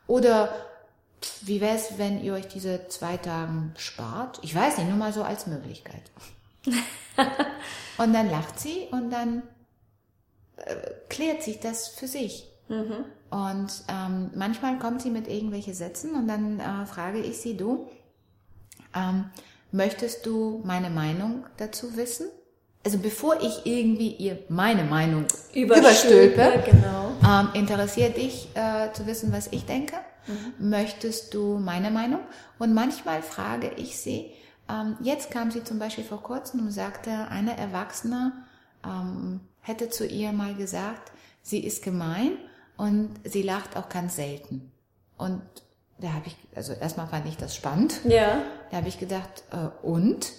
oder 0.07 0.55
wie 1.43 1.61
wäre 1.61 1.77
es, 1.77 1.99
wenn 1.99 2.23
ihr 2.23 2.35
euch 2.35 2.49
diese 2.49 2.89
zwei 2.89 3.17
Tagen 3.17 3.73
spart? 3.77 4.39
Ich 4.43 4.55
weiß 4.55 4.79
nicht, 4.79 4.89
nur 4.89 4.99
mal 4.99 5.13
so 5.13 5.23
als 5.23 5.47
Möglichkeit. 5.47 6.03
und 7.99 8.13
dann 8.13 8.31
lacht 8.31 8.59
sie 8.61 8.87
und 8.91 9.11
dann 9.11 9.43
äh, 10.57 10.75
klärt 11.09 11.43
sich 11.43 11.61
das 11.61 11.89
für 11.89 12.07
sich. 12.07 12.49
Und 13.31 13.85
ähm, 13.89 14.31
manchmal 14.35 14.79
kommt 14.79 15.03
sie 15.03 15.11
mit 15.11 15.29
irgendwelche 15.29 15.75
Sätzen 15.75 16.15
und 16.15 16.29
dann 16.29 16.61
äh, 16.61 16.87
frage 16.87 17.19
ich 17.19 17.39
sie, 17.39 17.57
du, 17.57 17.89
ähm, 18.95 19.31
möchtest 19.73 20.25
du 20.27 20.63
meine 20.65 20.91
Meinung 20.91 21.47
dazu 21.57 21.97
wissen? 21.97 22.29
Also 22.85 22.99
bevor 22.99 23.41
ich 23.41 23.65
irgendwie 23.65 24.11
ihr 24.11 24.39
meine 24.49 24.85
Meinung 24.85 25.25
überstülpe, 25.55 26.63
Genau. 26.67 27.13
ähm, 27.27 27.49
interessiert 27.55 28.17
dich 28.17 28.49
äh, 28.55 28.93
zu 28.93 29.07
wissen, 29.07 29.33
was 29.33 29.49
ich 29.53 29.65
denke? 29.65 29.97
Möchtest 30.59 31.35
du 31.35 31.59
meine 31.59 31.91
Meinung? 31.91 32.21
Und 32.59 32.75
manchmal 32.75 33.23
frage 33.23 33.71
ich 33.77 33.99
sie, 33.99 34.31
ähm, 34.69 34.97
jetzt 35.01 35.31
kam 35.31 35.51
sie 35.51 35.65
zum 35.65 35.79
Beispiel 35.79 36.05
vor 36.05 36.23
kurzem 36.23 36.61
und 36.61 36.71
sagte, 36.71 37.11
eine 37.31 37.57
Erwachsene 37.57 38.33
ähm, 38.87 39.41
hätte 39.61 39.89
zu 39.91 40.07
ihr 40.07 40.33
mal 40.33 40.55
gesagt, 40.55 41.13
sie 41.43 41.61
ist 41.61 41.83
gemein 41.83 42.33
und 42.77 43.11
sie 43.25 43.43
lacht 43.43 43.77
auch 43.77 43.89
ganz 43.89 44.17
selten. 44.17 44.71
Und 45.19 45.43
da 45.99 46.13
habe 46.15 46.27
ich, 46.27 46.37
also 46.57 46.73
erstmal 46.73 47.07
fand 47.07 47.27
ich 47.27 47.37
das 47.37 47.55
spannend. 47.55 48.01
Ja. 48.05 48.43
Da 48.71 48.79
habe 48.79 48.89
ich 48.89 48.99
gedacht, 48.99 49.45
äh, 49.53 49.69
und? 49.87 50.33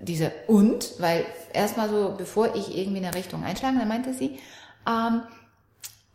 Diese 0.00 0.32
und, 0.46 0.94
weil 0.98 1.26
erstmal 1.52 1.88
so, 1.88 2.14
bevor 2.16 2.54
ich 2.54 2.76
irgendwie 2.76 2.98
in 2.98 3.04
eine 3.04 3.14
Richtung 3.14 3.44
einschlage, 3.44 3.78
dann 3.78 3.88
meinte 3.88 4.14
sie, 4.14 4.38
ähm, 4.88 5.22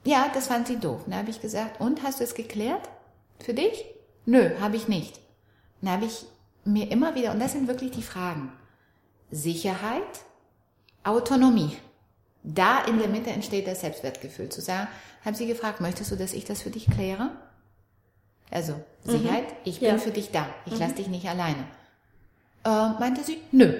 ja, 0.03 0.29
das 0.33 0.47
fand 0.47 0.67
sie 0.67 0.77
doof. 0.77 1.01
Dann 1.05 1.19
habe 1.19 1.29
ich 1.29 1.41
gesagt, 1.41 1.79
und 1.79 2.03
hast 2.03 2.19
du 2.19 2.23
es 2.23 2.33
geklärt? 2.33 2.89
Für 3.39 3.53
dich? 3.53 3.85
Nö, 4.25 4.49
habe 4.59 4.75
ich 4.75 4.87
nicht. 4.87 5.19
Dann 5.81 5.91
habe 5.93 6.05
ich 6.05 6.25
mir 6.65 6.91
immer 6.91 7.15
wieder, 7.15 7.31
und 7.31 7.39
das 7.39 7.51
sind 7.53 7.67
wirklich 7.67 7.91
die 7.91 8.01
Fragen, 8.03 8.51
Sicherheit, 9.31 10.01
Autonomie. 11.03 11.77
Da 12.43 12.83
in 12.85 12.99
der 12.99 13.07
Mitte 13.07 13.29
entsteht 13.29 13.67
das 13.67 13.81
Selbstwertgefühl. 13.81 14.49
Zu 14.49 14.61
sagen, 14.61 14.87
haben 15.23 15.35
sie 15.35 15.47
gefragt, 15.47 15.81
möchtest 15.81 16.11
du, 16.11 16.15
dass 16.15 16.33
ich 16.33 16.45
das 16.45 16.61
für 16.61 16.69
dich 16.69 16.89
kläre? 16.89 17.31
Also 18.51 18.73
Sicherheit, 19.03 19.45
ich 19.63 19.79
bin 19.79 19.89
Ja. 19.89 19.97
für 19.97 20.11
dich 20.11 20.31
da, 20.31 20.47
ich 20.65 20.77
lasse 20.79 20.95
dich 20.95 21.07
nicht 21.07 21.27
alleine. 21.29 21.65
Äh, 22.63 22.89
meinte 22.99 23.23
sie, 23.23 23.41
nö. 23.51 23.73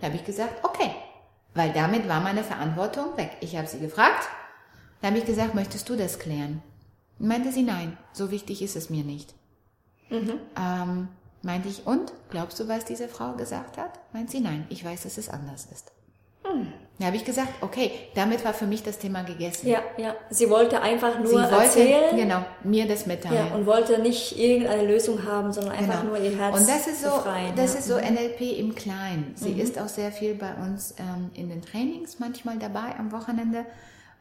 Da 0.00 0.06
habe 0.06 0.16
ich 0.16 0.24
gesagt, 0.24 0.64
okay, 0.64 0.90
weil 1.54 1.72
damit 1.72 2.08
war 2.08 2.20
meine 2.20 2.44
Verantwortung 2.44 3.16
weg. 3.16 3.36
Ich 3.40 3.56
habe 3.56 3.66
sie 3.66 3.80
gefragt, 3.80 4.28
da 5.00 5.08
habe 5.08 5.18
ich 5.18 5.26
gesagt, 5.26 5.54
möchtest 5.54 5.88
du 5.88 5.96
das 5.96 6.18
klären? 6.18 6.62
Meinte 7.18 7.52
sie, 7.52 7.62
nein, 7.62 7.96
so 8.12 8.30
wichtig 8.30 8.62
ist 8.62 8.76
es 8.76 8.88
mir 8.90 9.04
nicht. 9.04 9.34
Ähm, 10.58 11.08
meinte 11.42 11.68
ich, 11.68 11.86
und? 11.86 12.12
Glaubst 12.30 12.58
du, 12.60 12.68
was 12.68 12.84
diese 12.84 13.08
Frau 13.08 13.32
gesagt 13.34 13.76
hat? 13.78 13.98
Meint 14.12 14.30
sie, 14.30 14.40
nein, 14.40 14.66
ich 14.70 14.84
weiß, 14.84 15.02
dass 15.02 15.18
es 15.18 15.28
anders 15.28 15.66
ist. 15.72 15.92
Da 17.02 17.06
habe 17.08 17.16
ich 17.16 17.24
gesagt, 17.24 17.48
okay, 17.62 17.90
damit 18.14 18.44
war 18.44 18.54
für 18.54 18.64
mich 18.66 18.84
das 18.84 18.96
Thema 18.98 19.22
gegessen. 19.24 19.66
Ja, 19.68 19.80
ja. 19.96 20.14
Sie 20.30 20.48
wollte 20.48 20.80
einfach 20.80 21.18
nur 21.18 21.26
sie 21.26 21.34
wollte, 21.34 21.54
erzählen. 21.56 22.16
genau, 22.16 22.44
mir 22.62 22.86
das 22.86 23.06
mitteilen. 23.06 23.48
Ja, 23.48 23.54
und 23.56 23.66
wollte 23.66 23.98
nicht 24.00 24.38
irgendeine 24.38 24.86
Lösung 24.86 25.26
haben, 25.26 25.52
sondern 25.52 25.72
einfach 25.74 26.00
Genau. 26.02 26.14
nur 26.16 26.22
ihr 26.24 26.38
Herz 26.38 26.56
Und 26.60 26.68
das 26.68 26.86
ist 26.86 27.02
so, 27.02 27.10
befreien. 27.10 27.56
das 27.56 27.72
ja. 27.74 27.78
ist 27.80 27.88
so 27.88 27.96
NLP 27.96 28.56
im 28.56 28.76
Kleinen. 28.76 29.32
Sie 29.34 29.50
ist 29.60 29.80
auch 29.80 29.88
sehr 29.88 30.12
viel 30.12 30.34
bei 30.34 30.54
uns 30.54 30.94
ähm, 31.00 31.30
in 31.34 31.48
den 31.48 31.60
Trainings 31.62 32.20
manchmal 32.20 32.58
dabei 32.58 32.94
am 32.96 33.10
Wochenende. 33.10 33.58
Äh, 33.58 33.64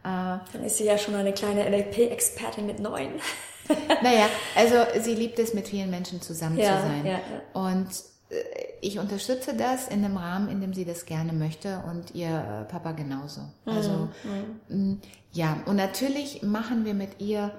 Dann 0.04 0.64
ist 0.66 0.78
sie 0.80 0.86
ja 0.86 0.98
schon 0.98 1.14
eine 1.14 1.34
kleine 1.34 1.64
NLP-Expertin 1.70 2.66
mit 2.66 2.80
neun. 2.80 3.10
naja, 4.02 4.26
also 4.56 4.76
sie 5.02 5.14
liebt 5.14 5.38
es, 5.38 5.54
mit 5.54 5.68
vielen 5.68 5.92
Menschen 5.92 6.20
zusammen 6.20 6.58
Ja, 6.58 6.78
zu 6.78 6.88
sein. 6.88 7.06
ja, 7.06 7.20
Und 7.54 7.86
äh, 7.88 8.11
ich 8.82 8.98
unterstütze 9.00 9.54
das 9.56 9.88
in 9.88 10.02
dem 10.04 10.18
Rahmen, 10.18 10.50
in 10.50 10.62
dem 10.62 10.74
sie 10.74 10.86
das 10.86 11.06
gerne 11.06 11.34
möchte 11.34 11.84
und 11.90 12.16
ihr 12.16 12.30
äh, 12.30 12.72
Papa 12.72 12.94
genauso. 12.94 13.42
Also 13.66 14.10
Mhm, 14.24 14.60
mh, 14.92 14.98
ja, 15.34 15.58
und 15.66 15.76
natürlich 15.76 16.42
machen 16.44 16.84
wir 16.86 16.94
mit 16.94 17.20
ihr 17.22 17.52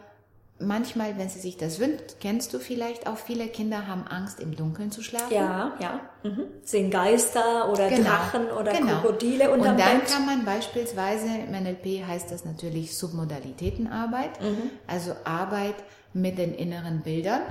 manchmal, 0.58 1.18
wenn 1.18 1.28
sie 1.28 1.40
sich 1.40 1.56
das 1.56 1.80
wünscht, 1.80 2.16
kennst 2.20 2.54
du 2.54 2.58
vielleicht 2.60 3.06
auch, 3.08 3.16
viele 3.16 3.48
Kinder 3.48 3.88
haben 3.88 4.06
Angst, 4.06 4.38
im 4.38 4.54
Dunkeln 4.54 4.92
zu 4.92 5.02
schlafen. 5.02 5.32
Ja, 5.34 5.72
ja. 5.80 6.00
Mhm. 6.22 6.44
Sehen 6.62 6.90
Geister 6.90 7.68
oder 7.70 7.88
Genau, 7.88 8.04
Drachen 8.10 8.46
oder 8.50 8.72
genau. 8.72 9.00
Krokodile 9.00 9.50
Und 9.50 9.64
dann 9.64 9.76
Bett. 9.76 10.06
kann 10.06 10.24
man 10.26 10.44
beispielsweise, 10.44 11.26
im 11.26 11.50
NLP 11.52 12.06
heißt 12.06 12.30
das 12.30 12.44
natürlich 12.44 12.96
Submodalitätenarbeit, 12.96 14.40
Mhm. 14.40 14.70
also 14.86 15.12
Arbeit 15.24 15.76
mit 16.12 16.38
den 16.38 16.54
inneren 16.54 17.00
Bildern. 17.02 17.42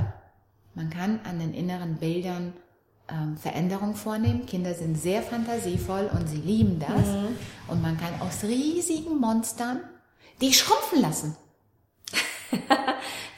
Man 0.73 0.89
kann 0.89 1.19
an 1.25 1.39
den 1.39 1.53
inneren 1.53 1.95
Bildern 1.97 2.53
ähm, 3.11 3.37
Veränderung 3.37 3.95
vornehmen. 3.95 4.45
Kinder 4.45 4.73
sind 4.73 4.95
sehr 4.95 5.21
fantasievoll 5.21 6.09
und 6.13 6.27
sie 6.27 6.37
lieben 6.37 6.79
das. 6.79 7.07
Mhm. 7.07 7.37
Und 7.67 7.81
man 7.81 7.97
kann 7.97 8.19
aus 8.21 8.43
riesigen 8.43 9.19
Monstern 9.19 9.81
die 10.41 10.53
schrumpfen 10.53 11.01
lassen. 11.01 11.35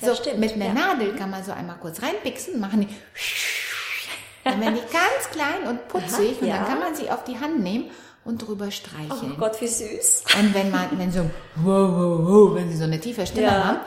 So, 0.02 0.16
stimmt, 0.16 0.40
mit 0.40 0.54
einer 0.54 0.66
ja. 0.66 0.74
Nadel 0.74 1.16
kann 1.16 1.30
man 1.30 1.46
so 1.46 1.54
einmal 1.54 1.78
kurz 1.78 2.02
reinpixen, 2.02 2.60
machen 2.60 2.82
die 2.82 2.88
dann 4.44 4.60
werden 4.60 4.76
die 4.76 4.92
ganz 4.92 5.30
klein 5.32 5.66
und 5.70 5.88
putzig 5.88 6.36
Aha, 6.36 6.42
und 6.42 6.48
ja. 6.48 6.58
dann 6.58 6.66
kann 6.66 6.80
man 6.80 6.94
sie 6.96 7.10
auf 7.10 7.24
die 7.24 7.40
Hand 7.40 7.62
nehmen 7.62 7.86
und 8.26 8.40
drüber 8.46 8.70
streicheln. 8.70 9.32
Oh 9.34 9.40
Gott, 9.40 9.62
wie 9.62 9.68
süß. 9.68 10.26
Und 10.40 10.54
wenn 10.54 10.72
man, 10.72 10.88
wenn 11.00 11.12
so, 11.12 11.22
wow, 11.56 11.90
wow, 11.92 12.28
wow, 12.28 12.56
wenn 12.56 12.70
sie 12.70 12.76
so 12.76 12.84
eine 12.84 13.00
tiefe 13.00 13.26
Stimme 13.26 13.48
Ja. 13.48 13.64
haben, 13.64 13.80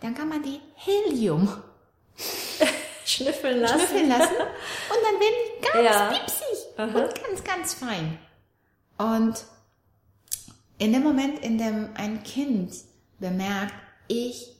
dann 0.00 0.14
kann 0.14 0.28
man 0.28 0.42
die 0.44 0.60
Helium 0.76 1.48
Schnüffeln 3.14 3.60
lassen. 3.60 3.78
schnüffeln 3.78 4.08
lassen 4.08 4.34
und 4.36 5.00
dann 5.02 5.20
werden 5.20 5.34
die 5.46 5.62
ganz 5.72 5.84
Ja. 5.84 6.08
piepsig 6.12 6.66
Aha. 6.76 6.84
und 6.98 7.22
ganz, 7.22 7.44
ganz 7.44 7.74
fein. 7.74 8.18
Und 8.98 9.44
in 10.78 10.92
dem 10.92 11.02
Moment, 11.02 11.38
in 11.44 11.58
dem 11.58 11.90
ein 11.94 12.22
Kind 12.22 12.74
bemerkt, 13.18 13.74
ich 14.08 14.50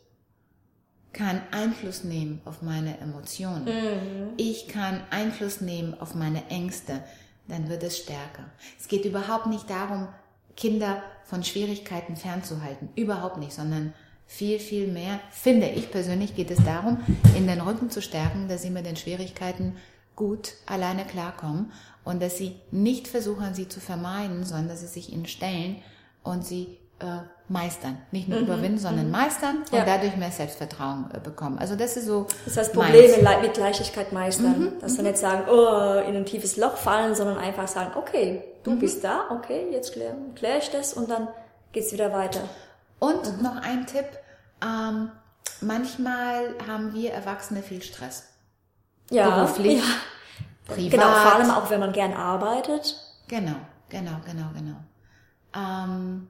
kann 1.13 1.41
Einfluss 1.53 2.03
nehmen 2.05 2.41
auf 2.45 2.63
meine 2.63 2.99
Emotionen, 2.99 3.65
Mhm. 3.65 4.33
ich 4.37 4.67
kann 4.69 5.03
Einfluss 5.11 5.61
nehmen 5.61 5.99
auf 6.01 6.15
meine 6.15 6.49
Ängste, 6.49 7.05
dann 7.47 7.69
wird 7.69 7.83
es 7.83 7.99
stärker. 7.99 8.51
Es 8.81 8.89
geht 8.89 9.05
überhaupt 9.05 9.47
nicht 9.47 9.69
darum, 9.71 10.09
Kinder 10.57 11.03
von 11.25 11.45
Schwierigkeiten 11.45 12.17
fernzuhalten, 12.17 12.89
überhaupt 12.97 13.39
nicht, 13.39 13.53
sondern 13.53 13.93
viel, 14.27 14.59
viel 14.59 14.89
mehr, 14.89 15.21
finde 15.31 15.69
ich 15.69 15.91
persönlich, 15.91 16.35
geht 16.35 16.51
es 16.51 16.63
darum, 16.65 16.99
in 17.37 17.47
den 17.47 17.61
Rücken 17.61 17.91
zu 17.91 18.03
stärken, 18.03 18.49
dass 18.49 18.63
sie 18.63 18.71
mit 18.71 18.87
den 18.87 18.97
Schwierigkeiten 18.97 19.77
gut 20.17 20.55
alleine 20.67 21.05
klarkommen 21.05 21.73
und 22.05 22.23
dass 22.23 22.37
sie 22.39 22.57
nicht 22.71 23.09
versuchen, 23.09 23.55
sie 23.55 23.69
zu 23.69 23.81
vermeiden, 23.81 24.45
sondern 24.45 24.69
dass 24.69 24.81
sie 24.81 24.87
sich 24.87 25.13
ihnen 25.13 25.27
stellen 25.27 25.77
und 26.23 26.45
sie 26.45 26.79
äh, 27.01 27.19
meistern. 27.49 27.99
Nicht 28.13 28.29
nur 28.29 28.39
überwinden, 28.39 28.79
sondern 28.79 29.11
meistern 29.11 29.59
und 29.59 29.73
Mhm. 29.73 29.79
Ja. 29.79 29.85
dadurch 29.85 30.17
mehr 30.17 30.31
Selbstvertrauen 30.31 31.11
äh, 31.13 31.19
bekommen. 31.19 31.59
Also 31.59 31.75
das 31.75 31.97
ist 31.97 32.07
so 32.07 32.27
Das 32.45 32.57
heißt, 32.57 32.75
meins. 32.77 32.93
Probleme 32.97 33.17
le- 33.29 33.43
mit 33.43 33.57
Leichtigkeit 33.57 34.13
meistern. 34.13 34.61
Mhm, 34.61 34.81
Dass 34.81 34.97
wir 34.97 35.03
nicht 35.03 35.19
sagen, 35.19 35.45
oh, 35.51 36.09
in 36.09 36.17
ein 36.17 36.25
tiefes 36.25 36.57
Loch 36.57 36.77
fallen, 36.77 37.15
sondern 37.17 37.37
einfach 37.37 37.67
sagen, 37.67 37.93
okay, 37.97 38.45
du 38.63 38.71
Mhm. 38.73 38.79
bist 38.79 39.03
da, 39.03 39.25
okay, 39.31 39.67
jetzt 39.73 39.93
kläre 39.93 40.15
klär 40.37 40.59
ich 40.59 40.71
das 40.71 40.95
und 40.95 41.11
dann 41.11 41.27
geht's 41.73 41.93
wieder 41.93 42.13
weiter. 42.13 42.49
Und 43.05 43.43
noch 43.43 43.57
ein 43.57 43.87
Tipp. 43.87 44.07
Ähm, 44.63 45.11
manchmal 45.61 46.55
haben 46.67 46.95
wir 46.95 47.13
Erwachsene 47.13 47.63
viel 47.63 47.83
Stress. 47.83 48.29
Ja, 49.11 49.43
Beruflich, 49.43 49.79
ja. 49.79 50.75
privat. 50.75 50.91
Genau, 50.91 51.13
vor 51.13 51.35
allem 51.35 51.51
auch, 51.51 51.69
wenn 51.69 51.81
man 51.81 51.93
gern 51.93 52.15
arbeitet. 52.15 52.97
Genau, 53.29 53.57
genau, 53.91 54.17
genau, 54.25 54.47
genau. 54.55 54.77
Ähm, 55.55 56.29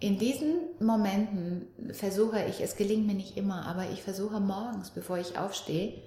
in 0.00 0.18
diesen 0.18 0.60
Momenten 0.80 1.66
versuche 1.92 2.42
ich, 2.44 2.62
es 2.62 2.76
gelingt 2.76 3.06
mir 3.06 3.14
nicht 3.14 3.36
immer, 3.36 3.66
aber 3.66 3.90
ich 3.90 4.02
versuche 4.02 4.40
morgens, 4.40 4.90
bevor 4.90 5.18
ich 5.18 5.38
aufstehe, 5.38 6.02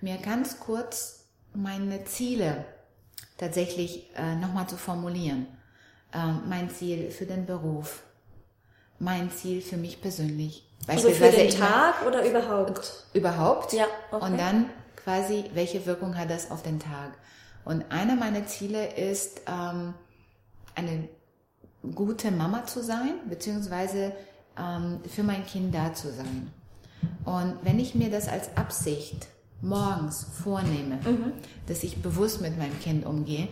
mir 0.00 0.16
ganz 0.18 0.58
kurz 0.58 1.26
meine 1.52 2.04
Ziele 2.04 2.64
tatsächlich 3.36 4.10
äh, 4.16 4.36
nochmal 4.36 4.68
zu 4.68 4.76
formulieren. 4.76 5.46
Ähm, 6.14 6.42
mein 6.48 6.70
Ziel 6.70 7.10
für 7.10 7.26
den 7.26 7.44
Beruf, 7.44 8.05
mein 8.98 9.30
Ziel 9.30 9.60
für 9.60 9.76
mich 9.76 10.00
persönlich. 10.00 10.64
Also 10.86 11.10
für 11.10 11.30
den 11.30 11.50
Tag 11.50 12.06
oder 12.06 12.24
überhaupt? 12.28 13.06
überhaupt. 13.12 13.72
Ja, 13.72 13.86
okay. 14.10 14.24
Und 14.24 14.38
dann 14.38 14.70
quasi, 14.96 15.44
welche 15.54 15.84
Wirkung 15.86 16.16
hat 16.16 16.30
das 16.30 16.50
auf 16.50 16.62
den 16.62 16.78
Tag? 16.78 17.12
Und 17.64 17.90
einer 17.90 18.14
meiner 18.14 18.46
Ziele 18.46 18.94
ist, 18.94 19.40
ähm, 19.48 19.94
eine 20.74 21.08
gute 21.94 22.30
Mama 22.30 22.66
zu 22.66 22.82
sein, 22.82 23.14
beziehungsweise 23.28 24.12
ähm, 24.58 25.00
für 25.08 25.22
mein 25.22 25.44
Kind 25.46 25.74
da 25.74 25.92
zu 25.92 26.12
sein. 26.12 26.52
Und 27.24 27.56
wenn 27.62 27.78
ich 27.78 27.94
mir 27.94 28.10
das 28.10 28.28
als 28.28 28.56
Absicht 28.56 29.28
morgens 29.62 30.26
vornehme, 30.42 30.98
dass 31.66 31.82
ich 31.82 32.02
bewusst 32.02 32.40
mit 32.40 32.58
meinem 32.58 32.78
Kind 32.80 33.06
umgehe, 33.06 33.48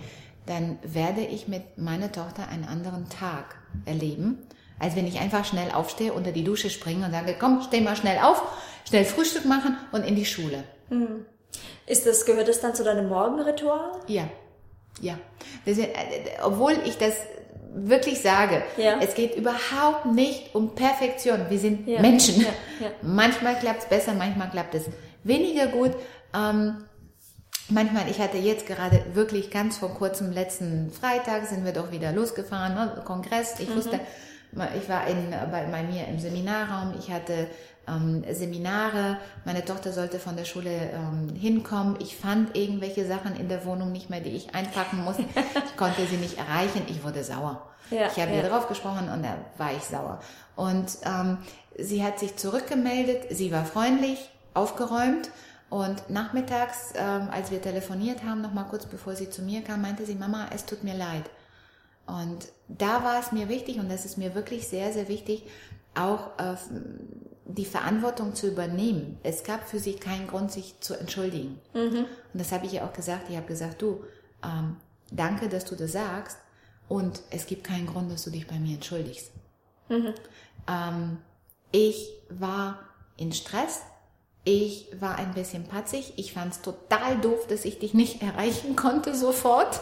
dann 0.46 0.78
werde 0.82 1.22
ich 1.22 1.48
mit 1.48 1.78
meiner 1.78 2.12
Tochter 2.12 2.48
einen 2.48 2.64
anderen 2.64 3.08
Tag 3.08 3.56
erleben, 3.86 4.38
als 4.78 4.96
wenn 4.96 5.06
ich 5.06 5.20
einfach 5.20 5.44
schnell 5.44 5.70
aufstehe, 5.72 6.12
unter 6.12 6.32
die 6.32 6.44
Dusche 6.44 6.70
springe 6.70 7.06
und 7.06 7.12
sage, 7.12 7.36
komm, 7.38 7.62
steh 7.62 7.80
mal 7.80 7.96
schnell 7.96 8.18
auf, 8.18 8.42
schnell 8.88 9.04
Frühstück 9.04 9.44
machen 9.44 9.76
und 9.92 10.04
in 10.04 10.16
die 10.16 10.24
Schule. 10.26 10.64
Ist 11.86 12.06
das, 12.06 12.24
gehört 12.26 12.48
das 12.48 12.60
dann 12.60 12.74
zu 12.74 12.84
deinem 12.84 13.08
Morgenritual? 13.08 13.92
Ja, 14.06 14.24
ja. 15.00 15.18
Ist, 15.64 15.78
äh, 15.78 15.88
obwohl 16.42 16.72
ich 16.84 16.96
das 16.98 17.14
wirklich 17.76 18.20
sage, 18.20 18.62
Ja. 18.76 18.98
es 19.00 19.14
geht 19.14 19.34
überhaupt 19.36 20.06
nicht 20.06 20.54
um 20.54 20.74
Perfektion. 20.74 21.46
Wir 21.48 21.58
sind 21.58 21.88
Ja, 21.88 22.00
Menschen. 22.00 22.40
ja. 22.42 22.90
Manchmal 23.02 23.56
klappt 23.58 23.82
es 23.84 23.88
besser, 23.88 24.12
manchmal 24.14 24.50
klappt 24.50 24.74
es 24.74 24.84
weniger 25.24 25.66
gut. 25.68 25.90
Ähm, 26.34 26.84
manchmal, 27.68 28.08
ich 28.10 28.20
hatte 28.20 28.36
jetzt 28.38 28.66
gerade 28.66 29.04
wirklich 29.14 29.50
ganz 29.50 29.78
vor 29.78 29.90
kurzem, 29.94 30.32
letzten 30.32 30.90
Freitag 30.92 31.46
sind 31.46 31.64
wir 31.64 31.72
doch 31.72 31.90
wieder 31.90 32.12
losgefahren, 32.12 32.74
ne? 32.74 33.02
Kongress. 33.04 33.58
Mhm. 33.58 33.64
Ich 33.64 33.74
wusste, 33.76 34.00
ich 34.76 34.88
war 34.88 35.06
in, 35.06 35.30
bei, 35.50 35.64
bei 35.66 35.82
mir 35.82 36.06
im 36.08 36.18
Seminarraum, 36.18 36.94
ich 36.98 37.10
hatte 37.10 37.48
ähm, 37.88 38.24
Seminare, 38.30 39.18
meine 39.44 39.64
Tochter 39.64 39.92
sollte 39.92 40.18
von 40.18 40.36
der 40.36 40.44
Schule 40.44 40.70
ähm, 40.70 41.34
hinkommen. 41.34 41.96
Ich 42.00 42.16
fand 42.16 42.56
irgendwelche 42.56 43.06
Sachen 43.06 43.36
in 43.36 43.48
der 43.48 43.64
Wohnung 43.64 43.92
nicht 43.92 44.10
mehr, 44.10 44.20
die 44.20 44.30
ich 44.30 44.54
einpacken 44.54 45.04
musste. 45.04 45.24
Ich 45.66 45.76
konnte 45.76 46.06
sie 46.06 46.16
nicht 46.16 46.38
erreichen. 46.38 46.82
Ich 46.88 47.02
wurde 47.04 47.22
sauer. 47.22 47.62
Ja, 47.90 48.06
ich 48.06 48.20
habe 48.20 48.32
ja. 48.32 48.42
ihr 48.42 48.48
drauf 48.48 48.68
gesprochen 48.68 49.10
und 49.10 49.22
da 49.22 49.36
war 49.58 49.72
ich 49.72 49.82
sauer. 49.82 50.20
Und 50.56 50.86
ähm, 51.04 51.38
sie 51.78 52.02
hat 52.02 52.18
sich 52.18 52.36
zurückgemeldet. 52.36 53.26
Sie 53.30 53.52
war 53.52 53.64
freundlich, 53.64 54.30
aufgeräumt. 54.54 55.30
Und 55.70 56.08
nachmittags, 56.08 56.92
ähm, 56.94 57.28
als 57.32 57.50
wir 57.50 57.60
telefoniert 57.60 58.22
haben, 58.22 58.42
noch 58.42 58.52
mal 58.52 58.64
kurz 58.64 58.86
bevor 58.86 59.16
sie 59.16 59.28
zu 59.28 59.42
mir 59.42 59.62
kam, 59.62 59.82
meinte 59.82 60.06
sie, 60.06 60.14
Mama, 60.14 60.46
es 60.54 60.66
tut 60.66 60.84
mir 60.84 60.94
leid. 60.94 61.24
Und 62.06 62.48
da 62.68 63.02
war 63.02 63.20
es 63.20 63.32
mir 63.32 63.48
wichtig, 63.48 63.78
und 63.78 63.90
das 63.90 64.04
ist 64.04 64.18
mir 64.18 64.34
wirklich 64.34 64.68
sehr, 64.68 64.92
sehr 64.92 65.08
wichtig, 65.08 65.44
auch 65.94 66.38
äh, 66.38 66.56
die 67.46 67.64
Verantwortung 67.64 68.34
zu 68.34 68.48
übernehmen. 68.48 69.18
Es 69.22 69.44
gab 69.44 69.68
für 69.68 69.78
sie 69.78 69.94
keinen 69.94 70.26
Grund, 70.26 70.50
sich 70.50 70.80
zu 70.80 70.94
entschuldigen. 70.94 71.60
Und 72.32 72.40
das 72.40 72.52
habe 72.52 72.66
ich 72.66 72.74
ihr 72.74 72.84
auch 72.84 72.92
gesagt. 72.92 73.28
Ich 73.30 73.36
habe 73.36 73.46
gesagt, 73.46 73.80
du, 73.82 74.04
ähm, 74.42 74.76
danke, 75.10 75.48
dass 75.48 75.64
du 75.64 75.76
das 75.76 75.92
sagst. 75.92 76.38
Und 76.88 77.22
es 77.30 77.46
gibt 77.46 77.64
keinen 77.64 77.86
Grund, 77.86 78.10
dass 78.12 78.24
du 78.24 78.30
dich 78.30 78.46
bei 78.46 78.58
mir 78.58 78.74
entschuldigst. 78.74 79.30
Ähm, 80.68 81.18
ich 81.72 82.10
war 82.28 82.78
in 83.16 83.32
Stress. 83.32 83.82
Ich 84.44 84.88
war 85.00 85.16
ein 85.16 85.32
bisschen 85.32 85.64
patzig. 85.64 86.14
Ich 86.16 86.34
fand 86.34 86.52
es 86.52 86.60
total 86.60 87.18
doof, 87.20 87.46
dass 87.46 87.64
ich 87.64 87.78
dich 87.78 87.94
nicht 87.94 88.22
erreichen 88.22 88.76
konnte 88.76 89.14
sofort. 89.14 89.80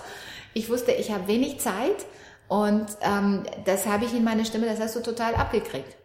Ich 0.55 0.69
wusste, 0.71 0.93
ich 0.93 1.11
habe 1.11 1.27
wenig 1.29 1.59
Zeit 1.61 2.05
und 2.49 2.87
ähm, 3.01 3.45
das 3.65 3.87
habe 3.87 4.05
ich 4.05 4.15
in 4.15 4.25
meiner 4.25 4.45
Stimme, 4.45 4.67
das 4.67 4.81
hast 4.81 4.97
du 4.97 5.01
total 5.01 5.35
abgekriegt. 5.35 5.97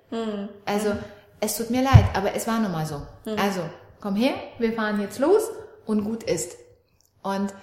Also 0.65 0.93
es 1.39 1.57
tut 1.57 1.69
mir 1.69 1.81
leid, 1.83 2.05
aber 2.13 2.33
es 2.33 2.47
war 2.47 2.59
nun 2.59 2.71
mal 2.71 2.85
so. 2.85 3.01
Also 3.37 3.61
komm 4.01 4.15
her, 4.15 4.33
wir 4.57 4.73
fahren 4.73 5.01
jetzt 5.01 5.19
los 5.19 5.43
und 5.85 6.03
gut 6.03 6.23
ist. 6.23 6.57
Und 7.21 7.53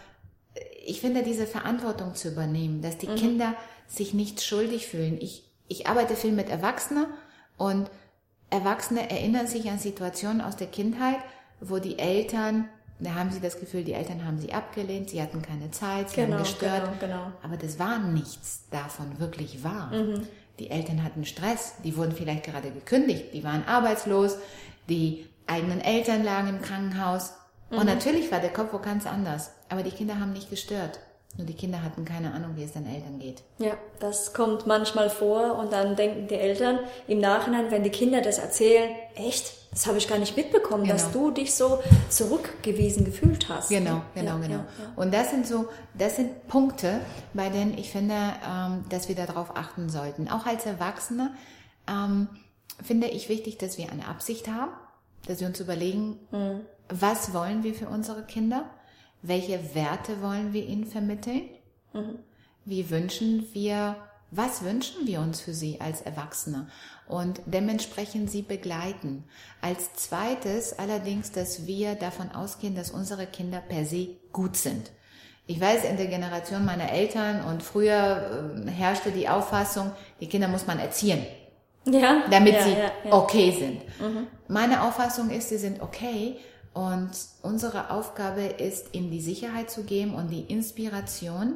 ich 0.84 1.00
finde, 1.00 1.22
diese 1.22 1.46
Verantwortung 1.46 2.14
zu 2.14 2.28
übernehmen, 2.28 2.82
dass 2.82 2.98
die 2.98 3.06
Kinder 3.16 3.54
sich 3.88 4.12
nicht 4.14 4.42
schuldig 4.42 4.86
fühlen. 4.86 5.18
Ich, 5.20 5.44
ich 5.68 5.86
arbeite 5.86 6.14
viel 6.14 6.32
mit 6.32 6.48
Erwachsenen 6.50 7.06
und 7.56 7.90
Erwachsene 8.50 9.10
erinnern 9.10 9.46
sich 9.46 9.70
an 9.70 9.78
Situationen 9.78 10.40
aus 10.40 10.56
der 10.56 10.66
Kindheit, 10.66 11.18
wo 11.60 11.78
die 11.78 11.98
Eltern, 11.98 12.68
da 13.00 13.14
haben 13.14 13.30
sie 13.30 13.40
das 13.40 13.58
Gefühl, 13.58 13.84
die 13.84 13.92
Eltern 13.92 14.24
haben 14.24 14.38
sie 14.38 14.52
abgelehnt, 14.52 15.10
sie 15.10 15.20
hatten 15.20 15.42
keine 15.42 15.70
Zeit, 15.70 16.10
sie 16.10 16.16
Genau, 16.16 16.36
haben 16.36 16.42
gestört. 16.44 17.00
genau, 17.00 17.14
genau. 17.14 17.32
Aber 17.42 17.56
das 17.56 17.78
war 17.78 17.98
nichts 17.98 18.64
davon 18.70 19.18
wirklich 19.18 19.64
wahr. 19.64 19.90
Die 20.58 20.70
Eltern 20.70 21.02
hatten 21.02 21.24
Stress, 21.24 21.74
die 21.82 21.96
wurden 21.96 22.12
vielleicht 22.12 22.44
gerade 22.44 22.70
gekündigt, 22.70 23.34
die 23.34 23.42
waren 23.42 23.64
arbeitslos, 23.66 24.36
die 24.88 25.26
eigenen 25.46 25.80
Eltern 25.80 26.22
lagen 26.24 26.48
im 26.48 26.62
Krankenhaus. 26.62 27.32
Und 27.70 27.86
natürlich 27.86 28.30
war 28.30 28.38
der 28.40 28.52
Kopf 28.52 28.72
wo 28.72 28.78
ganz 28.78 29.04
anders. 29.06 29.50
Aber 29.68 29.82
die 29.82 29.90
Kinder 29.90 30.20
haben 30.20 30.32
nicht 30.32 30.48
gestört. 30.48 31.00
Nur 31.36 31.46
die 31.48 31.54
Kinder 31.54 31.82
hatten 31.82 32.04
keine 32.04 32.32
Ahnung, 32.32 32.52
wie 32.54 32.62
es 32.62 32.72
den 32.74 32.86
Eltern 32.86 33.18
geht. 33.18 33.42
Ja, 33.58 33.72
das 33.98 34.32
kommt 34.34 34.66
manchmal 34.68 35.10
vor 35.10 35.58
und 35.58 35.72
dann 35.72 35.96
denken 35.96 36.28
die 36.28 36.36
Eltern 36.36 36.78
im 37.08 37.18
Nachhinein, 37.18 37.72
wenn 37.72 37.82
die 37.82 37.90
Kinder 37.90 38.20
das 38.20 38.38
erzählen, 38.38 38.88
echt, 39.16 39.52
das 39.72 39.88
habe 39.88 39.98
ich 39.98 40.06
gar 40.06 40.18
nicht 40.18 40.36
mitbekommen, 40.36 40.86
dass 40.86 41.10
Genau. 41.12 41.26
du 41.26 41.30
dich 41.32 41.52
so 41.54 41.80
zurückgewiesen 42.08 43.04
gefühlt 43.04 43.48
hast. 43.48 43.68
Genau, 43.68 43.94
ne? 43.96 44.02
genau, 44.14 44.36
ja, 44.36 44.38
genau. 44.42 44.54
Ja, 44.58 44.64
ja. 44.78 44.92
Und 44.96 45.12
das 45.12 45.30
sind 45.30 45.46
so, 45.46 45.68
das 45.94 46.16
sind 46.16 46.46
Punkte, 46.46 47.00
bei 47.32 47.48
denen 47.48 47.76
ich 47.76 47.90
finde, 47.90 48.14
ähm, 48.48 48.84
dass 48.88 49.08
wir 49.08 49.16
darauf 49.16 49.56
achten 49.56 49.88
sollten. 49.88 50.28
Auch 50.28 50.46
als 50.46 50.66
Erwachsene 50.66 51.32
ähm, 51.88 52.28
finde 52.82 53.08
ich 53.08 53.28
wichtig, 53.28 53.58
dass 53.58 53.76
wir 53.76 53.90
eine 53.90 54.06
Absicht 54.06 54.46
haben, 54.48 54.70
dass 55.26 55.40
wir 55.40 55.48
uns 55.48 55.58
überlegen, 55.60 56.18
was 56.88 57.32
wollen 57.34 57.62
wir 57.64 57.74
für 57.74 57.88
unsere 57.88 58.22
Kinder, 58.24 58.64
welche 59.26 59.74
Werte 59.74 60.20
wollen 60.20 60.52
wir 60.52 60.66
ihnen 60.66 60.84
vermitteln, 60.86 61.48
wie 62.64 62.90
wünschen 62.90 63.46
wir, 63.52 63.96
was 64.30 64.62
wünschen 64.62 65.06
wir 65.06 65.20
uns 65.20 65.40
für 65.40 65.54
sie 65.54 65.80
als 65.80 66.02
Erwachsene 66.02 66.68
und 67.08 67.40
dementsprechend 67.46 68.30
sie 68.30 68.42
begleiten. 68.42 69.24
Als 69.62 69.94
zweites 69.94 70.78
allerdings, 70.78 71.32
dass 71.32 71.66
wir 71.66 71.94
davon 71.94 72.32
ausgehen, 72.32 72.74
dass 72.74 72.90
unsere 72.90 73.26
Kinder 73.26 73.60
per 73.60 73.84
se 73.86 74.08
gut 74.32 74.56
sind. 74.56 74.90
Ich 75.46 75.60
weiß, 75.60 75.84
in 75.84 75.96
der 75.96 76.06
Generation 76.06 76.64
meiner 76.64 76.90
Eltern 76.90 77.44
und 77.44 77.62
früher 77.62 78.54
äh, 78.66 78.70
herrschte 78.70 79.10
die 79.10 79.28
Auffassung, 79.28 79.92
die 80.20 80.26
Kinder 80.28 80.48
muss 80.48 80.66
man 80.66 80.78
erziehen, 80.78 81.26
Ja. 81.86 82.24
damit 82.30 82.54
ja, 82.54 82.62
sie 82.62 82.70
ja, 82.72 82.92
ja. 83.04 83.12
okay 83.12 83.50
sind. 83.58 83.82
Meine 84.48 84.82
Auffassung 84.82 85.28
ist, 85.30 85.50
sie 85.50 85.58
sind 85.58 85.82
okay 85.82 86.38
und 86.74 87.10
unsere 87.42 87.90
Aufgabe 87.90 88.42
ist, 88.42 88.94
ihnen 88.94 89.10
die 89.10 89.20
Sicherheit 89.20 89.70
zu 89.70 89.84
geben 89.84 90.14
und 90.14 90.28
die 90.28 90.42
Inspiration, 90.42 91.54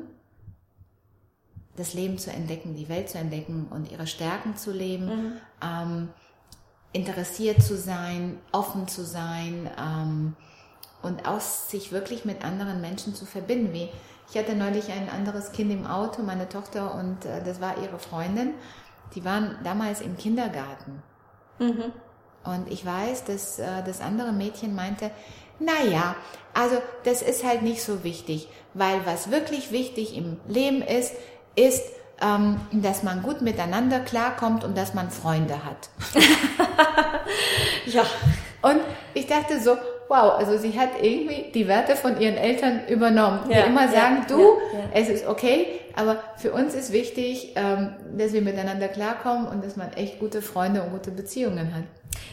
das 1.76 1.92
Leben 1.92 2.18
zu 2.18 2.30
entdecken, 2.30 2.76
die 2.76 2.88
Welt 2.88 3.08
zu 3.08 3.18
entdecken 3.18 3.66
und 3.70 3.90
ihre 3.90 4.06
Stärken 4.06 4.56
zu 4.56 4.72
leben, 4.72 5.32
ähm, 5.60 6.08
interessiert 6.92 7.62
zu 7.62 7.76
sein, 7.76 8.38
offen 8.52 8.86
zu 8.86 9.04
sein 9.04 9.68
ähm, 9.78 10.36
und 11.02 11.26
aus 11.26 11.68
sich 11.68 11.92
wirklich 11.92 12.24
mit 12.24 12.44
anderen 12.44 12.80
Menschen 12.80 13.14
zu 13.14 13.26
verbinden. 13.26 13.72
Wie 13.72 13.88
ich 14.30 14.36
hatte 14.38 14.54
neulich 14.54 14.90
ein 14.92 15.08
anderes 15.08 15.52
Kind 15.52 15.72
im 15.72 15.86
Auto, 15.86 16.22
meine 16.22 16.48
Tochter 16.48 16.94
und 16.94 17.24
äh, 17.24 17.42
das 17.42 17.60
war 17.60 17.78
ihre 17.82 17.98
Freundin. 17.98 18.54
Die 19.14 19.24
waren 19.24 19.56
damals 19.64 20.00
im 20.00 20.16
Kindergarten. 20.16 21.02
Und 22.48 22.70
ich 22.70 22.84
weiß, 22.84 23.24
dass 23.24 23.58
äh, 23.58 23.82
das 23.84 24.00
andere 24.00 24.32
Mädchen 24.32 24.74
meinte, 24.74 25.10
na 25.58 25.84
ja, 25.90 26.16
also 26.54 26.76
das 27.04 27.22
ist 27.22 27.44
halt 27.44 27.62
nicht 27.62 27.82
so 27.82 28.04
wichtig, 28.04 28.48
weil 28.74 29.04
was 29.04 29.30
wirklich 29.30 29.72
wichtig 29.72 30.16
im 30.16 30.38
Leben 30.48 30.82
ist, 30.82 31.12
ist, 31.56 31.82
ähm, 32.20 32.60
dass 32.72 33.02
man 33.02 33.22
gut 33.22 33.42
miteinander 33.42 34.00
klarkommt 34.00 34.64
und 34.64 34.76
dass 34.76 34.94
man 34.94 35.10
Freunde 35.10 35.64
hat. 35.64 35.88
Ja. 37.86 38.04
Und 38.62 38.80
ich 39.14 39.26
dachte 39.26 39.60
so, 39.60 39.76
wow, 40.08 40.34
also 40.38 40.56
sie 40.58 40.78
hat 40.78 40.90
irgendwie 41.02 41.50
die 41.52 41.68
Werte 41.68 41.96
von 41.96 42.20
ihren 42.20 42.36
Eltern 42.36 42.80
übernommen. 42.88 43.40
Die 43.48 43.52
Ja, 43.54 43.64
immer 43.64 43.82
ja, 43.86 43.88
sagen, 43.92 44.24
du, 44.28 44.38
ja, 44.38 44.44
ja. 44.44 44.84
es 44.94 45.08
ist 45.08 45.26
okay, 45.26 45.66
aber 45.96 46.16
für 46.36 46.52
uns 46.52 46.74
ist 46.74 46.92
wichtig, 46.92 47.52
ähm, 47.56 47.94
dass 48.16 48.32
wir 48.32 48.42
miteinander 48.42 48.88
klarkommen 48.88 49.46
und 49.48 49.64
dass 49.64 49.76
man 49.76 49.92
echt 49.94 50.18
gute 50.20 50.42
Freunde 50.42 50.82
und 50.82 50.90
gute 50.92 51.10
Beziehungen 51.10 51.74
hat. 51.74 51.82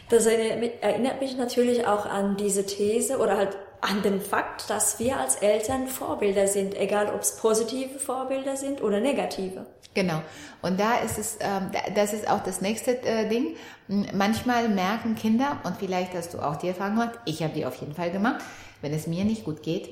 Das 0.09 0.25
erinnert 0.25 0.59
mich- 0.59 0.71
erinnert 0.81 1.19
mich 1.21 1.35
natürlich 1.37 1.85
auch 1.87 2.05
an 2.05 2.37
diese 2.37 2.65
These 2.65 3.17
oder 3.17 3.37
halt 3.37 3.57
an 3.81 4.01
den 4.01 4.19
Fakt, 4.21 4.69
dass 4.69 4.99
wir 4.99 5.17
als 5.19 5.35
Eltern 5.35 5.87
Vorbilder 5.87 6.47
sind, 6.47 6.75
egal 6.79 7.07
ob 7.13 7.21
es 7.21 7.35
positive 7.37 7.99
Vorbilder 7.99 8.55
sind 8.55 8.81
oder 8.81 8.99
negative. 8.99 9.65
Genau. 9.95 10.21
Und 10.61 10.79
da 10.79 10.97
ist 10.97 11.17
es, 11.17 11.37
ähm, 11.39 11.71
da- 11.71 11.89
das 11.95 12.13
ist 12.13 12.29
auch 12.29 12.43
das 12.43 12.61
nächste 12.61 13.01
äh, 13.03 13.27
Ding. 13.27 13.55
M- 13.89 14.05
Manchmal 14.13 14.69
merken 14.69 15.15
Kinder, 15.15 15.57
und 15.63 15.77
vielleicht 15.77 16.13
hast 16.13 16.33
du 16.35 16.39
auch 16.39 16.57
die 16.57 16.67
Erfahrung 16.67 16.95
gemacht, 16.95 17.17
ich 17.25 17.41
habe 17.41 17.53
die 17.53 17.65
auf 17.65 17.75
jeden 17.77 17.95
Fall 17.95 18.11
gemacht, 18.11 18.43
wenn 18.81 18.93
es 18.93 19.07
mir 19.07 19.23
nicht 19.25 19.43
gut 19.45 19.63
geht, 19.63 19.89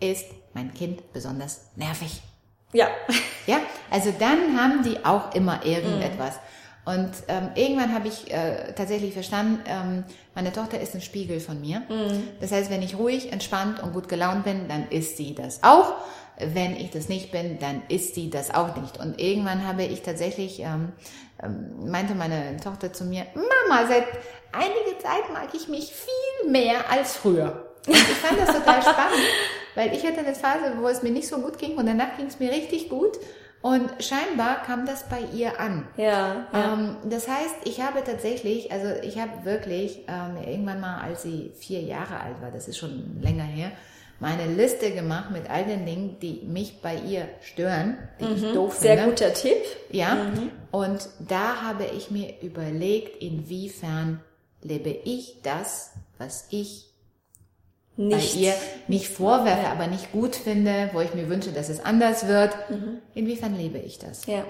ist 0.00 0.24
mein 0.54 0.72
Kind 0.72 1.12
besonders 1.12 1.66
nervig. 1.76 2.22
Ja. 2.72 2.86
Ja, 3.46 3.58
also 3.90 4.14
dann 4.18 4.56
haben 4.58 4.82
die 4.84 5.04
auch 5.04 5.34
immer 5.34 5.66
irgendetwas. 5.66 6.38
Und 6.86 7.10
ähm, 7.28 7.50
irgendwann 7.56 7.92
habe 7.92 8.08
ich 8.08 8.32
äh, 8.32 8.72
tatsächlich 8.74 9.12
verstanden, 9.12 9.60
ähm, 9.66 10.04
meine 10.34 10.52
Tochter 10.52 10.80
ist 10.80 10.94
ein 10.94 11.02
Spiegel 11.02 11.38
von 11.40 11.60
mir. 11.60 11.82
Das 12.40 12.52
heißt, 12.52 12.70
wenn 12.70 12.82
ich 12.82 12.96
ruhig, 12.96 13.32
entspannt 13.32 13.82
und 13.82 13.92
gut 13.92 14.08
gelaunt 14.08 14.44
bin, 14.44 14.66
dann 14.68 14.88
ist 14.88 15.16
sie 15.16 15.34
das 15.34 15.62
auch. 15.62 15.94
Wenn 16.54 16.76
ich 16.76 16.90
das 16.90 17.08
nicht 17.08 17.32
bin, 17.32 17.58
dann 17.58 17.82
ist 17.88 18.14
sie 18.14 18.30
das 18.30 18.54
auch 18.54 18.76
nicht. 18.76 18.98
Und 18.98 19.20
irgendwann 19.20 19.66
habe 19.66 19.84
ich 19.84 20.02
tatsächlich, 20.02 20.60
ähm, 20.60 20.92
ähm, 21.42 21.90
meinte 21.90 22.14
meine 22.14 22.56
Tochter 22.62 22.92
zu 22.92 23.04
mir, 23.04 23.26
Mama, 23.34 23.86
seit 23.86 24.06
einiger 24.52 24.98
Zeit 24.98 25.32
mag 25.32 25.48
ich 25.54 25.68
mich 25.68 25.92
viel 25.92 26.50
mehr 26.50 26.90
als 26.90 27.16
früher. 27.16 27.66
Und 27.86 27.94
ich 27.94 28.02
fand 28.02 28.38
das 28.40 28.54
total 28.54 28.82
spannend, 28.82 29.24
weil 29.74 29.94
ich 29.94 30.04
hatte 30.06 30.20
eine 30.20 30.34
Phase, 30.34 30.74
wo 30.78 30.88
es 30.88 31.02
mir 31.02 31.10
nicht 31.10 31.28
so 31.28 31.38
gut 31.38 31.58
ging 31.58 31.76
und 31.76 31.86
danach 31.86 32.16
ging 32.16 32.26
es 32.26 32.38
mir 32.38 32.50
richtig 32.50 32.88
gut. 32.88 33.18
Und 33.62 33.90
scheinbar 34.02 34.62
kam 34.62 34.86
das 34.86 35.06
bei 35.08 35.20
ihr 35.34 35.60
an. 35.60 35.86
Ja. 35.96 36.46
ja. 36.52 36.72
Ähm, 36.72 36.96
das 37.04 37.28
heißt, 37.28 37.56
ich 37.64 37.82
habe 37.82 38.02
tatsächlich, 38.04 38.72
also 38.72 38.88
ich 39.02 39.18
habe 39.18 39.44
wirklich 39.44 40.04
ähm, 40.08 40.42
irgendwann 40.46 40.80
mal, 40.80 41.02
als 41.02 41.22
sie 41.22 41.52
vier 41.58 41.82
Jahre 41.82 42.20
alt 42.20 42.40
war, 42.40 42.50
das 42.50 42.68
ist 42.68 42.78
schon 42.78 43.20
länger 43.20 43.44
her, 43.44 43.70
meine 44.20 44.46
Liste 44.46 44.92
gemacht 44.92 45.30
mit 45.30 45.48
all 45.50 45.64
den 45.64 45.86
Dingen, 45.86 46.18
die 46.20 46.42
mich 46.44 46.80
bei 46.82 46.94
ihr 46.96 47.26
stören, 47.40 47.96
die 48.20 48.26
ich 48.26 48.52
doof 48.52 48.74
Sehr 48.78 48.96
finde. 48.96 49.10
guter 49.10 49.32
Tipp. 49.34 49.56
Ja, 49.90 50.30
und 50.70 51.08
da 51.26 51.62
habe 51.62 51.86
ich 51.86 52.10
mir 52.10 52.34
überlegt, 52.42 53.22
inwiefern 53.22 54.20
lebe 54.62 54.90
ich 54.90 55.40
das, 55.42 55.92
was 56.18 56.46
ich 56.50 56.90
Nicht. 57.96 58.34
bei 58.34 58.40
ihr 58.40 58.54
nicht 58.88 59.08
vorwerfe, 59.08 59.68
aber 59.68 59.86
nicht 59.86 60.12
gut 60.12 60.36
finde, 60.36 60.90
wo 60.92 61.00
ich 61.00 61.14
mir 61.14 61.28
wünsche, 61.30 61.52
dass 61.52 61.70
es 61.70 61.82
anders 61.82 62.28
wird. 62.28 62.54
Inwiefern 63.14 63.56
lebe 63.56 63.78
ich 63.78 63.98
das? 63.98 64.26
Ja. 64.26 64.44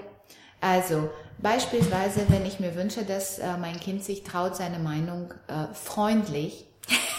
Also 0.59 1.09
beispielsweise, 1.39 2.25
wenn 2.27 2.45
ich 2.45 2.59
mir 2.59 2.75
wünsche, 2.75 3.03
dass 3.03 3.39
äh, 3.39 3.57
mein 3.59 3.79
Kind 3.79 4.03
sich 4.03 4.23
traut, 4.23 4.55
seine 4.55 4.77
Meinung 4.77 5.33
äh, 5.47 5.73
freundlich 5.73 6.65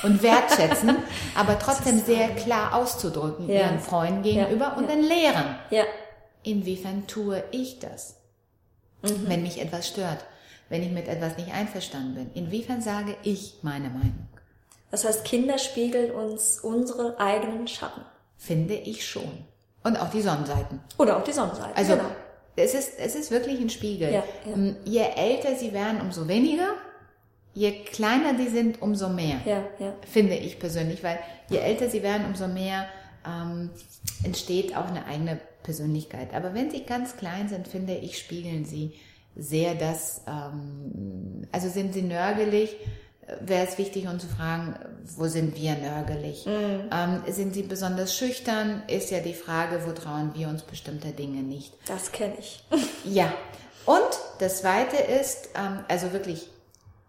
und 0.03 0.23
wertschätzen, 0.23 0.97
aber 1.35 1.59
trotzdem 1.59 2.01
sehr 2.05 2.29
klar 2.31 2.75
auszudrücken 2.75 3.49
Ja. 3.49 3.61
ihren 3.67 3.81
Freunden 3.81 4.23
gegenüber 4.23 4.67
Ja, 4.67 4.73
und 4.75 4.89
ja. 4.89 4.97
den 4.97 5.03
Lehrern. 5.05 5.57
Ja. 5.71 5.85
Inwiefern 6.43 7.07
tue 7.07 7.43
ich 7.53 7.79
das, 7.79 8.17
wenn 9.03 9.43
mich 9.43 9.61
etwas 9.61 9.89
stört, 9.89 10.25
wenn 10.69 10.83
ich 10.83 10.91
mit 10.91 11.07
etwas 11.09 11.37
nicht 11.37 11.53
einverstanden 11.53 12.15
bin? 12.15 12.31
Inwiefern 12.35 12.81
sage 12.83 13.17
ich 13.23 13.59
meine 13.63 13.89
Meinung? 13.91 14.29
Das 14.91 15.05
heißt, 15.05 15.25
Kinder 15.25 15.59
spiegeln 15.59 16.11
uns 16.11 16.61
unsere 16.61 17.19
eigenen 17.19 17.67
Schatten. 17.69 18.03
Finde 18.37 18.75
ich 18.75 19.07
schon. 19.07 19.45
Und 19.85 19.97
auch 20.01 20.11
die 20.11 20.21
Sonnenseiten. 20.23 20.81
Oder 20.99 21.17
auch 21.17 21.25
die 21.25 21.33
Sonnenseite. 21.33 21.75
Also 21.77 21.93
genau. 21.95 22.09
es, 22.57 22.75
ist, 22.75 22.99
es 22.99 23.15
ist 23.15 23.31
wirklich 23.31 23.61
ein 23.61 23.71
Spiegel. 23.71 24.13
Ja, 24.13 24.19
ja. 24.47 24.53
Ähm, 24.55 24.77
Je 24.85 25.01
älter 25.17 25.55
sie 25.57 25.73
werden, 25.73 26.01
umso 26.01 26.29
weniger. 26.29 26.69
Je 27.55 27.85
kleiner 27.85 28.35
die 28.35 28.49
sind, 28.49 28.81
umso 28.81 29.09
mehr. 29.09 29.41
Ja, 29.45 29.65
ja. 29.79 29.95
Finde 30.11 30.37
ich 30.37 30.59
persönlich, 30.59 31.03
weil 31.03 31.19
je 31.51 31.59
älter 31.59 31.91
sie 31.91 32.03
werden, 32.03 32.27
umso 32.27 32.49
mehr 32.49 32.87
ähm, 33.27 33.71
entsteht 34.25 34.77
auch 34.77 34.87
eine 34.87 35.07
eigene 35.07 35.39
Persönlichkeit. 35.63 36.35
Aber 36.35 36.55
wenn 36.55 36.71
sie 36.71 36.85
ganz 36.85 37.17
klein 37.17 37.49
sind, 37.49 37.69
finde 37.69 37.95
ich, 37.95 38.19
spiegeln 38.19 38.65
sie 38.65 38.95
sehr 39.37 39.75
das, 39.75 40.23
ähm, 40.27 41.47
also 41.53 41.69
sind 41.69 41.95
sie 41.95 42.03
nörgelig, 42.03 42.77
wäre 43.41 43.67
es 43.67 43.79
wichtig, 43.79 44.09
uns 44.09 44.23
zu 44.23 44.29
fragen, 44.29 44.75
wo 45.17 45.27
sind 45.27 45.57
wir 45.57 45.77
nörgelig? 45.77 46.47
Ähm, 46.47 47.23
sind 47.29 47.55
sie 47.55 47.63
besonders 47.63 48.17
schüchtern? 48.17 48.83
Ist 48.89 49.11
ja 49.11 49.21
die 49.21 49.35
Frage, 49.35 49.81
wo 49.87 49.93
trauen 49.93 50.33
wir 50.35 50.49
uns 50.49 50.63
bestimmte 50.63 51.09
Dinge 51.09 51.43
nicht? 51.43 51.73
Das 51.87 52.13
kenne 52.13 52.35
ich. 52.39 52.65
Ja. 53.05 53.33
Und 53.85 54.11
das 54.39 54.61
Zweite 54.61 54.97
ist, 54.97 55.51
ähm, 55.57 55.81
also 55.89 56.13
wirklich 56.13 56.49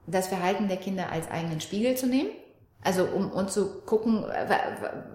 das 0.08 0.28
Verhalten 0.28 0.68
der 0.68 0.78
Kinder 0.78 1.06
als 1.12 1.30
eigenen 1.32 1.62
Spiegel 1.62 1.96
zu 1.96 2.08
nehmen. 2.08 2.30
Also 2.86 3.06
um, 3.06 3.32
um 3.32 3.48
zu 3.48 3.82
gucken, 3.86 4.26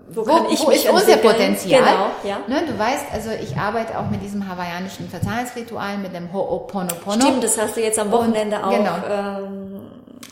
wo, 0.09 0.27
Wo 0.27 0.49
ich 0.51 0.61
wo 0.65 0.71
ist 0.71 0.89
unser? 0.89 1.19
Potenzial. 1.19 1.83
Genau, 1.83 2.07
ja. 2.25 2.39
Ne, 2.49 2.67
du 2.67 2.79
weißt, 2.79 3.07
also 3.13 3.29
ich 3.31 3.59
arbeite 3.59 3.99
auch 3.99 4.09
mit 4.09 4.23
diesem 4.23 4.49
hawaiianischen 4.49 5.07
Verzeihungsritual, 5.11 5.99
mit 5.99 6.15
dem 6.15 6.33
Ho'oponopono. 6.33 7.21
Stimmt, 7.21 7.45
das 7.45 7.59
hast 7.61 7.77
du 7.77 7.83
jetzt 7.83 7.99
am 7.99 8.11
Wochenende 8.11 8.57
Und- 8.57 8.65
auch. 8.65 8.71
genau. 8.71 8.97
Ähm, 9.11 9.81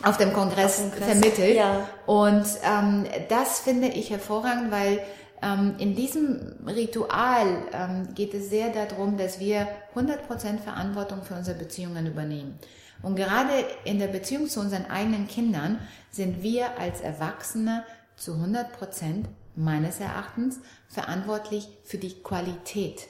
auf 0.03 0.17
dem 0.17 0.33
Kongress, 0.33 0.79
Auf 0.79 0.89
Kongress, 0.91 1.05
vermittelt. 1.09 1.55
ja. 1.57 1.87
Und 2.07 2.45
ähm, 2.63 3.05
das 3.29 3.59
finde 3.59 3.87
ich 3.89 4.09
hervorragend, 4.09 4.71
weil 4.71 4.99
ähm, 5.43 5.75
in 5.77 5.95
diesem 5.95 6.55
Ritual 6.67 7.45
ähm, 7.71 8.09
geht 8.15 8.33
es 8.33 8.49
sehr 8.49 8.69
darum, 8.69 9.17
dass 9.17 9.39
wir 9.39 9.67
100% 9.95 10.59
Verantwortung 10.63 11.21
für 11.21 11.35
unsere 11.35 11.57
Beziehungen 11.57 12.07
übernehmen. 12.07 12.57
Und 13.01 13.15
gerade 13.15 13.53
in 13.85 13.99
der 13.99 14.07
Beziehung 14.07 14.47
zu 14.47 14.59
unseren 14.59 14.85
eigenen 14.85 15.27
Kindern 15.27 15.79
sind 16.11 16.41
wir 16.41 16.79
als 16.79 17.01
Erwachsene 17.01 17.83
zu 18.15 18.33
100% 18.33 19.25
meines 19.55 19.99
Erachtens 19.99 20.59
verantwortlich 20.87 21.67
für 21.83 21.97
die 21.97 22.13
Qualität 22.21 23.07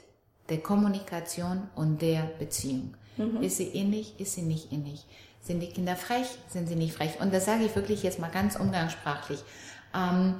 der 0.49 0.59
Kommunikation 0.59 1.69
und 1.75 2.01
der 2.01 2.23
Beziehung. 2.39 2.95
Ist 3.41 3.57
sie 3.57 3.67
innig, 3.67 4.19
ist 4.19 4.35
sie 4.35 4.43
nicht 4.43 4.71
innig? 4.71 5.05
Sind 5.41 5.59
die 5.61 5.69
Kinder 5.69 5.95
frech, 5.95 6.27
sind 6.49 6.67
sie 6.67 6.75
nicht 6.75 6.93
frech? 6.93 7.19
Und 7.19 7.33
das 7.33 7.45
sage 7.45 7.65
ich 7.65 7.75
wirklich 7.75 8.03
jetzt 8.03 8.19
mal 8.19 8.29
ganz 8.29 8.55
umgangssprachlich. 8.55 9.39
Ähm, 9.95 10.35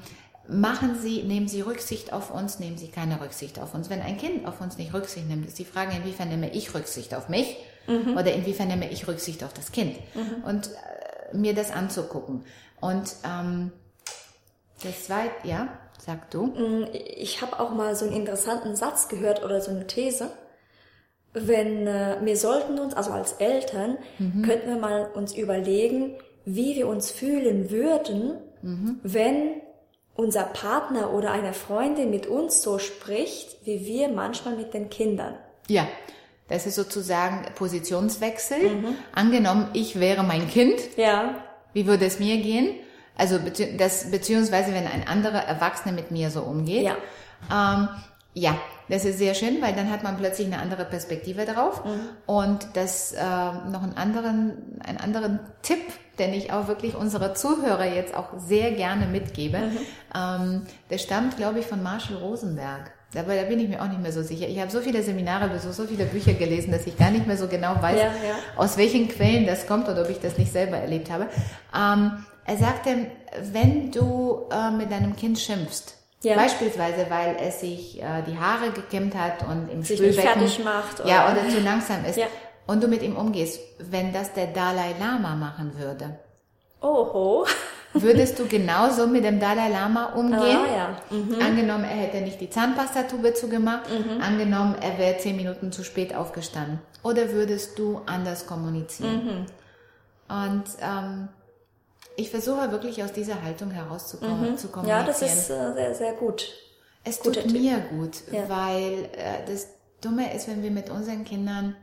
machen 0.47 0.97
Sie, 1.01 1.23
nehmen 1.23 1.47
Sie 1.47 1.61
Rücksicht 1.61 2.13
auf 2.13 2.29
uns, 2.29 2.59
nehmen 2.59 2.77
Sie 2.77 2.89
keine 2.89 3.19
Rücksicht 3.19 3.59
auf 3.59 3.73
uns. 3.73 3.89
Wenn 3.89 4.01
ein 4.01 4.17
Kind 4.17 4.45
auf 4.45 4.61
uns 4.61 4.77
nicht 4.77 4.93
Rücksicht 4.93 5.27
nimmt, 5.27 5.47
ist 5.47 5.57
die 5.59 5.65
Frage, 5.65 5.95
inwiefern 5.95 6.29
nehme 6.29 6.51
ich 6.51 6.73
Rücksicht 6.73 7.15
auf 7.15 7.29
mich 7.29 7.57
oder 7.87 8.33
inwiefern 8.33 8.67
nehme 8.67 8.89
ich 8.89 9.07
Rücksicht 9.07 9.43
auf 9.43 9.53
das 9.53 9.71
Kind? 9.71 9.97
Und 10.45 10.67
äh, 10.67 11.35
mir 11.35 11.53
das 11.53 11.71
anzugucken. 11.71 12.43
Und 12.79 13.15
ähm, 13.25 13.71
das 14.83 15.05
zweite, 15.05 15.47
ja, 15.47 15.69
sag 15.99 16.29
du. 16.31 16.53
ich 16.93 17.41
habe 17.41 17.59
auch 17.59 17.71
mal 17.71 17.95
so 17.95 18.05
einen 18.05 18.15
interessanten 18.15 18.75
Satz 18.75 19.07
gehört 19.07 19.43
oder 19.43 19.61
so 19.61 19.71
eine 19.71 19.87
These. 19.87 20.31
Wenn 21.33 21.87
äh, 21.87 22.17
wir 22.21 22.37
sollten 22.37 22.79
uns, 22.79 22.93
also 22.93 23.11
als 23.11 23.33
Eltern, 23.33 23.97
könnten 24.43 24.69
wir 24.69 24.77
mal 24.77 25.09
uns 25.13 25.35
überlegen, 25.35 26.15
wie 26.45 26.75
wir 26.75 26.87
uns 26.87 27.11
fühlen 27.11 27.69
würden, 27.69 28.37
wenn 29.03 29.61
unser 30.15 30.43
Partner 30.43 31.13
oder 31.13 31.31
eine 31.31 31.53
Freundin 31.53 32.09
mit 32.09 32.25
uns 32.25 32.61
so 32.61 32.79
spricht, 32.79 33.65
wie 33.65 33.85
wir 33.85 34.09
manchmal 34.09 34.55
mit 34.55 34.73
den 34.73 34.89
Kindern. 34.89 35.35
Ja, 35.67 35.87
das 36.47 36.65
ist 36.65 36.75
sozusagen 36.75 37.45
Positionswechsel. 37.55 38.95
Angenommen, 39.13 39.69
ich 39.73 39.99
wäre 39.99 40.23
mein 40.23 40.47
Kind, 40.47 40.79
Ja, 40.95 41.35
wie 41.73 41.85
würde 41.85 42.05
es 42.05 42.19
mir 42.19 42.37
gehen? 42.37 42.75
Also 43.15 43.39
das, 43.77 44.11
beziehungsweise 44.11 44.73
wenn 44.73 44.87
ein 44.87 45.07
anderer 45.07 45.43
Erwachsener 45.43 45.93
mit 45.93 46.11
mir 46.11 46.29
so 46.29 46.41
umgeht. 46.41 46.83
Ja. 46.83 46.95
Ähm, 47.51 47.89
ja, 48.33 48.55
das 48.87 49.03
ist 49.03 49.17
sehr 49.17 49.33
schön, 49.33 49.61
weil 49.61 49.73
dann 49.73 49.91
hat 49.91 50.03
man 50.03 50.17
plötzlich 50.17 50.47
eine 50.47 50.59
andere 50.61 50.85
Perspektive 50.85 51.45
drauf. 51.45 51.83
Und 52.27 52.67
das 52.75 53.11
äh, 53.13 53.17
noch 53.19 53.81
einen 53.81 53.97
anderen, 53.97 54.79
einen 54.85 54.99
anderen 54.99 55.39
Tipp, 55.63 55.81
den 56.19 56.33
ich 56.33 56.51
auch 56.51 56.67
wirklich 56.67 56.95
unsere 56.95 57.33
Zuhörer 57.33 57.85
jetzt 57.85 58.15
auch 58.15 58.29
sehr 58.37 58.71
gerne 58.71 59.07
mitgebe. 59.07 59.57
Ähm, 60.15 60.67
der 60.89 60.97
stammt, 60.99 61.37
glaube 61.37 61.59
ich, 61.59 61.65
von 61.65 61.81
Marshall 61.81 62.17
Rosenberg. 62.17 62.91
Aber 63.15 63.35
da 63.35 63.43
bin 63.43 63.59
ich 63.59 63.69
mir 63.69 63.81
auch 63.81 63.87
nicht 63.87 64.01
mehr 64.01 64.11
so 64.11 64.21
sicher. 64.21 64.47
Ich 64.47 64.59
habe 64.59 64.69
so 64.69 64.81
viele 64.81 65.01
Seminare 65.01 65.47
besucht, 65.49 65.73
so 65.75 65.85
viele 65.85 66.05
Bücher 66.05 66.33
gelesen, 66.33 66.71
dass 66.71 66.85
ich 66.85 66.97
gar 66.97 67.09
nicht 67.09 67.25
mehr 67.25 67.37
so 67.37 67.47
genau 67.47 67.81
weiß, 67.81 67.95
Ja, 67.97 68.07
ja. 68.07 68.35
aus 68.57 68.77
welchen 68.77 69.07
Quellen 69.07 69.45
das 69.47 69.65
kommt 69.65 69.87
oder 69.87 70.01
ob 70.03 70.09
ich 70.09 70.19
das 70.19 70.37
nicht 70.37 70.51
selber 70.51 70.77
erlebt 70.77 71.09
habe. 71.09 71.27
Ähm, 71.75 72.25
er 72.45 72.57
sagte, 72.57 73.07
wenn 73.53 73.91
du 73.91 74.45
äh, 74.51 74.71
mit 74.71 74.91
deinem 74.91 75.15
Kind 75.15 75.39
schimpfst, 75.39 75.95
Ja. 76.23 76.35
beispielsweise 76.35 77.05
weil 77.09 77.37
es 77.41 77.61
sich 77.61 78.01
äh, 78.01 78.23
die 78.27 78.37
Haare 78.37 78.71
gekämmt 78.71 79.15
hat 79.15 79.47
und 79.47 79.69
im 79.71 79.83
Sich 79.83 79.97
Spülbecken 79.99 80.29
fertig 80.41 80.63
macht 80.63 80.99
oder- 80.99 81.09
ja 81.09 81.31
oder 81.31 81.47
zu 81.49 81.59
langsam 81.61 82.03
ist 82.05 82.19
und 82.67 82.83
du 82.83 82.87
mit 82.89 83.01
ihm 83.03 83.15
umgehst, 83.15 83.59
wenn 83.79 84.11
das 84.11 84.33
der 84.33 84.47
Dalai 84.47 84.95
Lama 84.99 85.35
machen 85.35 85.73
würde, 85.77 86.19
oho. 86.81 87.45
Würdest 88.01 88.39
du 88.39 88.45
genauso 88.47 89.07
mit 89.07 89.23
dem 89.23 89.39
Dalai 89.39 89.69
Lama 89.69 90.13
umgehen? 90.13 90.39
Ah, 90.65 90.75
ja. 91.11 91.15
Mhm. 91.15 91.41
Angenommen, 91.41 91.83
er 91.83 91.95
hätte 91.95 92.21
nicht 92.21 92.39
die 92.41 92.49
Zahnpastatube 92.49 93.33
zugemacht. 93.33 93.89
Angenommen, 94.21 94.75
er 94.81 94.97
wäre 94.97 95.17
zehn 95.17 95.35
Minuten 95.35 95.71
zu 95.71 95.83
spät 95.83 96.13
aufgestanden. 96.15 96.79
Oder 97.03 97.31
würdest 97.31 97.77
du 97.79 98.01
anders 98.05 98.45
kommunizieren? 98.47 99.25
Mhm. 99.25 99.45
Und 100.35 100.63
ähm, 100.81 101.27
ich 102.15 102.29
versuche 102.31 102.71
wirklich 102.71 103.03
aus 103.03 103.13
dieser 103.13 103.41
Haltung 103.43 103.71
herauszukommen, 103.71 104.57
zu 104.57 104.67
Ja, 104.67 104.73
kommunizieren. 104.73 105.05
das 105.07 105.21
ist 105.21 105.49
äh, 105.49 105.73
sehr, 105.73 105.95
sehr 105.95 106.13
gut. 106.13 106.47
es 107.03 107.19
guter 107.19 107.41
tut 107.43 107.51
Tipp. 107.51 107.61
mir 107.61 107.77
gut, 107.91 108.23
Ja. 108.31 108.49
weil 108.49 109.05
äh, 109.13 109.45
das 109.47 109.67
Dumme 110.01 110.33
ist, 110.35 110.47
wenn 110.47 110.63
wir 110.63 110.71
mit 110.71 110.89
unseren 110.89 111.23
Kindern 111.23 111.75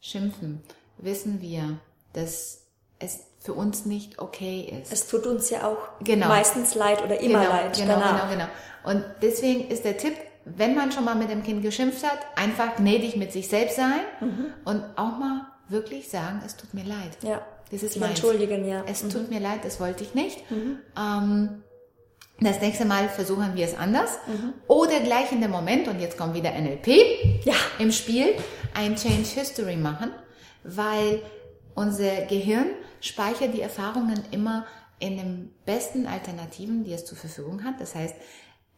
schimpfen, 0.00 0.62
wissen 0.98 1.40
wir, 1.40 1.78
dass 2.12 2.62
es 2.98 3.20
für 3.46 3.54
uns 3.54 3.86
nicht 3.86 4.18
okay 4.18 4.80
ist. 4.82 4.92
Es 4.92 5.06
tut 5.08 5.24
uns 5.26 5.48
ja 5.50 5.66
auch 5.68 5.78
Genau. 6.04 6.28
meistens 6.28 6.74
leid 6.74 7.02
oder 7.02 7.20
immer 7.20 7.38
genau, 7.40 7.50
leid 7.52 7.76
genau, 7.76 7.92
danach. 7.94 8.28
Genau, 8.30 8.44
genau. 8.44 8.50
Und 8.84 9.04
deswegen 9.22 9.68
ist 9.68 9.84
der 9.84 9.96
Tipp, 9.96 10.14
wenn 10.44 10.74
man 10.74 10.92
schon 10.92 11.04
mal 11.04 11.14
mit 11.14 11.30
dem 11.30 11.42
Kind 11.42 11.62
geschimpft 11.62 12.04
hat, 12.04 12.18
einfach 12.36 12.76
gnädig 12.76 13.16
mit 13.16 13.32
sich 13.32 13.48
selbst 13.48 13.76
sein 13.76 14.00
Mhm. 14.20 14.46
und 14.64 14.82
auch 14.96 15.16
mal 15.18 15.46
wirklich 15.68 16.08
sagen, 16.08 16.42
es 16.44 16.56
tut 16.56 16.74
mir 16.74 16.84
leid. 16.84 17.16
Ja. 17.22 17.40
Das 17.70 17.82
ist 17.82 17.96
meins. 17.96 18.10
entschuldigen, 18.10 18.64
ja. 18.68 18.80
Mhm. 18.82 18.88
Es 18.88 19.00
tut 19.08 19.30
mir 19.30 19.40
leid, 19.40 19.60
das 19.64 19.80
wollte 19.80 20.04
ich 20.04 20.14
nicht. 20.14 20.38
Ähm, 20.96 21.62
das 22.40 22.60
nächste 22.60 22.84
Mal 22.84 23.08
versuchen 23.08 23.54
wir 23.54 23.64
es 23.64 23.76
anders. 23.76 24.18
Mhm. 24.26 24.52
Oder 24.68 25.00
gleich 25.00 25.32
in 25.32 25.40
dem 25.40 25.50
Moment, 25.50 25.88
und 25.88 25.98
jetzt 26.00 26.16
kommt 26.18 26.34
wieder 26.34 26.50
NLP 26.52 27.40
Ja. 27.44 27.54
im 27.78 27.90
Spiel, 27.92 28.34
ein 28.74 28.94
Change 28.96 29.28
History 29.34 29.76
machen, 29.76 30.10
weil 30.62 31.22
unser 31.74 32.22
Gehirn 32.28 32.66
speichert 33.06 33.54
die 33.54 33.60
Erfahrungen 33.60 34.22
immer 34.30 34.66
in 34.98 35.16
den 35.16 35.54
besten 35.64 36.06
Alternativen, 36.06 36.84
die 36.84 36.92
es 36.92 37.04
zur 37.04 37.18
Verfügung 37.18 37.64
hat. 37.64 37.80
Das 37.80 37.94
heißt, 37.94 38.14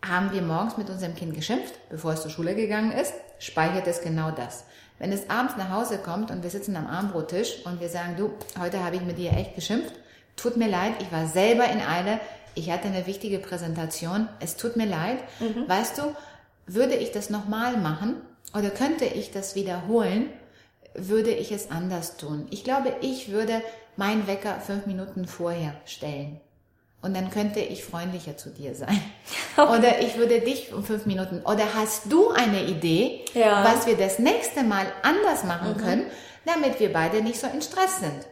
haben 0.07 0.33
wir 0.33 0.43
morgens 0.43 0.77
mit 0.77 0.91
unserem 0.91 1.15
Kind 1.15 1.35
geschimpft, 1.35 1.75
bevor 1.91 2.13
es 2.13 2.23
zur 2.23 2.31
Schule 2.31 2.55
gegangen 2.55 2.93
ist, 2.93 3.13
speichert 3.39 3.87
es 3.87 4.01
genau 4.01 4.31
das. 4.31 4.65
Wenn 4.99 5.13
es 5.13 5.31
abends 5.31 5.57
nach 5.57 5.71
Hause 5.71 5.99
kommt 5.99 6.31
und 6.31 6.43
wir 6.43 6.51
sitzen 6.51 6.77
am 6.77 6.87
Abendbrottisch 6.87 7.65
und 7.65 7.81
wir 7.81 7.89
sagen, 7.89 8.17
du, 8.17 8.33
heute 8.61 8.83
habe 8.83 8.97
ich 8.97 9.03
mit 9.03 9.19
dir 9.19 9.33
echt 9.33 9.55
geschimpft, 9.55 9.93
tut 10.37 10.57
mir 10.57 10.69
leid, 10.69 10.95
ich 11.01 11.13
war 11.13 11.27
selber 11.27 11.65
in 11.69 11.81
Eile, 11.81 12.21
ich 12.55 12.71
hatte 12.71 12.89
eine 12.89 13.07
wichtige 13.07 13.39
Präsentation, 13.39 14.29
es 14.41 14.57
tut 14.57 14.77
mir 14.77 14.87
leid, 14.87 15.19
weißt 15.69 15.99
du, 15.99 16.17
würde 16.67 16.95
ich 16.95 17.13
das 17.13 17.31
nochmal 17.31 17.77
machen 17.77 18.17
oder 18.55 18.71
könnte 18.71 19.05
ich 19.05 19.31
das 19.31 19.55
wiederholen, 19.55 20.31
würde 20.95 21.31
ich 21.31 21.53
es 21.53 21.71
anders 21.71 22.17
tun. 22.17 22.47
Ich 22.51 22.65
glaube, 22.65 22.93
ich 23.01 23.31
würde 23.31 23.63
meinen 23.99 24.27
Wecker 24.27 24.59
fünf 24.65 24.87
Minuten 24.87 25.27
vorher 25.27 25.75
stellen. 25.85 26.41
Und 27.03 27.15
dann 27.15 27.31
könnte 27.31 27.61
ich 27.61 27.85
freundlicher 27.85 28.37
zu 28.37 28.49
dir 28.51 28.75
sein. 28.75 29.01
Oder 29.57 30.01
ich 30.01 30.17
würde 30.17 30.41
dich 30.41 30.73
um 30.73 30.83
fünf 30.85 31.07
Minuten. 31.07 31.43
Oder 31.45 31.75
hast 31.75 32.11
du 32.11 32.31
eine 32.31 32.65
Idee, 32.65 33.25
Ja. 33.35 33.65
was 33.65 33.87
wir 33.87 33.97
das 33.97 34.19
nächste 34.19 34.63
Mal 34.65 34.87
anders 35.03 35.45
machen 35.45 35.77
können, 35.77 36.07
damit 36.45 36.81
wir 36.81 36.93
beide 36.93 37.23
nicht 37.23 37.39
so 37.39 37.47
in 37.47 37.61
Stress 37.63 38.01
sind? 38.01 38.27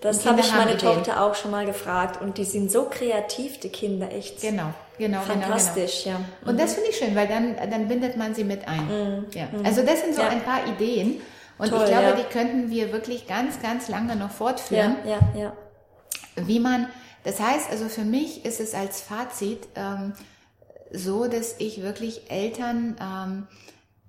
Das 0.00 0.24
habe 0.26 0.40
ich 0.40 0.50
meine 0.52 0.74
Ideen. 0.74 0.94
Tochter 0.94 1.22
auch 1.22 1.34
schon 1.34 1.50
mal 1.50 1.66
gefragt 1.66 2.20
und 2.22 2.38
die 2.38 2.44
sind 2.44 2.72
so 2.72 2.84
kreativ, 2.84 3.60
die 3.60 3.68
Kinder, 3.68 4.10
echt 4.10 4.40
Genau, 4.40 4.72
genau, 4.98 5.20
fantastisch, 5.20 6.04
genau, 6.04 6.16
ja. 6.16 6.24
genau. 6.40 6.50
Und 6.50 6.60
das 6.60 6.72
finde 6.74 6.88
ich 6.90 6.96
schön, 6.96 7.14
weil 7.14 7.28
dann, 7.28 7.54
dann 7.70 7.86
bindet 7.86 8.16
man 8.16 8.34
sie 8.34 8.44
mit 8.44 8.66
ein. 8.66 9.26
Ja. 9.34 9.48
Also 9.62 9.82
das 9.84 10.00
sind 10.00 10.14
so 10.14 10.22
Ja. 10.22 10.28
ein 10.30 10.42
paar 10.42 10.66
Ideen. 10.66 11.20
Und 11.60 11.68
Toll, 11.68 11.82
ich 11.82 11.90
glaube, 11.90 12.08
ja. 12.08 12.16
die 12.16 12.24
könnten 12.24 12.70
wir 12.70 12.90
wirklich 12.90 13.26
ganz, 13.26 13.60
ganz 13.60 13.88
lange 13.88 14.16
noch 14.16 14.30
fortführen. 14.30 14.96
Ja, 15.04 15.18
ja, 15.34 15.40
ja. 15.40 15.52
wie 16.36 16.58
man, 16.58 16.86
das 17.22 17.38
heißt 17.38 17.70
also 17.70 17.90
für 17.90 18.04
mich 18.04 18.46
ist 18.46 18.60
es 18.60 18.72
als 18.74 19.02
Fazit 19.02 19.68
ähm, 19.74 20.14
so, 20.90 21.26
dass 21.26 21.56
ich 21.58 21.82
wirklich 21.82 22.30
Eltern 22.30 22.96
ähm, 22.98 23.46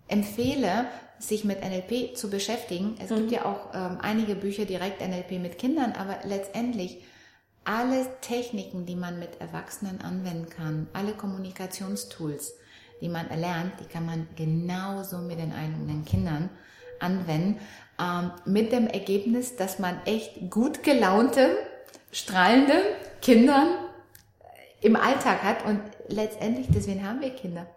empfehle, 0.07 0.85
sich 1.19 1.43
mit 1.43 1.59
NLP 1.61 2.15
zu 2.15 2.29
beschäftigen. 2.29 2.95
Es 3.03 3.09
gibt 3.09 3.31
ja 3.31 3.43
auch 3.43 3.73
ähm, 3.73 3.97
einige 4.01 4.35
Bücher 4.35 4.63
direkt 4.63 5.01
NLP 5.01 5.31
mit 5.31 5.59
Kindern, 5.59 5.91
aber 5.91 6.19
letztendlich 6.23 7.03
alle 7.65 8.07
Techniken, 8.21 8.85
die 8.85 8.95
man 8.95 9.19
mit 9.19 9.41
Erwachsenen 9.41 9.99
anwenden 9.99 10.49
kann, 10.49 10.87
alle 10.93 11.11
Kommunikationstools, 11.11 12.55
die 13.01 13.09
man 13.09 13.29
erlernt, 13.29 13.73
die 13.81 13.85
kann 13.85 14.05
man 14.05 14.27
genauso 14.37 15.17
mit 15.17 15.37
den 15.37 15.51
eigenen 15.51 16.05
Kindern 16.05 16.49
anwenden, 17.01 17.59
ähm, 17.99 18.31
mit 18.45 18.71
dem 18.71 18.87
Ergebnis, 18.87 19.55
dass 19.55 19.79
man 19.79 19.99
echt 20.05 20.49
gut 20.49 20.83
gelaunte, 20.83 21.57
strahlende 22.11 22.81
Kindern 23.21 23.67
im 24.81 24.95
Alltag 24.95 25.43
hat 25.43 25.65
und 25.65 25.79
letztendlich, 26.07 26.67
deswegen 26.73 27.07
haben 27.07 27.21
wir 27.21 27.29
Kinder. 27.29 27.67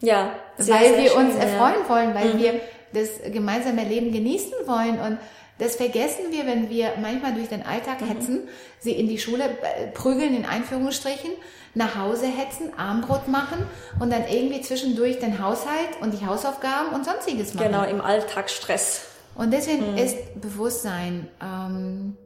Ja, 0.00 0.34
sehr, 0.56 0.74
weil 0.74 0.88
sehr 0.88 0.98
wir 0.98 1.10
schön, 1.10 1.26
uns 1.26 1.34
ja. 1.34 1.42
erfreuen 1.42 1.88
wollen, 1.88 2.14
weil 2.14 2.38
wir 2.38 2.60
das 2.92 3.32
gemeinsame 3.32 3.84
Leben 3.84 4.12
genießen 4.12 4.52
wollen 4.66 5.00
und 5.00 5.18
das 5.58 5.76
vergessen 5.76 6.24
wir, 6.30 6.46
wenn 6.46 6.68
wir 6.70 6.92
manchmal 7.00 7.34
durch 7.34 7.48
den 7.48 7.64
Alltag 7.64 8.00
Mhm. 8.00 8.06
hetzen, 8.08 8.48
sie 8.80 8.92
in 8.92 9.08
die 9.08 9.18
Schule 9.18 9.44
äh, 9.44 9.86
prügeln, 9.92 10.34
in 10.36 10.44
Einführungsstrichen, 10.44 11.30
nach 11.74 11.96
Hause 11.96 12.26
hetzen, 12.26 12.72
Armbrot 12.76 13.28
machen 13.28 13.58
und 14.00 14.12
dann 14.12 14.24
irgendwie 14.28 14.60
zwischendurch 14.60 15.18
den 15.18 15.42
Haushalt 15.42 15.90
und 16.00 16.12
die 16.18 16.24
Hausaufgaben 16.26 16.94
und 16.94 17.04
sonstiges 17.04 17.54
machen. 17.54 17.66
Genau, 17.66 17.84
im 17.84 18.00
Alltagsstress. 18.00 19.06
Und 19.34 19.52
deswegen 19.52 19.92
Mhm. 19.92 19.98
ist 19.98 20.40
Bewusstsein, 20.40 21.28
ähm, 21.42 22.16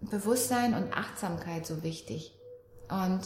Bewusstsein 0.00 0.74
und 0.74 0.96
Achtsamkeit 0.96 1.66
so 1.66 1.82
wichtig. 1.82 2.32
Und 2.90 3.20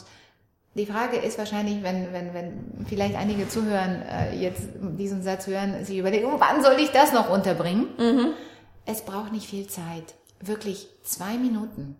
die 0.74 0.86
Frage 0.86 1.16
ist 1.16 1.38
wahrscheinlich, 1.38 1.82
wenn, 1.82 2.12
wenn, 2.12 2.34
wenn 2.34 2.86
vielleicht 2.88 3.16
einige 3.16 3.48
zuhören, 3.48 4.02
äh, 4.02 4.36
jetzt 4.36 4.62
diesen 4.96 5.22
Satz 5.22 5.46
hören, 5.46 5.84
sich 5.84 5.98
überlegen, 5.98 6.26
oh, 6.26 6.38
wann 6.38 6.62
soll 6.62 6.76
ich 6.78 6.90
das 6.90 7.12
noch 7.12 7.30
unterbringen? 7.30 7.88
Es 8.88 9.02
braucht 9.02 9.32
nicht 9.32 9.46
viel 9.46 9.66
Zeit. 9.66 10.14
Wirklich 10.40 10.88
zwei 11.02 11.36
Minuten. 11.36 11.96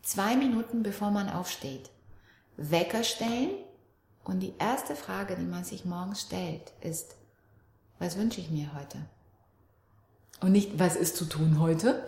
Zwei 0.00 0.34
Minuten, 0.34 0.82
bevor 0.82 1.10
man 1.10 1.28
aufsteht. 1.28 1.90
Wecker 2.56 3.04
stellen. 3.04 3.50
Und 4.24 4.40
die 4.40 4.54
erste 4.58 4.96
Frage, 4.96 5.36
die 5.36 5.44
man 5.44 5.64
sich 5.64 5.84
morgens 5.84 6.22
stellt, 6.22 6.72
ist, 6.80 7.16
was 7.98 8.16
wünsche 8.16 8.40
ich 8.40 8.50
mir 8.50 8.72
heute? 8.74 8.96
Und 10.40 10.52
nicht, 10.52 10.78
was 10.78 10.96
ist 10.96 11.18
zu 11.18 11.26
tun 11.26 11.60
heute? 11.60 12.06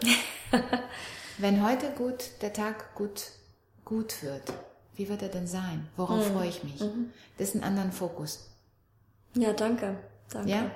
Wenn 1.37 1.63
heute 1.63 1.91
gut, 1.91 2.31
der 2.41 2.55
Tag 2.55 2.95
gut, 2.95 3.25
gut 3.85 4.23
wird, 4.23 4.55
wie 4.97 5.11
wird 5.11 5.21
er 5.21 5.29
denn 5.29 5.47
sein? 5.47 5.87
Worauf 5.99 6.29
freue 6.29 6.49
ich 6.49 6.65
mich? 6.65 6.83
Das 7.37 7.51
ist 7.51 7.57
ein 7.57 7.63
anderen 7.63 7.93
Fokus. 7.93 8.49
Ja, 9.35 9.53
danke. 9.53 9.99
Danke. 10.31 10.49
Ja? 10.51 10.71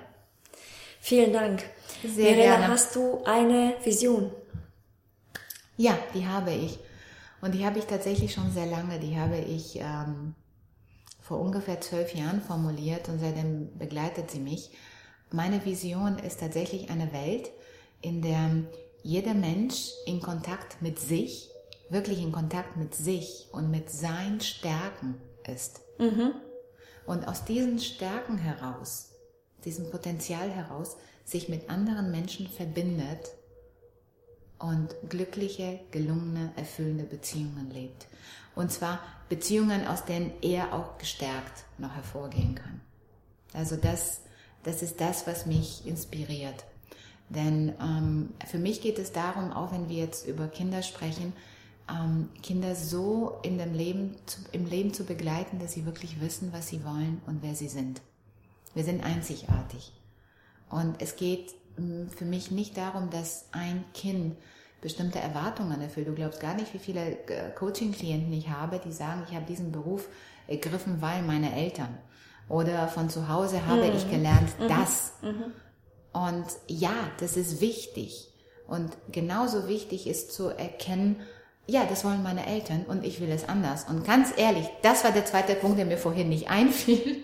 Vielen 1.04 1.32
Dank. 1.32 1.64
Sehr 2.04 2.30
Mirella, 2.30 2.58
gerne. 2.58 2.68
hast 2.68 2.94
du 2.94 3.24
eine 3.24 3.74
Vision? 3.82 4.30
Ja, 5.76 5.98
die 6.14 6.24
habe 6.24 6.52
ich. 6.52 6.78
Und 7.40 7.56
die 7.56 7.66
habe 7.66 7.80
ich 7.80 7.86
tatsächlich 7.86 8.32
schon 8.32 8.52
sehr 8.52 8.66
lange. 8.66 9.00
Die 9.00 9.18
habe 9.18 9.36
ich 9.36 9.80
ähm, 9.80 10.36
vor 11.20 11.40
ungefähr 11.40 11.80
zwölf 11.80 12.14
Jahren 12.14 12.40
formuliert 12.40 13.08
und 13.08 13.18
seitdem 13.18 13.76
begleitet 13.76 14.30
sie 14.30 14.38
mich. 14.38 14.70
Meine 15.32 15.64
Vision 15.64 16.20
ist 16.20 16.38
tatsächlich 16.38 16.88
eine 16.88 17.12
Welt, 17.12 17.50
in 18.00 18.22
der 18.22 18.62
jeder 19.02 19.34
Mensch 19.34 19.90
in 20.06 20.20
Kontakt 20.20 20.82
mit 20.82 21.00
sich, 21.00 21.50
wirklich 21.90 22.22
in 22.22 22.30
Kontakt 22.30 22.76
mit 22.76 22.94
sich 22.94 23.48
und 23.50 23.72
mit 23.72 23.90
seinen 23.90 24.40
Stärken 24.40 25.20
ist. 25.52 25.80
Und 27.06 27.26
aus 27.26 27.44
diesen 27.44 27.80
Stärken 27.80 28.38
heraus, 28.38 29.11
diesem 29.64 29.90
Potenzial 29.90 30.50
heraus, 30.50 30.96
sich 31.24 31.48
mit 31.48 31.70
anderen 31.70 32.10
Menschen 32.10 32.48
verbindet 32.48 33.30
und 34.58 34.94
glückliche, 35.08 35.80
gelungene, 35.90 36.52
erfüllende 36.56 37.04
Beziehungen 37.04 37.70
lebt. 37.70 38.06
Und 38.54 38.70
zwar 38.70 39.00
Beziehungen, 39.28 39.86
aus 39.86 40.04
denen 40.04 40.32
er 40.42 40.72
auch 40.72 40.98
gestärkt 40.98 41.64
noch 41.78 41.94
hervorgehen 41.94 42.54
kann. 42.54 42.80
Also 43.52 43.76
das, 43.76 44.20
das 44.62 44.82
ist 44.82 45.00
das, 45.00 45.26
was 45.26 45.46
mich 45.46 45.86
inspiriert. 45.86 46.64
Denn 47.28 47.72
ähm, 47.80 48.30
für 48.46 48.58
mich 48.58 48.82
geht 48.82 48.98
es 48.98 49.12
darum, 49.12 49.52
auch 49.52 49.72
wenn 49.72 49.88
wir 49.88 49.96
jetzt 49.96 50.26
über 50.26 50.48
Kinder 50.48 50.82
sprechen, 50.82 51.32
ähm, 51.90 52.28
Kinder 52.42 52.74
so 52.74 53.38
in 53.42 53.58
dem 53.58 53.74
Leben, 53.74 54.16
im 54.52 54.66
Leben 54.66 54.92
zu 54.92 55.04
begleiten, 55.04 55.58
dass 55.58 55.72
sie 55.72 55.86
wirklich 55.86 56.20
wissen, 56.20 56.52
was 56.52 56.68
sie 56.68 56.84
wollen 56.84 57.20
und 57.26 57.42
wer 57.42 57.54
sie 57.54 57.68
sind. 57.68 58.02
Wir 58.74 58.84
sind 58.84 59.04
einzigartig. 59.04 59.92
Und 60.70 60.96
es 61.00 61.16
geht 61.16 61.54
ähm, 61.78 62.08
für 62.16 62.24
mich 62.24 62.50
nicht 62.50 62.76
darum, 62.76 63.10
dass 63.10 63.46
ein 63.52 63.84
Kind 63.94 64.36
bestimmte 64.80 65.18
Erwartungen 65.20 65.80
erfüllt. 65.80 66.08
Du 66.08 66.14
glaubst 66.14 66.40
gar 66.40 66.54
nicht, 66.54 66.72
wie 66.74 66.78
viele 66.78 67.18
äh, 67.28 67.50
Coaching-Klienten 67.54 68.32
ich 68.32 68.48
habe, 68.48 68.80
die 68.84 68.92
sagen, 68.92 69.24
ich 69.28 69.34
habe 69.34 69.44
diesen 69.46 69.70
Beruf 69.72 70.08
ergriffen, 70.48 71.00
weil 71.00 71.22
meine 71.22 71.54
Eltern. 71.54 71.96
Oder 72.48 72.88
von 72.88 73.08
zu 73.08 73.28
Hause 73.28 73.64
habe 73.66 73.84
Mhm. 73.88 73.96
ich 73.96 74.10
gelernt, 74.10 74.50
das. 74.68 75.12
Und 76.12 76.44
ja, 76.66 76.92
das 77.20 77.36
ist 77.36 77.60
wichtig. 77.60 78.28
Und 78.66 78.90
genauso 79.10 79.68
wichtig 79.68 80.06
ist 80.06 80.32
zu 80.32 80.48
erkennen, 80.48 81.20
ja, 81.66 81.84
das 81.88 82.04
wollen 82.04 82.22
meine 82.22 82.44
Eltern 82.46 82.84
und 82.86 83.04
ich 83.04 83.20
will 83.20 83.30
es 83.30 83.48
anders. 83.48 83.84
Und 83.88 84.04
ganz 84.04 84.30
ehrlich, 84.36 84.66
das 84.82 85.04
war 85.04 85.12
der 85.12 85.24
zweite 85.24 85.54
Punkt, 85.54 85.78
der 85.78 85.86
mir 85.86 85.96
vorhin 85.98 86.28
nicht 86.28 86.50
einfiel. 86.50 87.22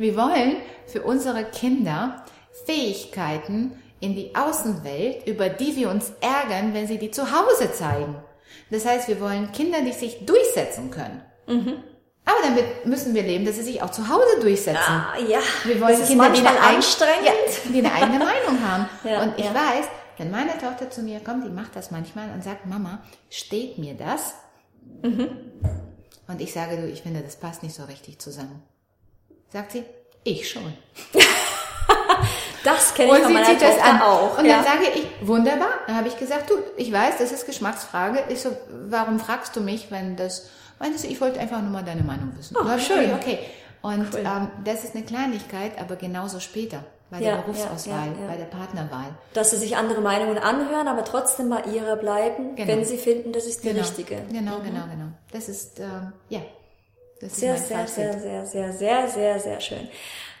Wir 0.00 0.16
wollen 0.16 0.56
für 0.86 1.02
unsere 1.02 1.44
Kinder 1.44 2.24
Fähigkeiten 2.64 3.72
in 4.00 4.14
die 4.16 4.34
Außenwelt, 4.34 5.26
über 5.26 5.50
die 5.50 5.76
wir 5.76 5.90
uns 5.90 6.14
ärgern, 6.22 6.72
wenn 6.72 6.86
sie 6.86 6.96
die 6.96 7.10
zu 7.10 7.30
Hause 7.30 7.70
zeigen. 7.70 8.16
Das 8.70 8.86
heißt, 8.86 9.08
wir 9.08 9.20
wollen 9.20 9.52
Kinder, 9.52 9.82
die 9.82 9.92
sich 9.92 10.24
durchsetzen 10.24 10.90
können. 10.90 11.20
Aber 12.24 12.38
damit 12.42 12.86
müssen 12.86 13.14
wir 13.14 13.22
leben, 13.22 13.44
dass 13.44 13.56
sie 13.56 13.62
sich 13.62 13.82
auch 13.82 13.90
zu 13.90 14.08
Hause 14.08 14.40
durchsetzen. 14.40 14.80
Ah, 14.88 15.18
ja, 15.18 15.40
Wir 15.64 15.78
wollen 15.82 15.98
das 15.98 16.08
Kinder, 16.08 16.30
die 16.30 16.46
eine, 16.46 16.60
anstrengend. 16.60 17.26
ja, 17.26 17.70
die 17.70 17.78
eine 17.80 17.92
eigene 17.92 18.18
Meinung 18.24 18.66
haben. 18.66 18.88
Ja, 19.04 19.22
und 19.22 19.38
ich 19.38 19.44
ja. 19.44 19.54
weiß, 19.54 19.84
wenn 20.16 20.30
meine 20.30 20.56
Tochter 20.56 20.88
zu 20.88 21.02
mir 21.02 21.20
kommt, 21.20 21.44
die 21.44 21.50
macht 21.50 21.76
das 21.76 21.90
manchmal 21.90 22.30
und 22.32 22.42
sagt, 22.42 22.64
Mama, 22.64 23.02
steht 23.28 23.76
mir 23.76 23.92
das? 23.92 24.32
Mhm. 25.02 25.28
Und 26.26 26.40
ich 26.40 26.54
sage, 26.54 26.78
du, 26.78 26.88
ich 26.88 27.02
finde, 27.02 27.20
das 27.20 27.36
passt 27.36 27.62
nicht 27.62 27.74
so 27.74 27.84
richtig 27.84 28.18
zusammen. 28.18 28.62
Sagt 29.52 29.72
sie, 29.72 29.84
ich 30.24 30.48
schon. 30.48 30.72
Das 32.62 32.92
kenne 32.94 33.12
ich 33.12 33.18
von 33.20 33.28
sie 33.28 33.32
meiner 33.32 33.46
zieht 33.46 33.62
das 33.62 33.76
Tochter 33.76 33.90
an. 33.90 34.02
auch. 34.02 34.38
Und 34.38 34.44
ja. 34.44 34.56
dann 34.56 34.64
sage 34.64 34.84
ich, 34.94 35.26
wunderbar. 35.26 35.68
Dann 35.86 35.96
habe 35.96 36.08
ich 36.08 36.18
gesagt, 36.18 36.50
du, 36.50 36.54
ich 36.76 36.92
weiß, 36.92 37.16
das 37.18 37.32
ist 37.32 37.46
Geschmacksfrage. 37.46 38.22
Ich 38.28 38.42
so, 38.42 38.50
warum 38.88 39.18
fragst 39.18 39.56
du 39.56 39.60
mich, 39.62 39.90
wenn 39.90 40.16
das, 40.16 40.50
meinst 40.78 41.02
du, 41.04 41.08
ich 41.08 41.20
wollte 41.22 41.40
einfach 41.40 41.60
nur 41.62 41.70
mal 41.70 41.82
deine 41.82 42.02
Meinung 42.02 42.32
wissen. 42.36 42.56
Oh, 42.60 42.78
schön. 42.78 43.14
Okay. 43.14 43.38
Und 43.80 44.12
Cool. 44.12 44.20
ähm, 44.20 44.48
das 44.62 44.84
ist 44.84 44.94
eine 44.94 45.04
Kleinigkeit, 45.04 45.72
aber 45.80 45.96
genauso 45.96 46.38
später. 46.38 46.84
Bei 47.10 47.18
Ja, 47.18 47.36
der 47.36 47.42
Berufsauswahl, 47.42 48.08
ja, 48.08 48.12
ja, 48.12 48.20
ja. 48.20 48.26
bei 48.28 48.36
der 48.36 48.44
Partnerwahl. 48.44 49.08
Dass 49.32 49.50
sie 49.50 49.56
sich 49.56 49.76
andere 49.78 50.00
Meinungen 50.02 50.36
anhören, 50.38 50.86
aber 50.86 51.02
trotzdem 51.02 51.48
bei 51.48 51.62
ihrer 51.62 51.96
bleiben, 51.96 52.54
Genau. 52.56 52.68
wenn 52.68 52.84
sie 52.84 52.98
finden, 52.98 53.32
das 53.32 53.46
ist 53.46 53.64
die 53.64 53.70
richtige. 53.70 54.16
Genau, 54.30 54.58
genau, 54.58 54.82
genau. 54.82 55.08
Das 55.32 55.48
ist, 55.48 55.80
ähm, 55.80 56.12
ja. 56.28 56.40
Das 57.20 57.36
Sehr, 57.36 57.54
ist 57.54 57.68
sehr, 57.68 57.86
sehr, 57.86 58.18
sehr, 58.18 58.46
sehr, 58.46 58.72
sehr, 58.72 59.08
sehr, 59.08 59.40
sehr 59.40 59.60
schön. 59.60 59.88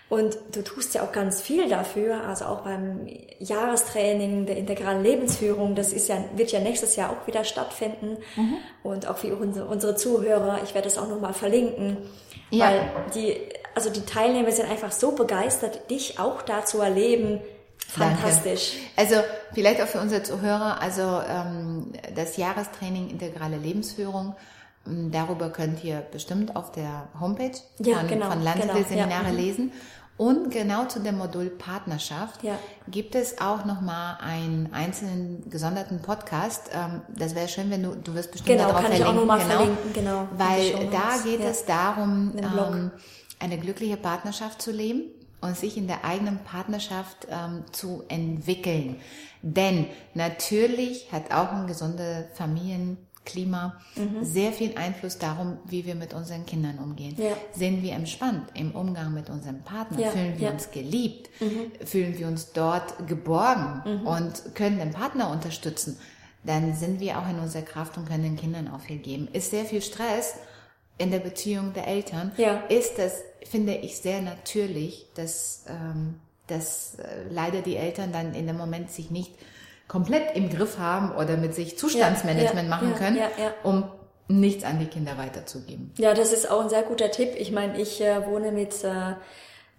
Und 0.08 0.36
du 0.50 0.62
tust 0.62 0.94
ja 0.94 1.02
auch 1.02 1.12
ganz 1.12 1.40
viel 1.40 1.68
dafür, 1.68 2.26
also 2.26 2.46
auch 2.46 2.62
beim 2.62 3.06
Jahrestraining 3.38 4.44
der 4.44 4.56
integralen 4.56 5.04
Lebensführung, 5.04 5.76
das 5.76 5.92
ist 5.92 6.08
ja, 6.08 6.16
wird 6.34 6.50
ja 6.50 6.58
nächstes 6.58 6.96
Jahr 6.96 7.10
auch 7.10 7.28
wieder 7.28 7.44
stattfinden. 7.44 8.16
Mhm. 8.34 8.56
Und 8.82 9.06
auch 9.06 9.18
für 9.18 9.36
unsere, 9.36 9.66
unsere 9.66 9.94
Zuhörer, 9.94 10.60
ich 10.64 10.74
werde 10.74 10.88
das 10.88 10.98
auch 10.98 11.06
nochmal 11.06 11.32
verlinken. 11.32 11.98
Ja. 12.50 12.66
Weil 12.66 12.90
die, 13.14 13.36
also 13.76 13.88
die 13.88 14.04
Teilnehmer 14.04 14.50
sind 14.50 14.68
einfach 14.68 14.90
so 14.90 15.12
begeistert, 15.12 15.88
dich 15.90 16.18
auch 16.18 16.42
da 16.42 16.64
zu 16.64 16.80
erleben. 16.80 17.40
Fantastisch. 17.86 18.72
Danke. 18.96 19.14
Also 19.14 19.28
vielleicht 19.54 19.80
auch 19.80 19.86
für 19.86 20.00
unsere 20.00 20.24
Zuhörer, 20.24 20.82
also 20.82 21.02
ähm, 21.02 21.92
das 22.16 22.36
Jahrestraining 22.36 23.10
Integrale 23.10 23.58
Lebensführung, 23.58 24.34
darüber 24.84 25.50
könnt 25.50 25.84
ihr 25.84 26.00
bestimmt 26.00 26.56
auf 26.56 26.72
der 26.72 27.08
Homepage 27.18 27.52
Ja, 27.78 27.98
von, 27.98 28.08
genau, 28.08 28.30
von 28.30 28.40
genau, 28.44 29.10
ja, 29.10 29.22
mhm. 29.22 29.36
lesen. 29.36 29.72
Und 30.16 30.50
genau 30.50 30.84
zu 30.84 31.00
dem 31.00 31.16
Modul 31.16 31.48
Partnerschaft 31.48 32.42
Ja. 32.42 32.58
gibt 32.88 33.14
es 33.14 33.40
auch 33.40 33.64
nochmal 33.64 34.18
einen 34.20 34.70
einzelnen 34.70 35.48
gesonderten 35.48 36.02
Podcast. 36.02 36.68
Ähm, 36.74 37.00
das 37.08 37.34
wäre 37.34 37.48
schön, 37.48 37.70
wenn 37.70 37.82
du, 37.82 37.94
du 37.96 38.12
wirst 38.14 38.30
bestimmt 38.30 38.58
Genau, 38.58 38.68
darauf 38.68 38.82
kann 38.82 38.92
ich 38.92 39.02
auch 39.02 39.14
verlinken. 39.14 39.26
noch 39.26 39.34
mal 39.38 39.40
verlinken, 39.40 39.92
genau. 39.94 40.28
Weil 40.36 40.88
da 40.90 41.16
geht 41.24 41.40
es 41.40 41.64
darum, 41.64 42.34
ähm, 42.36 42.90
eine 43.38 43.56
glückliche 43.58 43.96
Partnerschaft 43.96 44.60
zu 44.60 44.72
leben 44.72 45.04
und 45.40 45.56
sich 45.56 45.78
in 45.78 45.86
der 45.86 46.04
eigenen 46.04 46.40
Partnerschaft 46.40 47.26
ähm, 47.30 47.64
zu 47.72 48.04
entwickeln. 48.08 48.96
Denn 49.40 49.86
natürlich 50.12 51.10
hat 51.12 51.32
auch 51.32 51.50
ein 51.52 51.66
gesunde 51.66 52.28
Familienklima 53.30 53.80
sehr 54.22 54.52
viel 54.52 54.76
Einfluss 54.76 55.18
darum, 55.18 55.58
wie 55.64 55.86
wir 55.86 55.94
mit 55.94 56.14
unseren 56.14 56.46
Kindern 56.46 56.78
umgehen. 56.78 57.14
Ja. 57.18 57.36
Sind 57.52 57.82
wir 57.82 57.92
entspannt 57.92 58.48
im 58.54 58.72
Umgang 58.72 59.14
mit 59.14 59.30
unserem 59.30 59.62
Partner? 59.62 60.00
Ja, 60.00 60.10
Fühlen 60.10 60.38
wir 60.38 60.46
ja. 60.46 60.52
uns 60.52 60.70
geliebt? 60.70 61.30
Fühlen 61.84 62.18
wir 62.18 62.26
uns 62.26 62.52
dort 62.52 63.06
geborgen 63.06 64.04
und 64.04 64.54
können 64.54 64.78
den 64.78 64.90
Partner 64.90 65.30
unterstützen? 65.30 65.98
Dann 66.44 66.74
sind 66.74 67.00
wir 67.00 67.18
auch 67.18 67.28
in 67.28 67.38
unserer 67.38 67.62
Kraft 67.62 67.98
und 67.98 68.08
können 68.08 68.22
den 68.22 68.36
Kindern 68.36 68.68
auch 68.68 68.80
viel 68.80 68.98
geben. 68.98 69.28
Ist 69.32 69.50
sehr 69.50 69.64
viel 69.64 69.82
Stress 69.82 70.34
in 70.96 71.10
der 71.10 71.20
Beziehung 71.20 71.72
der 71.72 71.86
Eltern, 71.86 72.32
ist 72.68 72.98
das, 72.98 73.22
finde 73.44 73.74
ich, 73.74 73.96
sehr 73.98 74.20
natürlich, 74.20 75.06
dass, 75.14 75.64
ähm, 75.66 76.16
dass 76.46 76.96
äh, 76.96 77.24
leider 77.30 77.62
die 77.62 77.76
Eltern 77.76 78.12
dann 78.12 78.34
in 78.34 78.46
dem 78.46 78.58
Moment 78.58 78.90
sich 78.90 79.10
nicht 79.10 79.32
komplett 79.90 80.36
im 80.36 80.50
Griff 80.50 80.78
haben 80.78 81.10
oder 81.16 81.36
mit 81.36 81.52
sich 81.52 81.76
Zustandsmanagement 81.76 82.68
ja, 82.68 82.76
machen 82.76 82.92
ja, 82.92 82.96
können, 82.96 83.16
ja, 83.16 83.28
ja. 83.36 83.52
um 83.64 83.90
nichts 84.28 84.62
an 84.62 84.78
die 84.78 84.86
Kinder 84.86 85.18
weiterzugeben. 85.18 85.90
Ja, 85.98 86.14
das 86.14 86.32
ist 86.32 86.48
auch 86.48 86.60
ein 86.60 86.68
sehr 86.68 86.84
guter 86.84 87.10
Tipp. 87.10 87.30
Ich 87.36 87.50
meine, 87.50 87.76
ich 87.80 88.00
äh, 88.00 88.24
wohne 88.24 88.52
mit 88.52 88.84
äh, 88.84 89.14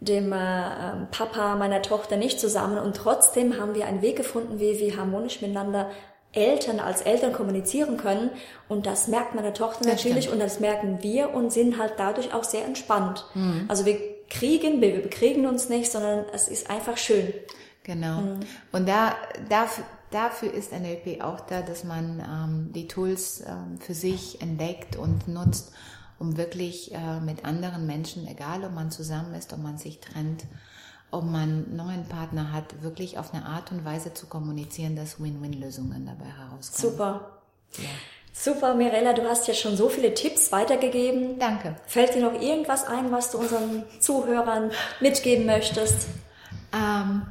dem 0.02 0.34
äh, 0.34 0.36
ähm, 0.36 1.08
Papa 1.12 1.56
meiner 1.56 1.82
Tochter 1.82 2.18
nicht 2.18 2.42
zusammen 2.42 2.78
und 2.78 2.98
trotzdem 2.98 3.58
haben 3.58 3.74
wir 3.74 3.86
einen 3.86 4.02
Weg 4.02 4.18
gefunden, 4.18 4.60
wie 4.60 4.80
wir 4.80 4.98
harmonisch 4.98 5.42
miteinander 5.42 5.90
Eltern 6.34 6.82
als 6.82 7.02
Eltern 7.02 7.32
kommunizieren 7.32 7.96
können 7.96 8.32
und 8.68 8.88
das 8.88 9.08
merkt 9.08 9.34
meine 9.34 9.54
Tochter 9.54 9.86
Das 9.86 10.04
natürlich 10.04 10.26
stimmt. 10.26 10.34
und 10.34 10.40
das 10.42 10.60
merken 10.60 11.00
wir 11.02 11.34
und 11.34 11.54
sind 11.54 11.78
halt 11.78 11.94
dadurch 11.96 12.34
auch 12.34 12.44
sehr 12.44 12.66
entspannt. 12.66 13.26
Mhm. 13.34 13.64
Also 13.70 13.86
wir 13.86 13.98
kriegen, 14.30 14.82
wir, 14.82 15.02
bekriegen 15.02 15.46
uns 15.46 15.70
nicht, 15.70 15.90
sondern 15.90 16.26
es 16.34 16.50
ist 16.50 16.70
einfach 16.70 16.98
schön. 16.98 17.34
Genau. 17.84 18.22
Mhm. 18.22 18.40
Und 18.72 18.90
da, 18.90 19.16
dafür, 19.50 19.86
dafür 20.12 20.54
ist 20.54 20.72
NLP 20.72 21.22
auch 21.22 21.40
da, 21.42 21.62
dass 21.62 21.84
man 21.84 22.20
ähm, 22.20 22.74
die 22.74 22.88
Tools 22.88 23.42
ähm, 23.42 23.80
für 23.80 23.94
sich 23.94 24.42
entdeckt 24.42 24.96
und 24.96 25.28
nutzt, 25.28 25.72
um 26.20 26.38
wirklich 26.38 26.94
äh, 26.94 27.20
mit 27.20 27.46
anderen 27.46 27.88
Menschen, 27.88 28.28
egal 28.28 28.64
ob 28.64 28.74
man 28.74 28.92
zusammen 28.92 29.34
ist, 29.34 29.54
ob 29.54 29.60
man 29.60 29.78
sich 29.78 30.00
trennt, 30.00 30.46
ob 31.10 31.24
man 31.24 31.66
einen 31.66 31.76
neuen 31.76 32.06
Partner 32.06 32.54
hat, 32.54 32.84
wirklich 32.84 33.18
auf 33.18 33.34
eine 33.34 33.46
Art 33.46 33.72
und 33.72 33.84
Weise 33.84 34.14
zu 34.14 34.28
kommunizieren, 34.28 34.96
dass 34.96 35.20
Win-Win-Lösungen 35.20 36.06
dabei 36.06 36.32
herauskommen. 36.32 36.94
Super. 36.94 37.32
Ja. 37.78 37.90
Super, 38.34 38.76
Mirella, 38.76 39.14
du 39.14 39.24
hast 39.24 39.48
ja 39.48 39.54
schon 39.54 39.76
so 39.76 39.90
viele 39.90 40.14
Tipps 40.14 40.52
weitergegeben. 40.54 41.38
Danke. 41.38 41.76
Fällt 41.86 42.16
dir 42.16 42.22
noch 42.22 42.42
irgendwas 42.42 42.86
ein, 42.86 43.12
was 43.12 43.32
du 43.32 43.40
unseren 43.40 43.84
Zuhörern 44.00 44.72
mitgeben 45.02 45.46
möchtest? 45.46 46.08
Ähm, 46.74 47.24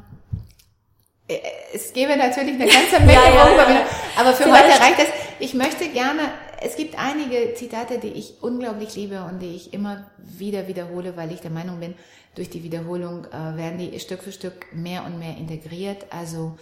äh, 1.26 1.38
es 1.72 1.92
gäbe 1.92 2.16
natürlich 2.16 2.54
eine 2.54 2.66
ganze 2.70 3.00
Menge, 3.00 3.12
Ja, 3.12 3.34
ja, 3.34 3.70
ja, 3.70 3.86
aber 4.16 4.32
für 4.32 4.44
Vielleicht- 4.44 4.64
heute 4.72 4.80
reicht 4.82 4.98
es. 5.00 5.08
Ich 5.38 5.54
möchte 5.54 5.88
gerne, 5.88 6.22
es 6.60 6.76
gibt 6.76 6.98
einige 6.98 7.54
Zitate, 7.54 7.98
die 7.98 8.08
ich 8.08 8.42
unglaublich 8.42 8.94
liebe 8.94 9.22
und 9.24 9.40
die 9.40 9.54
ich 9.56 9.72
immer 9.72 10.10
wieder 10.18 10.68
wiederhole, 10.68 11.16
weil 11.16 11.32
ich 11.32 11.40
der 11.40 11.50
Meinung 11.50 11.80
bin, 11.80 11.94
durch 12.34 12.50
die 12.50 12.62
Wiederholung 12.62 13.24
äh, 13.24 13.56
werden 13.56 13.78
die 13.78 13.98
Stück 14.00 14.22
für 14.22 14.32
Stück 14.32 14.66
mehr 14.72 15.04
und 15.04 15.18
mehr 15.18 15.36
integriert. 15.38 16.06
Also 16.10 16.58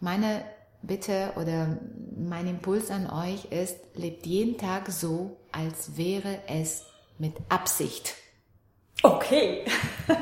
meine 0.00 0.42
Bitte 0.82 1.32
oder 1.36 1.78
mein 2.18 2.46
Impuls 2.48 2.90
an 2.90 3.08
euch 3.08 3.44
ist, 3.52 3.76
lebt 3.94 4.26
jeden 4.26 4.58
Tag 4.58 4.90
so, 4.90 5.36
als 5.52 5.96
wäre 5.96 6.38
es 6.48 6.84
mit 7.18 7.34
Absicht. 7.48 8.14
Okay. 9.02 9.64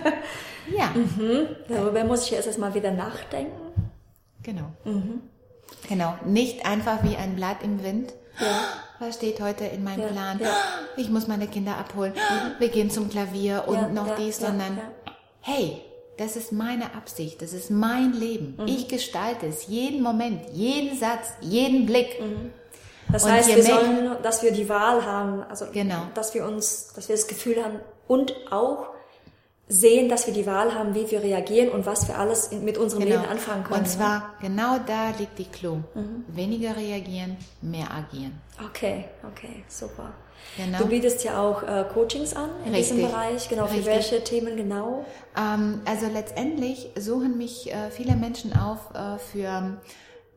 Ja. 0.76 0.92
Darüber 1.66 2.04
muss 2.04 2.26
ich 2.26 2.34
erst 2.34 2.46
erstmal 2.46 2.74
wieder 2.74 2.90
nachdenken. 2.90 3.67
Genau. 4.48 4.72
Genau. 5.90 6.14
Nicht 6.24 6.64
einfach 6.64 7.02
wie 7.04 7.16
ein 7.16 7.36
Blatt 7.36 7.58
im 7.62 7.84
Wind. 7.84 8.14
was 8.98 9.16
steht 9.16 9.40
heute 9.42 9.64
in 9.66 9.84
meinem 9.84 10.00
Ja, 10.00 10.06
Plan? 10.08 10.40
ja. 10.40 10.48
Ich 10.96 11.10
muss 11.10 11.26
meine 11.26 11.46
Kinder 11.48 11.76
abholen. 11.76 12.14
Wir 12.58 12.68
gehen 12.70 12.90
zum 12.90 13.10
Klavier 13.10 13.64
und 13.66 13.74
Ja, 13.76 13.88
noch 13.88 14.06
ja, 14.06 14.14
dies, 14.16 14.40
ja, 14.40 14.46
sondern 14.48 14.78
ja. 14.78 15.12
hey, 15.42 15.82
das 16.16 16.34
ist 16.36 16.50
meine 16.52 16.94
Absicht, 16.94 17.42
das 17.42 17.52
ist 17.52 17.70
mein 17.70 18.14
Leben. 18.14 18.56
Mhm. 18.58 18.66
Ich 18.68 18.88
gestalte 18.88 19.46
es, 19.48 19.66
jeden 19.66 20.02
Moment, 20.02 20.40
jeden 20.52 20.98
Satz, 20.98 21.28
jeden 21.42 21.84
Blick. 21.84 22.18
Das 23.12 23.24
Und 23.24 23.32
heißt, 23.32 23.54
wir 23.54 23.62
sollen, 23.62 24.16
dass 24.22 24.42
wir 24.42 24.52
die 24.52 24.68
Wahl 24.70 25.04
haben, 25.04 25.42
also 25.42 25.66
Genau. 25.72 26.04
dass 26.14 26.32
wir 26.32 26.46
uns, 26.46 26.92
dass 26.94 27.08
wir 27.10 27.16
das 27.16 27.26
Gefühl 27.26 27.62
haben 27.62 27.80
und 28.06 28.32
auch 28.50 28.86
sehen, 29.68 30.08
dass 30.08 30.26
wir 30.26 30.34
die 30.34 30.46
Wahl 30.46 30.74
haben, 30.74 30.94
wie 30.94 31.10
wir 31.10 31.22
reagieren 31.22 31.68
und 31.68 31.86
was 31.86 32.08
wir 32.08 32.18
alles 32.18 32.50
mit 32.52 32.78
unserem 32.78 33.04
Leben 33.04 33.24
anfangen 33.24 33.64
können. 33.64 33.64
Genau. 33.64 33.78
Und 33.78 33.88
zwar 33.88 34.34
genau 34.40 34.78
da 34.86 35.10
liegt 35.18 35.38
die 35.38 35.44
Clou. 35.44 35.76
Mhm. 35.94 36.24
Weniger 36.28 36.76
reagieren, 36.76 37.36
mehr 37.60 37.92
agieren. 37.92 38.40
Okay, 38.64 39.04
okay, 39.30 39.64
super. 39.68 40.12
Genau. 40.56 40.78
Du 40.78 40.86
bietest 40.86 41.22
ja 41.24 41.40
auch 41.40 41.62
äh, 41.62 41.84
Coachings 41.92 42.34
an 42.34 42.50
in 42.64 42.72
diesem 42.72 42.96
Richtig. 42.96 43.12
Bereich. 43.12 43.48
Genau, 43.48 43.66
für 43.66 43.76
Richtig. 43.76 43.86
welche 43.86 44.24
Themen 44.24 44.56
genau? 44.56 45.04
Ähm, 45.36 45.80
also 45.84 46.06
letztendlich 46.06 46.90
suchen 46.96 47.36
mich 47.36 47.72
äh, 47.72 47.90
viele 47.90 48.16
Menschen 48.16 48.56
auf 48.56 48.94
äh, 48.94 49.18
für 49.18 49.78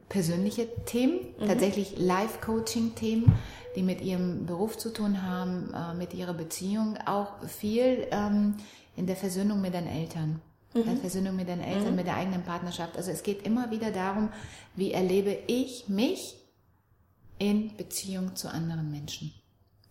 persönliche 0.10 0.68
Themen, 0.86 1.22
tatsächlich 1.48 1.98
Life-Coaching-Themen, 1.98 3.32
die 3.78 3.82
mit 3.82 4.02
ihrem 4.02 4.46
Beruf 4.46 4.78
zu 4.78 4.92
tun 4.92 5.26
haben, 5.26 5.74
äh, 5.74 5.94
mit 5.94 6.14
ihrer 6.14 6.34
Beziehung, 6.34 6.98
auch 7.06 7.32
viel 7.48 8.08
ähm, 8.12 8.56
in 8.96 9.08
der 9.08 9.16
Versöhnung 9.16 9.62
mit 9.62 9.74
den 9.74 9.88
Eltern. 9.88 10.42
Der 10.74 10.96
Versöhnung 10.96 11.36
mit 11.36 11.50
den 11.50 11.60
Eltern, 11.60 11.96
mit 11.98 12.08
der 12.08 12.16
eigenen 12.16 12.44
Partnerschaft. 12.44 12.96
Also 12.96 13.12
es 13.12 13.24
geht 13.24 13.46
immer 13.46 13.72
wieder 13.72 13.92
darum, 13.92 14.30
wie 14.74 14.94
erlebe 14.94 15.38
ich 15.48 15.90
mich 15.90 16.38
in 17.40 17.76
Beziehung 17.76 18.36
zu 18.38 18.50
anderen 18.50 18.90
Menschen. 18.90 19.34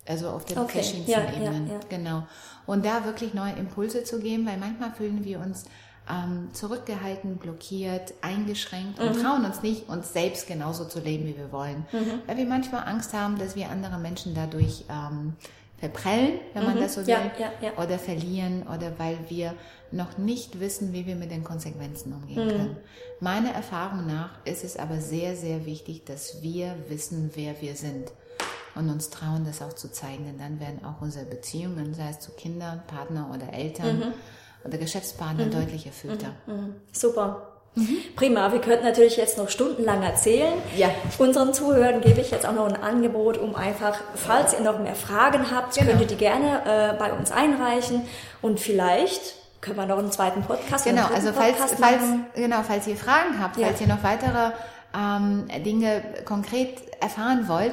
Also 0.07 0.31
auf 0.31 0.47
den 0.47 0.57
Okay, 0.59 0.73
verschiedensten 0.79 1.11
ja, 1.11 1.21
ja, 1.21 1.33
Ebenen. 1.35 1.69
ja. 1.69 1.81
Genau. 1.91 2.27
Und 2.67 2.87
da 2.87 3.05
wirklich 3.05 3.35
neue 3.35 3.53
Impulse 3.53 4.05
zu 4.05 4.21
geben, 4.21 4.47
weil 4.47 4.57
manchmal 4.57 4.93
fühlen 4.93 5.23
wir 5.23 5.41
uns 5.41 5.67
ähm, 6.11 6.49
zurückgehalten, 6.55 7.37
blockiert, 7.37 8.15
eingeschränkt 8.23 8.99
und 9.01 9.17
Mhm. 9.17 9.23
trauen 9.23 9.45
uns 9.45 9.63
nicht, 9.63 9.87
uns 9.91 10.15
selbst 10.15 10.47
genauso 10.47 10.87
zu 10.87 11.01
leben, 11.01 11.27
wie 11.27 11.37
wir 11.37 11.53
wollen. 11.53 11.85
Weil 12.27 12.39
wir 12.39 12.47
manchmal 12.47 12.85
Angst 12.89 13.13
haben, 13.13 13.39
dass 13.39 13.55
wir 13.55 13.69
andere 13.69 13.99
Menschen 13.99 14.35
dadurch 14.35 14.85
ähm, 14.89 15.35
verprellen, 15.81 16.39
wenn 16.55 16.65
man 16.65 16.79
das 16.79 16.95
so 16.95 17.07
will, 17.07 17.17
Mhm. 17.17 17.31
Ja, 17.39 17.47
ja, 17.61 17.69
ja. 17.77 17.83
oder 17.83 17.99
verlieren 17.99 18.63
oder 18.69 18.99
weil 18.99 19.19
wir 19.29 19.55
noch 19.91 20.19
nicht 20.19 20.61
wissen, 20.61 20.93
wie 20.93 21.07
wir 21.07 21.17
mit 21.17 21.31
den 21.31 21.43
Konsequenzen 21.43 22.13
umgehen 22.13 22.45
Mhm. 22.47 22.51
können. 22.51 22.77
Meiner 23.19 23.51
Erfahrung 23.51 24.07
nach 24.07 24.31
ist 24.45 24.63
es 24.63 24.77
aber 24.77 25.01
sehr, 25.01 25.35
sehr 25.37 25.67
wichtig, 25.67 26.05
dass 26.05 26.43
wir 26.43 26.77
wissen, 26.89 27.31
wer 27.35 27.61
wir 27.61 27.75
sind 27.75 28.13
und 28.75 28.89
uns 28.89 29.11
trauen, 29.11 29.45
das 29.45 29.63
auch 29.63 29.73
zu 29.73 29.91
zeigen, 29.91 30.25
denn 30.27 30.39
dann 30.39 30.61
werden 30.61 30.85
auch 30.85 31.01
unsere 31.01 31.25
Beziehungen, 31.25 31.93
sei 31.95 32.11
es 32.11 32.21
zu 32.21 32.31
Kindern, 32.33 32.83
Partner 32.87 33.31
oder 33.35 33.53
Eltern 33.53 33.99
Mhm. 33.99 34.05
oder 34.65 34.79
Geschäftspartner, 34.79 35.47
deutlich 35.47 35.87
erfüllter. 35.87 36.35
Super. 36.93 37.50
Prima, 38.17 38.53
wir 38.53 38.61
könnten 38.61 38.85
natürlich 38.85 39.17
jetzt 39.17 39.39
noch 39.39 39.49
stundenlang 39.49 40.03
erzählen. 40.03 40.53
Ja. 40.77 40.89
Unseren 41.19 41.55
Zuhörern 41.55 42.01
gebe 42.01 42.21
ich 42.21 42.31
jetzt 42.31 42.45
auch 42.47 42.53
noch 42.53 42.67
ein 42.67 42.83
Angebot, 42.83 43.39
um 43.39 43.55
einfach, 43.55 43.97
falls 44.17 44.53
ihr 44.55 44.61
noch 44.61 44.79
mehr 44.81 44.95
Fragen 44.97 45.51
habt, 45.55 45.75
Genau. 45.75 45.91
könnt 45.91 46.01
ihr 46.03 46.07
die 46.09 46.17
gerne 46.17 46.63
äh, 46.65 46.99
bei 46.99 47.13
uns 47.13 47.31
einreichen 47.31 48.03
und 48.43 48.59
vielleicht 48.61 49.37
können 49.61 49.77
wir 49.77 49.87
noch 49.87 49.99
einen 49.99 50.11
zweiten 50.11 50.43
Podcast 50.43 50.85
Genau, 50.85 51.07
also 51.15 51.33
falls, 51.33 51.57
Podcast 51.57 51.77
falls, 51.79 52.01
machen. 52.03 52.27
genau, 52.35 52.63
falls 52.67 52.87
ihr 52.87 52.97
Fragen 52.97 53.41
habt, 53.41 53.57
Ja. 53.57 53.69
falls 53.69 53.81
ihr 53.81 53.87
noch 53.89 54.03
weitere 54.03 54.51
ähm, 54.97 55.47
Dinge 55.65 56.03
konkret 56.25 56.79
erfahren 57.01 57.47
wollt, 57.47 57.73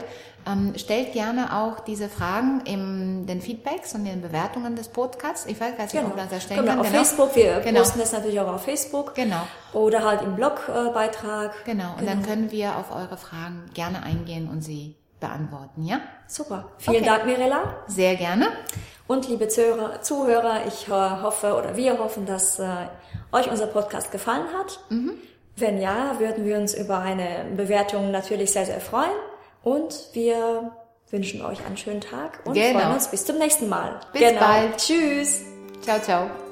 ähm, 0.50 0.74
stellt 0.78 1.14
gerne 1.14 1.56
auch 1.58 1.80
diese 1.82 2.08
Fragen 2.10 2.62
in 2.66 3.26
den 3.28 3.42
Feedbacks 3.42 3.94
und 3.96 4.06
den 4.06 4.22
Bewertungen 4.22 4.76
des 4.76 4.88
Podcasts. 4.90 5.46
Ich 5.46 5.60
weiß, 5.60 5.74
weiß 5.74 5.94
nicht, 5.94 6.04
Genau. 6.04 6.08
ob 6.08 6.18
das 6.18 6.32
erstellen 6.32 6.60
Können 6.60 6.68
wir 6.68 6.72
kann. 6.76 6.80
auf 6.82 6.88
genau. 6.92 6.98
Facebook, 7.04 7.36
wir 7.36 7.60
Genau. 7.60 7.80
posten 7.80 8.00
das 8.00 8.12
natürlich 8.14 8.40
auch 8.40 8.48
auf 8.54 8.64
Facebook. 8.64 9.16
Genau. 9.16 9.42
Oder 9.74 10.04
halt 10.06 10.22
im 10.22 10.36
Blogbeitrag. 10.36 11.66
Genau, 11.66 11.96
und 12.00 12.08
dann 12.08 12.24
können 12.24 12.52
wir 12.52 12.78
auf 12.78 12.96
eure 12.96 13.18
Fragen 13.18 13.66
gerne 13.74 14.04
eingehen 14.04 14.50
und 14.50 14.62
sie 14.62 14.96
beantworten, 15.20 15.84
ja? 15.84 16.00
Super. 16.28 16.66
Vielen 16.78 16.98
Okay. 16.98 17.06
Dank, 17.06 17.26
Mirella. 17.26 17.76
Sehr 17.88 18.16
gerne. 18.16 18.48
Und 19.08 19.28
liebe 19.30 19.48
Zuhörer, 19.48 20.02
Zuhörer 20.02 20.60
ich 20.68 20.88
äh, 20.88 20.92
hoffe 20.92 21.56
oder 21.56 21.76
wir 21.76 21.98
hoffen, 21.98 22.26
dass 22.26 22.60
äh, 22.60 22.68
euch 23.32 23.50
unser 23.50 23.68
Podcast 23.68 24.12
gefallen 24.12 24.46
hat. 24.58 24.80
Mhm. 24.90 25.14
Wenn 25.56 25.82
ja, 25.82 26.20
würden 26.20 26.46
wir 26.46 26.58
uns 26.58 26.76
über 26.76 27.00
eine 27.00 27.46
Bewertung 27.56 28.12
natürlich 28.12 28.52
sehr, 28.52 28.66
sehr 28.66 28.80
freuen. 28.80 29.10
Und 29.64 30.10
wir 30.14 30.72
wünschen 31.10 31.42
euch 31.46 31.66
einen 31.66 31.78
schönen 31.78 32.02
Tag 32.02 32.40
und 32.46 32.54
Genau. 32.54 32.80
freuen 32.80 32.94
uns 32.94 33.08
bis 33.10 33.26
zum 33.26 33.38
nächsten 33.38 33.70
Mal. 33.70 34.00
Bis 34.14 34.22
genau. 34.22 34.40
bald. 34.40 34.78
Tschüss. 34.78 35.42
Ciao, 35.82 36.00
ciao. 36.00 36.47